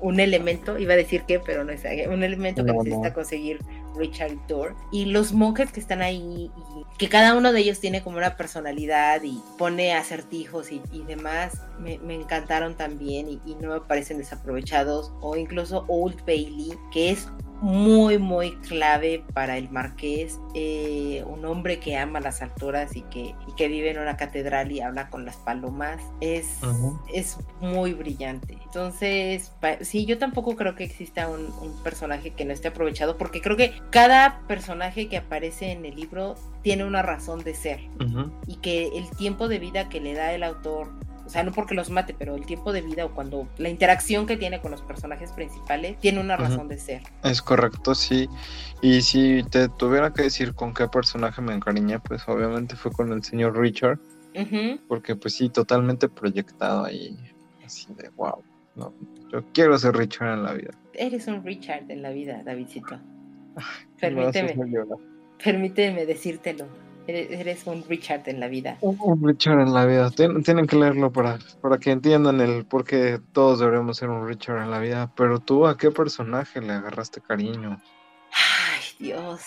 un 0.00 0.20
elemento, 0.20 0.78
iba 0.78 0.94
a 0.94 0.96
decir 0.96 1.22
que, 1.22 1.38
pero 1.38 1.62
no 1.64 1.70
es 1.70 1.84
un 2.08 2.22
elemento 2.22 2.64
que 2.64 2.72
necesita 2.72 3.08
no. 3.08 3.14
conseguir 3.14 3.60
Richard 3.98 4.36
Door. 4.46 4.74
Y 4.92 5.06
los 5.06 5.32
monjes 5.32 5.72
que 5.72 5.80
están 5.80 6.02
ahí, 6.02 6.50
y 6.56 6.84
que 6.98 7.08
cada 7.08 7.34
uno 7.34 7.52
de 7.52 7.60
ellos 7.60 7.80
tiene 7.80 8.02
como 8.02 8.18
una 8.18 8.36
personalidad 8.36 9.22
y 9.22 9.42
pone 9.58 9.94
acertijos 9.94 10.72
y, 10.72 10.80
y 10.92 11.02
demás, 11.02 11.60
me, 11.78 11.98
me 11.98 12.14
encantaron 12.14 12.76
también 12.76 13.28
y, 13.28 13.40
y 13.44 13.54
no 13.56 13.72
me 13.72 13.80
parecen 13.80 14.18
desaprovechados. 14.18 15.12
O 15.20 15.36
incluso 15.36 15.84
Old 15.88 16.24
Bailey, 16.24 16.72
que 16.92 17.10
es 17.10 17.28
muy, 17.60 18.18
muy 18.18 18.52
clave 18.56 19.24
para 19.34 19.56
el 19.56 19.70
marqués, 19.70 20.38
eh, 20.54 21.24
un 21.26 21.44
hombre 21.44 21.80
que 21.80 21.96
ama 21.96 22.20
las 22.20 22.42
alturas 22.42 22.96
y 22.96 23.02
que, 23.02 23.34
y 23.46 23.54
que 23.56 23.68
vive 23.68 23.90
en 23.90 23.98
una 23.98 24.16
catedral 24.16 24.70
y 24.72 24.80
habla 24.80 25.08
con 25.10 25.24
las 25.24 25.36
palomas, 25.36 26.00
es, 26.20 26.46
es 27.12 27.38
muy 27.60 27.94
brillante. 27.94 28.58
Entonces, 28.64 29.52
sí, 29.80 30.06
yo 30.06 30.18
tampoco 30.18 30.56
creo 30.56 30.74
que 30.74 30.84
exista 30.84 31.28
un, 31.28 31.46
un 31.60 31.82
personaje 31.82 32.30
que 32.30 32.44
no 32.44 32.52
esté 32.52 32.68
aprovechado, 32.68 33.18
porque 33.18 33.40
creo 33.40 33.56
que 33.56 33.72
cada 33.90 34.40
personaje 34.46 35.08
que 35.08 35.16
aparece 35.16 35.72
en 35.72 35.84
el 35.84 35.96
libro 35.96 36.36
tiene 36.62 36.84
una 36.84 37.02
razón 37.02 37.42
de 37.44 37.54
ser 37.54 37.80
y 38.46 38.56
que 38.56 38.88
el 38.88 39.08
tiempo 39.16 39.48
de 39.48 39.58
vida 39.58 39.88
que 39.88 40.00
le 40.00 40.14
da 40.14 40.32
el 40.32 40.42
autor, 40.42 40.90
o 41.28 41.30
sea, 41.30 41.42
no 41.42 41.52
porque 41.52 41.74
los 41.74 41.90
mate, 41.90 42.16
pero 42.18 42.36
el 42.36 42.46
tiempo 42.46 42.72
de 42.72 42.80
vida 42.80 43.04
o 43.04 43.10
cuando 43.10 43.46
la 43.58 43.68
interacción 43.68 44.24
que 44.24 44.38
tiene 44.38 44.62
con 44.62 44.70
los 44.70 44.80
personajes 44.80 45.30
principales 45.32 45.98
tiene 45.98 46.20
una 46.20 46.38
razón 46.38 46.68
de 46.68 46.78
ser. 46.78 47.02
Es 47.22 47.42
correcto, 47.42 47.94
sí. 47.94 48.30
Y 48.80 49.02
si 49.02 49.42
te 49.50 49.68
tuviera 49.68 50.10
que 50.10 50.22
decir 50.22 50.54
con 50.54 50.72
qué 50.72 50.88
personaje 50.88 51.42
me 51.42 51.52
encariñé, 51.52 51.98
pues 52.00 52.26
obviamente 52.26 52.76
fue 52.76 52.92
con 52.92 53.12
el 53.12 53.22
señor 53.22 53.58
Richard, 53.58 53.98
porque 54.88 55.16
pues 55.16 55.34
sí, 55.34 55.50
totalmente 55.50 56.08
proyectado 56.08 56.86
ahí, 56.86 57.14
así 57.62 57.92
de 57.92 58.08
wow. 58.16 58.42
No, 58.74 58.94
yo 59.30 59.44
quiero 59.52 59.76
ser 59.76 59.98
Richard 59.98 60.32
en 60.32 60.44
la 60.44 60.54
vida. 60.54 60.70
Eres 60.94 61.26
un 61.26 61.44
Richard 61.44 61.90
en 61.90 62.00
la 62.00 62.08
vida, 62.08 62.42
Davidcito. 62.42 62.98
Permíteme, 64.00 64.56
permíteme 65.44 66.06
decírtelo. 66.06 66.87
Eres, 67.08 67.66
un 67.66 67.82
Richard 67.88 68.28
en 68.28 68.38
la 68.38 68.48
vida. 68.48 68.76
Un, 68.82 68.98
un 69.00 69.26
Richard 69.26 69.60
en 69.60 69.72
la 69.72 69.86
vida. 69.86 70.10
Tien- 70.10 70.44
tienen 70.44 70.66
que 70.66 70.76
leerlo 70.76 71.10
para, 71.10 71.38
para 71.62 71.78
que 71.78 71.90
entiendan 71.90 72.40
el 72.42 72.66
por 72.66 72.84
qué 72.84 73.18
todos 73.32 73.60
deberíamos 73.60 73.96
ser 73.96 74.10
un 74.10 74.28
Richard 74.28 74.62
en 74.62 74.70
la 74.70 74.78
vida. 74.78 75.10
Pero 75.16 75.38
tú, 75.38 75.66
¿a 75.66 75.78
qué 75.78 75.90
personaje 75.90 76.60
le 76.60 76.74
agarraste 76.74 77.22
cariño? 77.22 77.80
Ay, 78.30 78.84
Dios. 78.98 79.40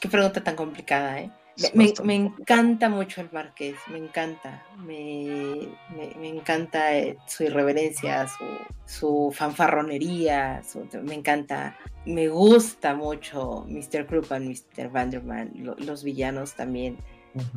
Qué 0.00 0.08
pregunta 0.08 0.42
tan 0.42 0.56
complicada, 0.56 1.20
¿eh? 1.20 1.30
Me, 1.74 1.86
Es 1.86 2.00
me- 2.04 2.14
encanta 2.14 2.88
mucho 2.88 3.20
el 3.20 3.30
marqués, 3.32 3.74
me 3.90 3.98
encanta. 3.98 4.62
Me, 4.78 5.68
me- 5.96 6.14
me 6.20 6.28
encanta 6.28 6.96
eh, 6.96 7.16
su 7.26 7.44
irreverencia, 7.44 8.28
su, 8.28 8.44
su 8.86 9.32
fanfarronería, 9.34 10.62
su- 10.64 10.86
me 11.02 11.14
encanta. 11.14 11.76
Me 12.06 12.28
gusta 12.28 12.94
mucho 12.94 13.64
Mr. 13.68 14.06
Krupp 14.06 14.30
y 14.40 14.48
Mr. 14.78 14.88
Vanderman, 14.90 15.50
lo- 15.56 15.74
los 15.76 16.04
villanos 16.04 16.54
también. 16.54 16.96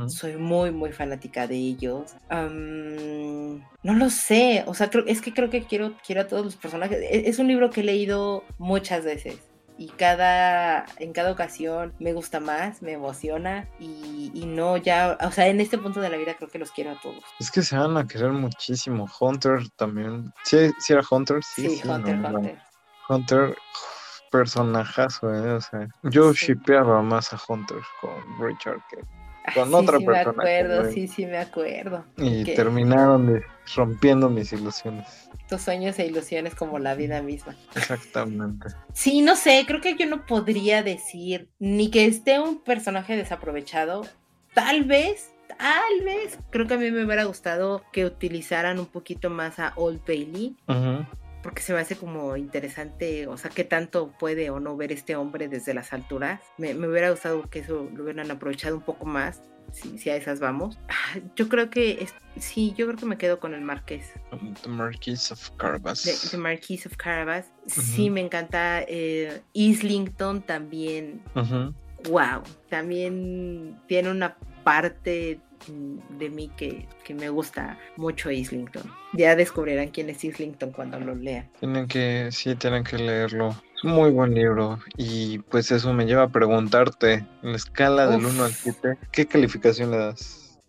Soy 0.08 0.36
muy, 0.36 0.72
muy 0.72 0.92
fanática 0.92 1.48
de 1.48 1.56
ellos. 1.56 2.14
Am, 2.30 3.60
no 3.84 3.94
lo 3.94 4.10
sé, 4.10 4.64
o 4.68 4.74
sea, 4.74 4.90
creo, 4.90 5.06
es 5.08 5.22
que 5.22 5.34
creo 5.34 5.50
que 5.50 5.64
quiero, 5.64 5.94
quiero 6.06 6.22
a 6.22 6.28
todos 6.28 6.44
los 6.46 6.56
personajes. 6.56 6.98
E- 7.00 7.28
Es, 7.30 7.40
un 7.40 7.48
libro 7.48 7.70
que 7.70 7.82
he 7.82 7.84
leído 7.84 8.44
muchas 8.58 9.04
veces 9.06 9.40
y 9.78 9.90
cada, 9.90 10.86
en 10.98 11.14
cada 11.14 11.32
ocasión 11.32 11.94
me 12.00 12.14
gusta 12.14 12.40
más, 12.40 12.82
me 12.82 12.92
emociona 12.94 13.68
y, 13.80 14.32
y 14.34 14.46
no 14.46 14.78
ya, 14.78 15.18
o 15.22 15.32
sea, 15.32 15.48
en 15.48 15.60
este 15.62 15.78
punto 15.78 16.00
de 16.02 16.10
la 16.10 16.18
vida 16.18 16.36
creo 16.38 16.50
que 16.50 16.60
los 16.60 16.72
quiero 16.72 16.92
a 16.92 17.00
todos. 17.02 17.24
Es 17.40 17.50
que 17.52 17.62
se 17.62 17.78
van 17.78 17.98
a 17.98 18.06
querer 18.08 18.32
muchísimo. 18.32 19.08
Hunter 19.20 19.70
también. 19.76 20.32
¿Sí, 20.44 20.72
sí 20.80 20.94
era 20.94 21.02
Hunter? 21.10 21.44
Sí, 21.44 21.70
Sí, 21.70 21.78
sí, 21.78 21.88
Hunter, 21.90 22.18
no, 22.18 22.30
no. 22.30 22.38
Hunter. 22.40 22.60
Hunter, 23.10 23.56
personajazo, 24.32 25.34
¿eh? 25.34 25.54
O 25.54 25.62
sea, 25.62 25.88
yo 26.04 26.32
shipeaba 26.34 27.02
más 27.02 27.34
a 27.34 27.40
Hunter 27.48 27.80
con 28.00 28.12
Richard 28.40 28.80
que 28.90 28.98
Ay, 29.44 29.56
Con 29.56 29.74
otra 29.74 29.98
sí 29.98 30.06
persona 30.06 30.32
acuerdo, 30.44 30.92
sí, 30.92 31.08
sí 31.08 31.26
me 31.26 31.40
acuerdo. 31.40 32.06
y 32.18 32.44
Que 32.44 32.54
terminaron 32.56 33.26
de- 33.34 33.44
rompiendo 33.76 34.30
mis 34.30 34.54
ilusiones. 34.54 35.30
Tus 35.52 35.62
sueños 35.62 36.00
e 36.00 36.06
ilusiones 36.06 36.56
como 36.56 36.80
la 36.80 36.96
vida 36.96 37.22
misma. 37.22 37.56
Exactamente. 37.76 38.70
Sí, 38.94 39.22
no 39.22 39.36
sé, 39.36 39.66
creo 39.68 39.82
que 39.82 39.98
yo 39.98 40.08
no 40.08 40.26
podría 40.26 40.82
decir 40.82 41.50
ni 41.60 41.92
que 41.92 42.06
esté 42.06 42.40
un 42.40 42.64
personaje 42.64 43.18
desaprovechado. 43.18 44.08
Tal 44.54 44.86
vez, 44.86 45.32
tal 45.50 46.06
vez, 46.06 46.40
creo 46.52 46.68
que 46.68 46.76
a 46.76 46.78
mí 46.78 46.90
me 46.90 47.04
hubiera 47.04 47.26
gustado 47.26 47.84
que 47.92 48.06
utilizaran 48.06 48.80
un 48.80 48.86
poquito 48.86 49.30
más 49.30 49.60
a 49.60 49.74
Old 49.76 50.00
Bailey, 50.08 50.56
Ujú. 50.70 51.06
Porque 51.44 51.62
se 51.62 51.74
me 51.74 51.80
hace 51.80 51.96
como 51.96 52.38
interesante, 52.38 53.28
o 53.28 53.38
sea, 53.38 53.50
qué 53.50 53.64
tanto 53.64 54.14
puede 54.20 54.50
o 54.50 54.60
no 54.60 54.76
ver 54.78 54.92
este 54.92 55.16
hombre 55.16 55.48
desde 55.48 55.74
las 55.74 55.94
alturas. 55.94 56.42
Me, 56.58 56.74
me 56.74 56.88
hubiera 56.88 57.10
gustado 57.12 57.50
que 57.50 57.60
eso 57.60 57.90
lo 57.96 58.04
hubieran 58.04 58.30
aprovechado 58.32 58.76
un 58.78 58.84
poco 58.84 59.06
más. 59.06 59.42
Si, 59.72 59.98
si 59.98 60.10
a 60.10 60.18
esas 60.18 60.42
vamos. 60.42 60.78
Ah, 60.90 61.20
Yo 61.38 61.48
creo 61.48 61.70
que 61.70 62.04
es- 62.04 62.14
sí, 62.38 62.74
yo 62.78 62.88
creo 62.88 62.98
que 62.98 63.06
me 63.06 63.18
quedo 63.18 63.40
con 63.40 63.54
el 63.54 63.62
Marqués. 63.62 64.12
The 64.64 64.68
Marquis 64.70 65.32
of 65.32 65.50
Carabas. 65.52 66.04
The, 66.04 66.30
The 66.32 66.38
Marquis 66.38 66.86
of 66.86 66.98
Carabas. 66.98 67.46
Sí, 67.68 68.10
me 68.10 68.20
encanta. 68.20 68.82
eh, 68.86 69.42
Islington 69.54 70.42
también. 70.42 71.24
Ujú. 71.36 71.74
Wow. 72.10 72.44
También 72.70 73.80
tiene 73.88 74.12
una 74.12 74.36
parte 74.66 75.40
de 75.68 76.30
mí 76.30 76.50
que, 76.58 76.88
que 77.04 77.14
me 77.14 77.30
gusta 77.30 77.78
mucho 77.98 78.32
Islington. 78.32 78.84
Ya 79.14 79.36
descubrirán 79.36 79.90
quién 79.90 80.10
es 80.10 80.24
Islington 80.24 80.72
cuando 80.72 81.00
lo 81.00 81.16
lean. 81.16 81.50
Tienen 81.60 81.88
que, 81.88 82.30
sí, 82.32 82.56
tienen 82.56 82.84
que 82.84 82.98
leerlo. 82.98 83.56
Es 83.76 83.84
un 83.84 83.92
muy 83.92 84.12
buen 84.12 84.34
libro. 84.34 84.80
Y 84.98 85.40
pues 85.40 85.72
eso 85.72 85.94
me 85.94 86.06
lleva 86.06 86.24
a 86.24 86.30
preguntarte, 86.30 87.26
en 87.44 87.52
la 87.52 87.56
escala 87.56 88.08
del 88.08 88.26
Uf. 88.26 88.34
1 88.34 88.44
al 88.44 88.54
7, 88.54 88.98
¿qué 89.12 89.26
calificación 89.26 89.92
le 89.92 89.98
das? 89.98 90.60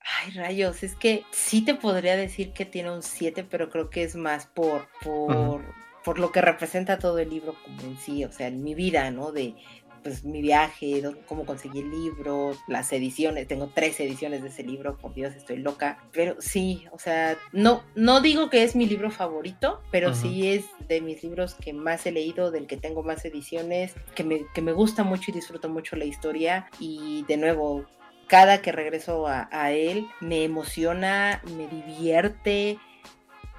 Ay, 0.00 0.32
rayos, 0.32 0.82
es 0.82 0.94
que 0.96 1.24
sí 1.30 1.62
te 1.64 1.74
podría 1.74 2.16
decir 2.16 2.52
que 2.52 2.64
tiene 2.64 2.90
un 2.90 3.02
7, 3.02 3.46
pero 3.48 3.70
creo 3.70 3.90
que 3.90 4.02
es 4.02 4.16
más 4.16 4.46
por, 4.46 4.88
por, 5.04 5.62
por 6.04 6.18
lo 6.18 6.32
que 6.32 6.40
representa 6.40 6.98
todo 6.98 7.18
el 7.18 7.30
libro 7.30 7.54
como 7.64 7.82
en 7.82 7.96
sí, 7.98 8.24
o 8.24 8.32
sea, 8.32 8.48
en 8.48 8.62
mi 8.62 8.74
vida, 8.74 9.10
¿no? 9.10 9.32
De 9.32 9.54
pues 10.02 10.24
mi 10.24 10.40
viaje, 10.42 11.02
cómo 11.26 11.44
conseguí 11.44 11.80
el 11.80 11.90
libro, 11.90 12.56
las 12.66 12.92
ediciones, 12.92 13.46
tengo 13.48 13.70
tres 13.74 14.00
ediciones 14.00 14.42
de 14.42 14.48
ese 14.48 14.62
libro, 14.62 14.96
por 14.96 15.14
Dios, 15.14 15.34
estoy 15.34 15.58
loca, 15.58 15.98
pero 16.12 16.36
sí, 16.40 16.84
o 16.92 16.98
sea, 16.98 17.36
no, 17.52 17.82
no 17.94 18.20
digo 18.20 18.50
que 18.50 18.62
es 18.62 18.76
mi 18.76 18.86
libro 18.86 19.10
favorito, 19.10 19.80
pero 19.90 20.10
Ujú. 20.10 20.20
sí 20.20 20.48
es 20.48 20.66
de 20.88 21.00
mis 21.00 21.22
libros 21.22 21.54
que 21.54 21.72
más 21.72 22.06
he 22.06 22.12
leído, 22.12 22.50
del 22.50 22.66
que 22.66 22.76
tengo 22.76 23.02
más 23.02 23.24
ediciones, 23.24 23.94
que 24.14 24.24
me, 24.24 24.46
que 24.54 24.62
me 24.62 24.72
gusta 24.72 25.04
mucho 25.04 25.30
y 25.30 25.34
disfruto 25.34 25.68
mucho 25.68 25.96
la 25.96 26.04
historia 26.04 26.68
y 26.78 27.24
de 27.28 27.36
nuevo, 27.36 27.84
cada 28.26 28.62
que 28.62 28.72
regreso 28.72 29.26
a, 29.26 29.48
a 29.50 29.72
él 29.72 30.06
me 30.20 30.44
emociona, 30.44 31.42
me 31.56 31.66
divierte, 31.66 32.78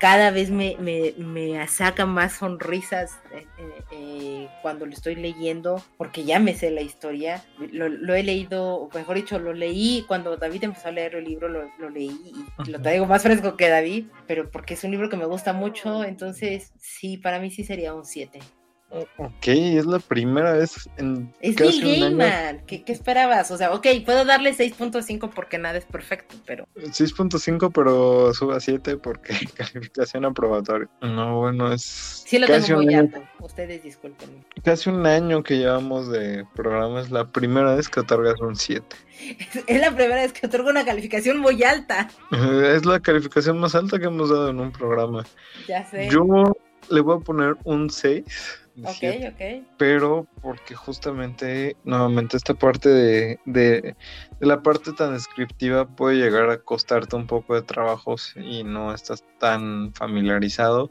cada 0.02 0.32
vez 0.32 0.49
me, 0.49 0.76
me, 0.80 1.14
me 1.18 1.68
saca 1.68 2.08
más 2.08 2.34
sonrisas 2.34 3.20
eh, 3.32 3.45
eh, 3.60 3.84
eh, 3.91 4.49
cuando 4.64 4.88
lo 4.88 4.93
estoy 4.93 5.14
leyendo, 5.14 5.80
porque 5.95 6.24
ya 6.24 6.39
me 6.39 6.56
sé 6.56 6.72
la 6.72 6.82
historia. 6.82 7.45
Lo, 7.72 7.88
lo 7.88 8.16
he 8.16 8.24
leído, 8.24 8.89
mejor 8.95 9.18
dicho, 9.18 9.38
lo 9.38 9.54
leí 9.54 10.04
cuando 10.08 10.38
David 10.38 10.64
empezó 10.64 10.88
a 10.88 10.91
leer 10.91 11.14
el 11.14 11.26
libro, 11.26 11.49
lo, 11.49 11.70
lo 11.78 11.91
leí 11.91 12.20
y 12.66 12.72
lo 12.72 12.82
traigo 12.82 13.06
más 13.06 13.22
fresco 13.22 13.56
que 13.56 13.70
David, 13.70 14.08
pero 14.26 14.49
porque 14.49 14.74
es 14.74 14.84
un 14.84 14.89
libro 14.89 15.08
que 15.08 15.18
me 15.18 15.26
gusta 15.26 15.54
mucho, 15.54 16.04
entonces 16.04 16.74
sí, 16.80 17.18
para 17.18 17.38
mí 17.38 17.52
sí 17.52 17.64
sería 17.64 17.93
un 17.93 18.04
7. 18.04 18.39
Ok, 19.18 19.48
es 19.48 19.86
la 19.86 20.00
primera 20.00 20.52
vez 20.52 20.89
en. 20.98 21.34
Es 21.39 21.58
Neil 21.58 22.02
Gaiman. 22.02 22.62
¿Qué, 22.68 22.84
¿Qué, 22.84 22.92
esperabas? 22.92 23.50
O 23.50 23.58
sea, 23.58 23.74
ok, 23.74 23.88
puedo 24.06 24.26
darle 24.26 24.54
6.5 24.54 25.30
porque 25.34 25.58
nada 25.58 25.78
es 25.78 25.86
perfecto, 25.86 26.36
pero. 26.46 26.68
6.5, 26.76 27.72
pero 27.74 28.34
suba 28.34 28.60
7 28.60 28.98
porque 28.98 29.34
calificación 29.56 30.26
aprobatoria. 30.26 30.89
No, 31.02 31.39
bueno, 31.39 31.72
es. 31.72 31.82
Sí, 31.82 32.38
lo 32.38 32.48
tengo 32.48 32.82
muy 32.82 32.94
alto. 32.94 33.24
Ustedes 33.39 33.82
disculpen. 33.82 34.46
Casi 34.62 34.89
un 34.89 35.06
año 35.06 35.42
que 35.42 35.58
llevamos 35.58 36.12
de 36.12 36.46
programa, 36.54 37.00
es 37.00 37.12
la 37.12 37.32
primera 37.32 37.76
vez 37.76 37.88
que 37.88 38.02
otorgas 38.02 38.42
un 38.42 38.58
7. 38.58 38.84
Es 39.68 39.80
la 39.80 39.92
primera 39.92 40.16
vez 40.16 40.34
que 40.34 40.48
otorgo 40.48 40.70
una 40.70 40.84
calificación 40.84 41.38
muy 41.39 41.64
alta. 41.64 42.10
Es 42.76 42.86
la 42.86 43.00
calificación 43.00 43.58
más 43.58 43.74
alta 43.74 44.00
que 44.00 44.06
hemos 44.06 44.30
dado 44.30 44.50
en 44.50 44.60
un 44.60 44.72
programa. 44.72 45.26
Ya 45.68 45.86
sé. 45.86 46.10
Yo 46.10 46.26
le 46.89 47.02
voy 47.02 47.18
a 47.18 47.20
poner 47.20 47.56
un 47.64 47.89
6 47.89 48.61
Ok, 48.80 49.03
ok. 49.34 49.65
Pero 49.78 50.28
porque 50.41 50.76
justamente, 50.76 51.76
nuevamente, 51.84 52.38
esta 52.38 52.53
parte 52.53 52.89
de, 52.89 53.39
de, 53.45 53.95
la 54.39 54.61
parte 54.61 54.93
tan 54.93 55.13
descriptiva 55.13 55.88
puede 55.88 56.17
llegar 56.17 56.49
a 56.49 56.57
costarte 56.57 57.15
un 57.15 57.28
poco 57.28 57.55
de 57.55 57.63
trabajo 57.63 58.15
y 58.36 58.63
no 58.63 58.93
estás 58.93 59.24
tan 59.39 59.93
familiarizado. 59.93 60.89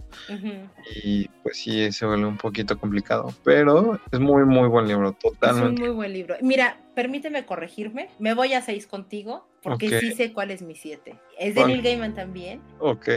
Y 1.02 1.28
pues 1.42 1.58
sí, 1.58 1.90
se 1.92 2.06
vuelve 2.06 2.26
un 2.26 2.36
poquito 2.36 2.78
complicado. 2.78 3.32
Pero 3.44 3.98
es 4.12 4.20
muy, 4.20 4.44
muy 4.44 4.68
buen 4.68 4.86
libro, 4.86 5.12
totalmente. 5.12 5.74
Es 5.74 5.80
un 5.80 5.86
muy 5.86 5.94
buen 5.94 6.12
libro. 6.12 6.36
Mira, 6.42 6.78
permíteme 6.94 7.46
corregirme. 7.46 8.10
Me 8.18 8.34
voy 8.34 8.52
a 8.52 8.60
6 8.60 8.86
contigo 8.86 9.46
porque 9.62 10.00
sí 10.00 10.12
sé 10.12 10.32
cuál 10.32 10.50
es 10.50 10.62
mi 10.62 10.74
7. 10.74 11.18
Es 11.38 11.54
de 11.54 11.64
Neil 11.64 11.82
Gaiman 11.82 12.14
también. 12.14 12.60
Ok. 12.78 13.08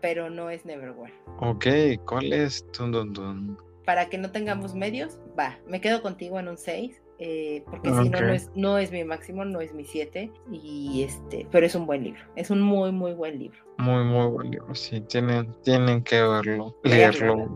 Pero 0.00 0.28
no 0.28 0.50
es 0.50 0.66
Neverwhere. 0.66 1.14
Ok, 1.40 1.66
¿cuál 2.04 2.32
es? 2.32 2.64
Dun, 2.76 2.92
dun, 2.92 3.12
dun 3.14 3.73
para 3.84 4.08
que 4.08 4.18
no 4.18 4.30
tengamos 4.30 4.74
medios, 4.74 5.18
va, 5.38 5.58
me 5.66 5.80
quedo 5.80 6.02
contigo 6.02 6.38
en 6.38 6.48
un 6.48 6.58
6. 6.58 7.00
Eh, 7.20 7.62
porque 7.70 7.90
si 7.90 8.08
no, 8.08 8.20
no 8.20 8.32
es, 8.32 8.50
no 8.56 8.76
es 8.76 8.90
mi 8.90 9.04
máximo, 9.04 9.44
no 9.44 9.60
es 9.60 9.72
mi 9.72 9.84
7. 9.84 10.32
Y 10.50 11.04
este, 11.04 11.46
pero 11.50 11.64
es 11.64 11.74
un 11.74 11.86
buen 11.86 12.02
libro. 12.02 12.20
Es 12.34 12.50
un 12.50 12.60
muy, 12.60 12.90
muy 12.90 13.12
buen 13.12 13.38
libro. 13.38 13.58
Muy, 13.78 14.04
muy 14.04 14.26
buen 14.26 14.50
libro. 14.50 14.74
Sí, 14.74 15.00
tienen, 15.00 15.52
tienen 15.62 16.02
que 16.02 16.20
verlo, 16.20 16.76
leerlo. 16.82 17.48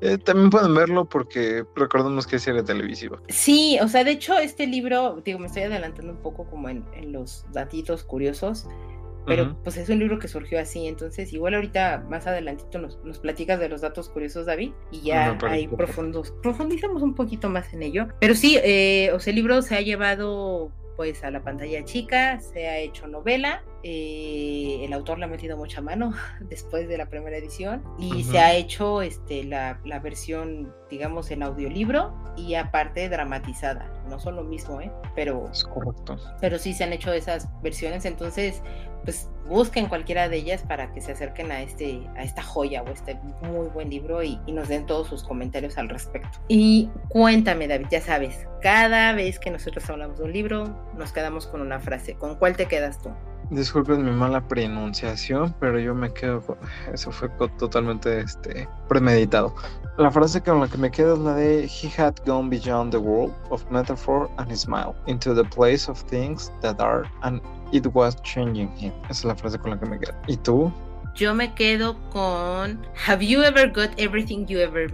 Eh, 0.00 0.18
también 0.18 0.50
pueden 0.50 0.74
verlo 0.74 1.06
porque 1.06 1.64
recordemos 1.74 2.26
que 2.26 2.36
es 2.36 2.42
serie 2.42 2.62
televisiva. 2.62 3.20
Sí, 3.28 3.78
o 3.82 3.88
sea, 3.88 4.04
de 4.04 4.12
hecho, 4.12 4.38
este 4.38 4.66
libro, 4.66 5.20
digo, 5.24 5.38
me 5.38 5.46
estoy 5.46 5.62
adelantando 5.62 6.12
un 6.12 6.22
poco 6.22 6.44
como 6.44 6.68
en, 6.68 6.84
en 6.94 7.12
los 7.12 7.46
datitos 7.52 8.04
curiosos 8.04 8.66
pero 9.26 9.56
pues 9.62 9.76
es 9.76 9.88
un 9.88 9.98
libro 9.98 10.18
que 10.18 10.28
surgió 10.28 10.58
así, 10.58 10.86
entonces 10.86 11.32
igual 11.32 11.54
ahorita 11.54 12.04
más 12.08 12.26
adelantito 12.26 12.78
nos, 12.78 12.98
nos 13.04 13.18
platicas 13.18 13.58
de 13.60 13.68
los 13.68 13.80
datos 13.80 14.08
curiosos, 14.08 14.46
David, 14.46 14.72
y 14.90 15.02
ya 15.02 15.38
ahí 15.42 15.68
profundos, 15.68 16.32
profundizamos 16.42 17.02
un 17.02 17.14
poquito 17.14 17.48
más 17.48 17.72
en 17.72 17.82
ello. 17.82 18.08
Pero 18.20 18.34
sí, 18.34 18.58
eh, 18.62 19.10
o 19.12 19.20
sea, 19.20 19.30
el 19.30 19.36
libro 19.36 19.62
se 19.62 19.76
ha 19.76 19.80
llevado 19.80 20.72
pues 20.96 21.24
a 21.24 21.30
la 21.30 21.42
pantalla 21.42 21.84
chica, 21.84 22.40
se 22.40 22.68
ha 22.68 22.78
hecho 22.78 23.06
novela, 23.06 23.62
eh, 23.82 24.80
el 24.84 24.92
autor 24.92 25.18
le 25.18 25.24
ha 25.24 25.28
metido 25.28 25.56
mucha 25.56 25.80
mano 25.80 26.12
después 26.40 26.88
de 26.88 26.98
la 26.98 27.06
primera 27.06 27.36
edición 27.36 27.82
y 27.98 28.22
se 28.24 28.38
ha 28.38 28.54
hecho 28.54 29.02
este, 29.02 29.44
la, 29.44 29.80
la, 29.84 29.98
versión, 29.98 30.72
digamos, 30.90 31.30
en 31.30 31.42
audiolibro 31.42 32.14
y 32.36 32.54
aparte 32.54 33.08
dramatizada. 33.08 33.90
No 34.08 34.18
son 34.18 34.36
lo 34.36 34.44
mismo, 34.44 34.80
¿eh? 34.80 34.92
Pero, 35.14 35.48
es 35.50 35.64
correcto. 35.64 36.16
pero 36.40 36.58
sí 36.58 36.74
se 36.74 36.84
han 36.84 36.92
hecho 36.92 37.12
esas 37.12 37.48
versiones, 37.62 38.04
entonces 38.04 38.62
pues 39.04 39.28
busquen 39.48 39.86
cualquiera 39.86 40.28
de 40.28 40.38
ellas 40.38 40.62
para 40.62 40.92
que 40.92 41.00
se 41.00 41.12
acerquen 41.12 41.52
a, 41.52 41.62
este, 41.62 42.08
a 42.16 42.22
esta 42.22 42.42
joya 42.42 42.82
o 42.82 42.88
este 42.88 43.18
muy 43.42 43.68
buen 43.68 43.90
libro 43.90 44.22
y, 44.22 44.38
nos 44.48 44.68
den 44.68 44.86
todos 44.86 45.08
sus 45.08 45.24
comentarios 45.24 45.78
al 45.78 45.88
respecto. 45.88 46.38
Y 46.48 46.90
cuéntame, 47.08 47.68
David, 47.68 47.86
ya 47.90 48.00
sabes, 48.00 48.46
cada 48.60 49.12
vez 49.12 49.38
que 49.38 49.50
nosotros 49.50 49.88
hablamos 49.88 50.18
de 50.18 50.24
un 50.24 50.32
libro, 50.32 50.64
nos 50.96 51.12
quedamos 51.12 51.46
con 51.46 51.62
una 51.62 51.80
frase. 51.80 52.14
¿Con 52.14 52.36
cuál 52.36 52.56
te 52.56 52.66
quedas 52.66 53.00
tú? 53.00 53.10
Disculpen 53.50 54.04
mi 54.04 54.10
mala 54.10 54.46
pronunciación, 54.46 55.54
pero 55.58 55.78
yo 55.78 55.94
me 55.94 56.12
quedo 56.12 56.40
con... 56.40 56.58
Eso 56.92 57.10
fue 57.10 57.28
totalmente 57.58 58.20
este, 58.20 58.68
premeditado. 58.88 59.54
La 59.98 60.10
frase 60.10 60.40
con 60.40 60.60
la 60.60 60.68
que 60.68 60.78
me 60.78 60.90
quedo 60.90 61.14
es 61.14 61.20
la 61.20 61.34
de 61.34 61.64
He 61.64 61.88
had 61.88 62.14
gone 62.26 62.48
beyond 62.48 62.92
the 62.92 62.98
world 62.98 63.34
of 63.50 63.62
metaphor 63.70 64.30
and 64.38 64.54
smile 64.56 64.94
into 65.06 65.34
the 65.34 65.44
place 65.44 65.90
of 65.90 65.98
things 66.08 66.50
that 66.62 66.80
are 66.80 67.04
and 67.22 67.42
it 67.72 67.86
was 67.94 68.20
changing 68.22 68.68
him. 68.76 68.92
Esa 69.04 69.12
es 69.12 69.24
la 69.24 69.34
frase 69.34 69.58
con 69.58 69.70
la 69.72 69.80
que 69.80 69.86
me 69.86 69.98
quedo. 69.98 70.14
¿Y 70.28 70.36
tú? 70.36 70.72
Yo 71.14 71.34
me 71.34 71.52
quedo 71.54 71.96
con 72.10 72.80
Have 73.06 73.26
you 73.26 73.42
ever 73.42 73.70
got 73.70 73.90
everything 73.98 74.46
you 74.46 74.60
ever 74.60 74.88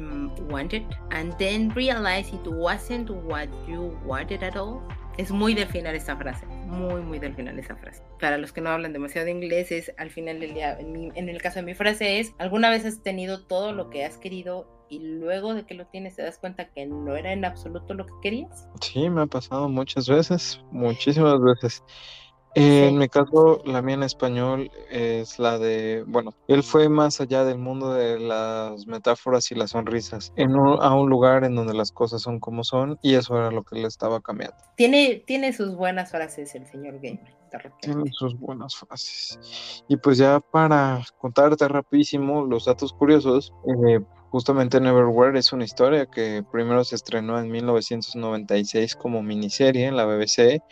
wanted 0.51 0.83
and 1.11 1.33
then 1.39 1.70
realized 1.76 2.35
it 2.35 2.47
wasn't 2.47 3.09
what 3.11 3.49
you 3.68 3.97
wanted 4.05 4.43
at 4.43 4.57
all? 4.57 4.83
Es 5.16 5.33
muy 5.33 5.53
del 5.53 5.66
final 5.66 5.97
esta 5.97 6.16
frase, 6.16 6.47
muy, 6.47 7.01
muy 7.03 7.18
del 7.18 7.35
final 7.35 7.59
esta 7.59 7.74
frase. 7.74 8.03
Para 8.20 8.39
los 8.39 8.53
que 8.53 8.61
no 8.61 8.70
hablan 8.70 8.93
demasiado 8.93 9.26
inglés, 9.26 9.72
es 9.72 9.93
al 9.99 10.11
final 10.11 10.39
del 10.39 10.55
día, 10.55 10.79
en, 10.79 11.29
el 11.29 11.43
caso 11.43 11.59
de 11.59 11.64
mi 11.64 11.74
frase 11.74 12.20
es, 12.20 12.33
¿alguna 12.39 12.70
vez 12.70 12.85
has 12.85 13.03
tenido 13.03 13.45
todo 13.45 13.72
lo 13.72 13.91
que 13.91 14.05
has 14.05 14.16
querido 14.16 14.68
y 14.89 15.01
luego 15.01 15.55
de 15.55 15.66
que 15.66 15.74
lo 15.74 15.87
tienes 15.87 16.14
te 16.14 16.22
das 16.22 16.39
cuenta 16.39 16.70
que 16.70 16.87
no 16.87 17.16
era 17.16 17.33
en 17.33 17.45
absoluto 17.45 17.95
lo 17.95 18.07
que 18.07 18.12
querías? 18.22 18.68
Sí, 18.81 19.11
me 19.11 19.22
ha 19.22 19.26
pasado 19.26 19.68
muchas 19.68 20.09
veces, 20.09 20.61
muchísimas 20.70 21.41
veces. 21.41 21.83
En 22.55 22.99
mi 22.99 23.09
caso, 23.09 23.62
la 23.64 23.82
mía 23.82 23.94
en 23.94 24.03
español 24.03 24.70
es 24.90 25.38
la 25.38 25.59
de, 25.59 26.05
bueno, 26.07 26.34
él 26.49 26.62
fue 26.62 26.88
más 26.88 27.20
allá 27.20 27.44
del 27.44 27.59
mundo 27.59 27.92
de 27.92 28.18
las 28.18 28.86
metáforas 28.86 29.51
y 29.51 29.55
las 29.55 29.70
sonrisas, 29.70 30.32
en 30.36 30.57
a 30.57 30.94
un 30.94 31.09
lugar 31.09 31.44
en 31.44 31.55
donde 31.55 31.74
las 31.74 31.92
cosas 31.92 32.22
son 32.22 32.40
como 32.40 32.64
son 32.64 32.99
y 33.03 33.14
eso 33.14 33.36
era 33.36 33.51
lo 33.51 33.62
que 33.62 33.76
le 33.76 33.86
estaba 33.86 34.20
cambiando. 34.20 34.57
Tiene, 34.76 35.22
tiene 35.26 35.53
sus 35.53 35.74
buenas 35.74 36.11
frases 36.11 36.55
el 36.55 36.66
señor 36.66 36.94
Gamer. 37.01 37.38
Tiene 37.80 38.11
sus 38.12 38.38
buenas 38.38 38.76
frases. 38.76 39.38
Y 39.88 39.96
pues 39.96 40.18
ya 40.18 40.40
para 40.40 41.03
contarte 41.18 41.66
rapidísimo 41.66 42.44
los 42.44 42.66
datos 42.66 42.92
curiosos, 42.92 43.53
eh, 43.66 44.01
Justamente 44.31 44.79
Neverwhere 44.79 45.39
es 45.39 45.53
una 45.55 45.64
historia 45.64 46.05
que 46.05 46.45
primero 46.53 46.85
se 46.85 46.97
estrenó 46.97 47.39
en 47.39 47.51
1996 47.51 48.95
como 48.95 49.22
miniserie 49.22 49.87
en 49.87 49.97
la 49.97 50.05
BBC 50.05 50.62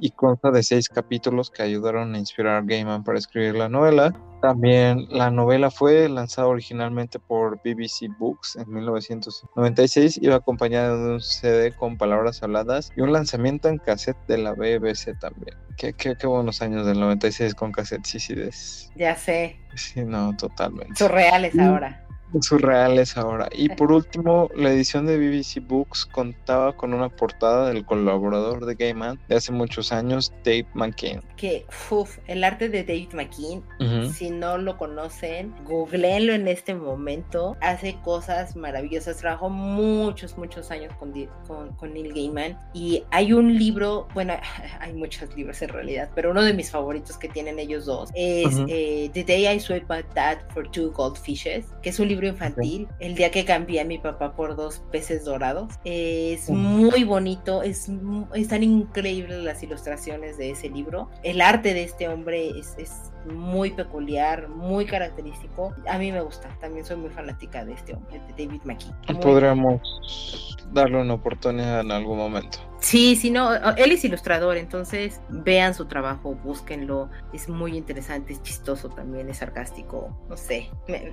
y 0.00 0.10
consta 0.10 0.50
de 0.50 0.62
seis 0.62 0.88
capítulos 0.88 1.50
que 1.50 1.62
ayudaron 1.62 2.14
a 2.14 2.18
inspirar 2.18 2.56
a 2.56 2.62
Gaiman 2.62 3.04
para 3.04 3.18
escribir 3.18 3.54
la 3.54 3.70
novela. 3.70 4.12
También 4.42 5.06
la 5.10 5.30
novela 5.30 5.70
fue 5.70 6.08
lanzada 6.08 6.48
originalmente 6.48 7.18
por 7.18 7.56
BBC 7.64 8.08
Books 8.18 8.56
en 8.56 8.70
1996 8.70 10.18
y 10.18 10.26
iba 10.26 10.36
acompañada 10.36 10.96
de 10.96 11.12
un 11.14 11.20
CD 11.20 11.74
con 11.74 11.96
palabras 11.96 12.42
habladas 12.42 12.92
y 12.94 13.00
un 13.00 13.12
lanzamiento 13.12 13.68
en 13.68 13.78
cassette 13.78 14.18
de 14.28 14.38
la 14.38 14.52
BBC 14.52 15.18
también. 15.18 15.56
Qué, 15.78 15.94
qué, 15.94 16.14
qué 16.14 16.26
buenos 16.26 16.60
años 16.60 16.84
del 16.86 17.00
96 17.00 17.54
con 17.54 17.72
cassette, 17.72 18.04
sí, 18.04 18.20
sí, 18.20 18.34
des. 18.34 18.92
Ya 18.96 19.16
sé. 19.16 19.58
Sí, 19.74 20.04
no, 20.04 20.36
totalmente. 20.36 20.94
Surreales 20.96 21.58
ahora 21.58 22.04
surreales 22.40 23.16
ahora. 23.16 23.48
Y 23.52 23.68
por 23.70 23.92
último, 23.92 24.50
la 24.54 24.70
edición 24.70 25.06
de 25.06 25.18
BBC 25.18 25.66
Books 25.66 26.06
contaba 26.06 26.76
con 26.76 26.94
una 26.94 27.08
portada 27.08 27.68
del 27.68 27.84
colaborador 27.84 28.66
de 28.66 28.74
Gaiman 28.74 29.18
de 29.28 29.36
hace 29.36 29.52
muchos 29.52 29.92
años, 29.92 30.32
Dave 30.44 30.66
McKean. 30.74 31.22
Que, 31.36 31.66
uff, 31.90 32.18
el 32.26 32.44
arte 32.44 32.68
de 32.68 32.84
Dave 32.84 33.08
McKean, 33.12 34.12
si 34.12 34.30
no 34.30 34.58
lo 34.58 34.76
conocen, 34.76 35.54
googleenlo 35.64 36.32
en 36.32 36.48
este 36.48 36.74
momento. 36.74 37.56
Hace 37.60 37.96
cosas 38.02 38.56
maravillosas. 38.56 39.18
Trabajó 39.18 39.50
muchos, 39.50 40.36
muchos 40.36 40.70
años 40.70 40.92
con, 40.98 41.12
con, 41.46 41.74
con 41.76 41.94
Neil 41.94 42.12
Gaiman. 42.12 42.58
Y 42.74 43.04
hay 43.10 43.32
un 43.32 43.58
libro, 43.58 44.08
bueno, 44.14 44.34
hay 44.80 44.92
muchos 44.92 45.34
libros 45.36 45.60
en 45.62 45.68
realidad, 45.70 46.10
pero 46.14 46.30
uno 46.30 46.42
de 46.42 46.52
mis 46.52 46.70
favoritos 46.70 47.16
que 47.18 47.28
tienen 47.28 47.58
ellos 47.58 47.86
dos 47.86 48.10
es 48.14 48.56
eh, 48.68 49.10
The 49.12 49.24
Day 49.24 49.48
I 49.48 49.60
Swept 49.60 49.88
My 49.88 50.04
Dad 50.14 50.38
for 50.52 50.68
Two 50.70 50.90
Goldfishes, 50.92 51.66
que 51.82 51.90
es 51.90 51.98
un 51.98 52.08
libro 52.08 52.17
infantil, 52.26 52.88
El 52.98 53.14
día 53.14 53.30
que 53.30 53.44
cambié 53.44 53.80
a 53.80 53.84
mi 53.84 53.98
papá 53.98 54.34
por 54.34 54.56
dos 54.56 54.82
peces 54.90 55.24
dorados. 55.24 55.74
Es 55.84 56.50
muy 56.50 57.04
bonito, 57.04 57.62
es, 57.62 57.90
están 58.34 58.62
increíbles 58.62 59.42
las 59.42 59.62
ilustraciones 59.62 60.38
de 60.38 60.50
ese 60.50 60.68
libro. 60.68 61.10
El 61.22 61.40
arte 61.40 61.74
de 61.74 61.84
este 61.84 62.08
hombre 62.08 62.50
es, 62.58 62.74
es 62.78 63.12
muy 63.28 63.70
peculiar, 63.70 64.48
muy 64.48 64.84
característico. 64.84 65.74
A 65.88 65.98
mí 65.98 66.12
me 66.12 66.20
gusta, 66.20 66.48
también 66.60 66.84
soy 66.84 66.96
muy 66.96 67.10
fanática 67.10 67.64
de 67.64 67.74
este 67.74 67.94
hombre, 67.94 68.20
de 68.20 68.44
David 68.44 68.62
McKee. 68.64 69.14
Podríamos 69.20 70.56
darle 70.72 71.00
una 71.00 71.14
oportunidad 71.14 71.80
en 71.80 71.92
algún 71.92 72.18
momento. 72.18 72.58
Sí, 72.80 73.16
sí, 73.16 73.30
no, 73.30 73.52
él 73.76 73.90
es 73.90 74.04
ilustrador, 74.04 74.56
entonces 74.56 75.20
vean 75.28 75.74
su 75.74 75.86
trabajo, 75.86 76.36
búsquenlo, 76.36 77.10
es 77.32 77.48
muy 77.48 77.76
interesante, 77.76 78.32
es 78.32 78.42
chistoso 78.42 78.88
también, 78.88 79.28
es 79.28 79.38
sarcástico, 79.38 80.16
no 80.28 80.36
sé, 80.36 80.70
me, 80.86 81.12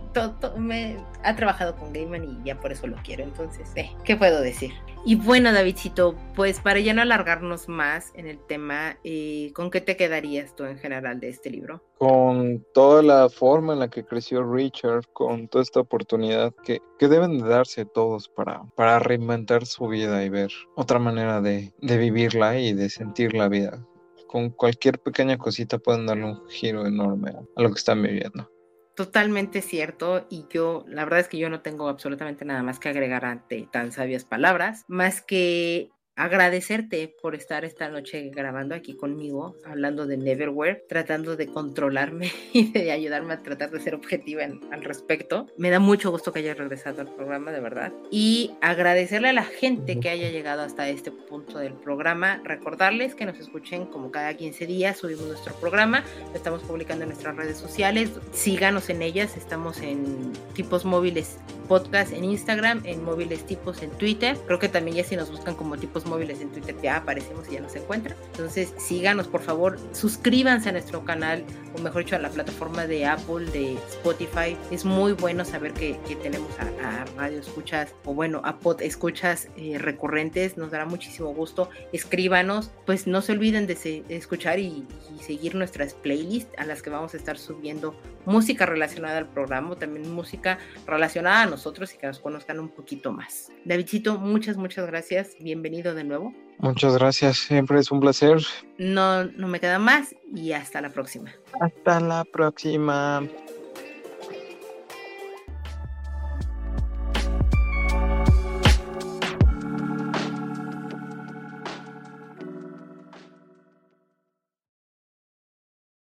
me 0.57 0.97
ha 1.23 1.35
trabajado 1.35 1.75
con 1.75 1.91
Gaiman 1.91 2.23
y 2.23 2.45
ya 2.45 2.59
por 2.59 2.71
eso 2.71 2.85
lo 2.85 2.97
quiero, 2.97 3.23
entonces, 3.23 3.71
eh, 3.75 3.89
¿qué 4.03 4.15
puedo 4.15 4.41
decir? 4.41 4.73
Y 5.07 5.15
bueno, 5.15 5.51
Davidcito, 5.53 6.15
pues 6.35 6.59
para 6.59 6.79
ya 6.79 6.93
no 6.93 7.01
alargarnos 7.01 7.67
más 7.67 8.11
en 8.15 8.27
el 8.27 8.39
tema, 8.39 8.97
eh, 9.03 9.51
¿con 9.53 9.71
qué 9.71 9.81
te 9.81 9.97
quedarías 9.97 10.55
tú 10.55 10.65
en 10.65 10.77
general 10.77 11.19
de 11.19 11.29
este 11.29 11.49
libro? 11.49 11.83
Con 12.05 12.63
toda 12.71 13.01
la 13.01 13.29
forma 13.29 13.73
en 13.73 13.79
la 13.79 13.89
que 13.89 14.05
creció 14.05 14.43
Richard, 14.43 15.07
con 15.11 15.47
toda 15.47 15.63
esta 15.63 15.79
oportunidad 15.79 16.53
que, 16.63 16.79
que 16.99 17.07
deben 17.07 17.39
de 17.39 17.49
darse 17.49 17.83
todos 17.83 18.29
para, 18.29 18.63
para 18.75 18.99
reinventar 18.99 19.65
su 19.65 19.87
vida 19.87 20.23
y 20.23 20.29
ver 20.29 20.51
otra 20.75 20.99
manera 20.99 21.41
de, 21.41 21.73
de 21.81 21.97
vivirla 21.97 22.59
y 22.59 22.73
de 22.73 22.91
sentir 22.91 23.33
la 23.33 23.47
vida. 23.47 23.83
Con 24.27 24.51
cualquier 24.51 24.99
pequeña 24.99 25.39
cosita 25.39 25.79
pueden 25.79 26.05
darle 26.05 26.25
un 26.25 26.47
giro 26.47 26.85
enorme 26.85 27.31
a 27.55 27.61
lo 27.63 27.69
que 27.69 27.79
están 27.79 28.03
viviendo. 28.03 28.51
Totalmente 28.95 29.63
cierto 29.63 30.27
y 30.29 30.45
yo, 30.51 30.85
la 30.87 31.05
verdad 31.05 31.21
es 31.21 31.27
que 31.27 31.39
yo 31.39 31.49
no 31.49 31.61
tengo 31.61 31.89
absolutamente 31.89 32.45
nada 32.45 32.61
más 32.61 32.77
que 32.77 32.89
agregar 32.89 33.25
ante 33.25 33.67
tan 33.71 33.91
sabias 33.91 34.25
palabras, 34.25 34.85
más 34.87 35.23
que 35.23 35.89
agradecerte 36.15 37.13
por 37.21 37.35
estar 37.35 37.65
esta 37.65 37.89
noche 37.89 38.29
grabando 38.33 38.73
aquí 38.73 38.95
conmigo, 38.95 39.55
hablando 39.65 40.05
de 40.05 40.17
Neverwhere, 40.17 40.85
tratando 40.87 41.35
de 41.35 41.47
controlarme 41.47 42.31
y 42.53 42.71
de 42.71 42.91
ayudarme 42.91 43.33
a 43.33 43.43
tratar 43.43 43.71
de 43.71 43.79
ser 43.79 43.95
objetiva 43.95 44.43
al 44.71 44.83
respecto. 44.83 45.47
Me 45.57 45.69
da 45.69 45.79
mucho 45.79 46.11
gusto 46.11 46.31
que 46.31 46.39
hayas 46.39 46.57
regresado 46.57 47.01
al 47.01 47.13
programa, 47.13 47.51
de 47.51 47.59
verdad. 47.59 47.93
Y 48.11 48.51
agradecerle 48.61 49.29
a 49.29 49.33
la 49.33 49.43
gente 49.43 49.99
que 49.99 50.09
haya 50.09 50.29
llegado 50.29 50.61
hasta 50.61 50.87
este 50.89 51.11
punto 51.11 51.59
del 51.59 51.73
programa. 51.73 52.41
Recordarles 52.43 53.15
que 53.15 53.25
nos 53.25 53.37
escuchen 53.39 53.85
como 53.85 54.11
cada 54.11 54.33
15 54.33 54.65
días, 54.65 54.97
subimos 54.97 55.27
nuestro 55.27 55.53
programa, 55.55 56.03
lo 56.29 56.35
estamos 56.35 56.61
publicando 56.63 57.03
en 57.03 57.09
nuestras 57.09 57.35
redes 57.35 57.57
sociales. 57.57 58.11
Síganos 58.31 58.89
en 58.89 59.01
ellas, 59.01 59.37
estamos 59.37 59.81
en 59.81 60.31
tipos 60.53 60.85
móviles 60.85 61.37
podcast 61.65 62.13
en 62.13 62.23
Instagram, 62.23 62.81
en 62.85 63.03
móviles 63.03 63.45
tipos 63.45 63.81
en 63.81 63.89
Twitter. 63.91 64.37
Creo 64.45 64.59
que 64.59 64.69
también 64.69 64.97
ya 64.97 65.03
si 65.03 65.15
nos 65.15 65.31
buscan 65.31 65.55
como 65.55 65.77
tipos 65.77 66.04
móviles 66.05 66.41
en 66.41 66.49
Twitter 66.49 66.75
ya 66.81 66.97
aparecemos 66.97 67.47
y 67.49 67.53
ya 67.53 67.61
nos 67.61 67.75
encuentran. 67.75 68.17
Entonces 68.31 68.73
síganos 68.77 69.27
por 69.27 69.41
favor, 69.41 69.77
suscríbanse 69.93 70.69
a 70.69 70.71
nuestro 70.71 71.03
canal 71.05 71.43
o 71.77 71.81
mejor 71.81 72.03
dicho 72.03 72.15
a 72.15 72.19
la 72.19 72.29
plataforma 72.29 72.87
de 72.87 73.05
Apple, 73.05 73.45
de 73.51 73.73
Spotify. 73.89 74.57
Es 74.71 74.85
muy 74.85 75.13
bueno 75.13 75.45
saber 75.45 75.73
que, 75.73 75.95
tenemos 76.21 76.51
a, 76.59 77.05
radio 77.17 77.39
escuchas 77.39 77.93
o 78.05 78.13
bueno 78.13 78.41
a 78.43 78.57
pod 78.57 78.81
escuchas 78.81 79.49
eh, 79.57 79.77
recurrentes. 79.77 80.57
Nos 80.57 80.71
dará 80.71 80.85
muchísimo 80.85 81.33
gusto. 81.33 81.69
Escríbanos, 81.91 82.71
pues 82.85 83.07
no 83.07 83.21
se 83.21 83.33
olviden 83.33 83.67
de, 83.67 84.03
escuchar 84.09 84.59
y, 84.59 84.85
y 85.13 85.23
seguir 85.23 85.55
nuestras 85.55 85.93
playlists 85.93 86.57
a 86.57 86.65
las 86.65 86.81
que 86.81 86.89
vamos 86.89 87.13
a 87.13 87.17
estar 87.17 87.37
subiendo 87.37 87.95
música 88.25 88.65
relacionada 88.65 89.17
al 89.17 89.27
programa, 89.27 89.75
también 89.75 90.11
música 90.11 90.57
relacionada 90.85 91.43
a 91.43 91.45
nosotros 91.45 91.93
y 91.93 91.97
que 91.97 92.07
nos 92.07 92.19
conozcan 92.19 92.59
un 92.59 92.69
poquito 92.69 93.11
más. 93.11 93.51
Davidcito, 93.63 94.17
muchas, 94.17 94.57
muchas 94.57 94.85
gracias. 94.87 95.35
Bienvenido 95.39 95.93
de 95.93 96.03
nuevo. 96.03 96.33
Muchas 96.59 96.95
gracias, 96.95 97.37
siempre 97.37 97.79
es 97.79 97.91
un 97.91 97.99
placer. 97.99 98.37
No, 98.77 99.25
no 99.25 99.47
me 99.47 99.59
queda 99.59 99.79
más 99.79 100.15
y 100.33 100.53
hasta 100.53 100.81
la 100.81 100.89
próxima. 100.89 101.31
Hasta 101.59 101.99
la 101.99 102.23
próxima. 102.23 103.27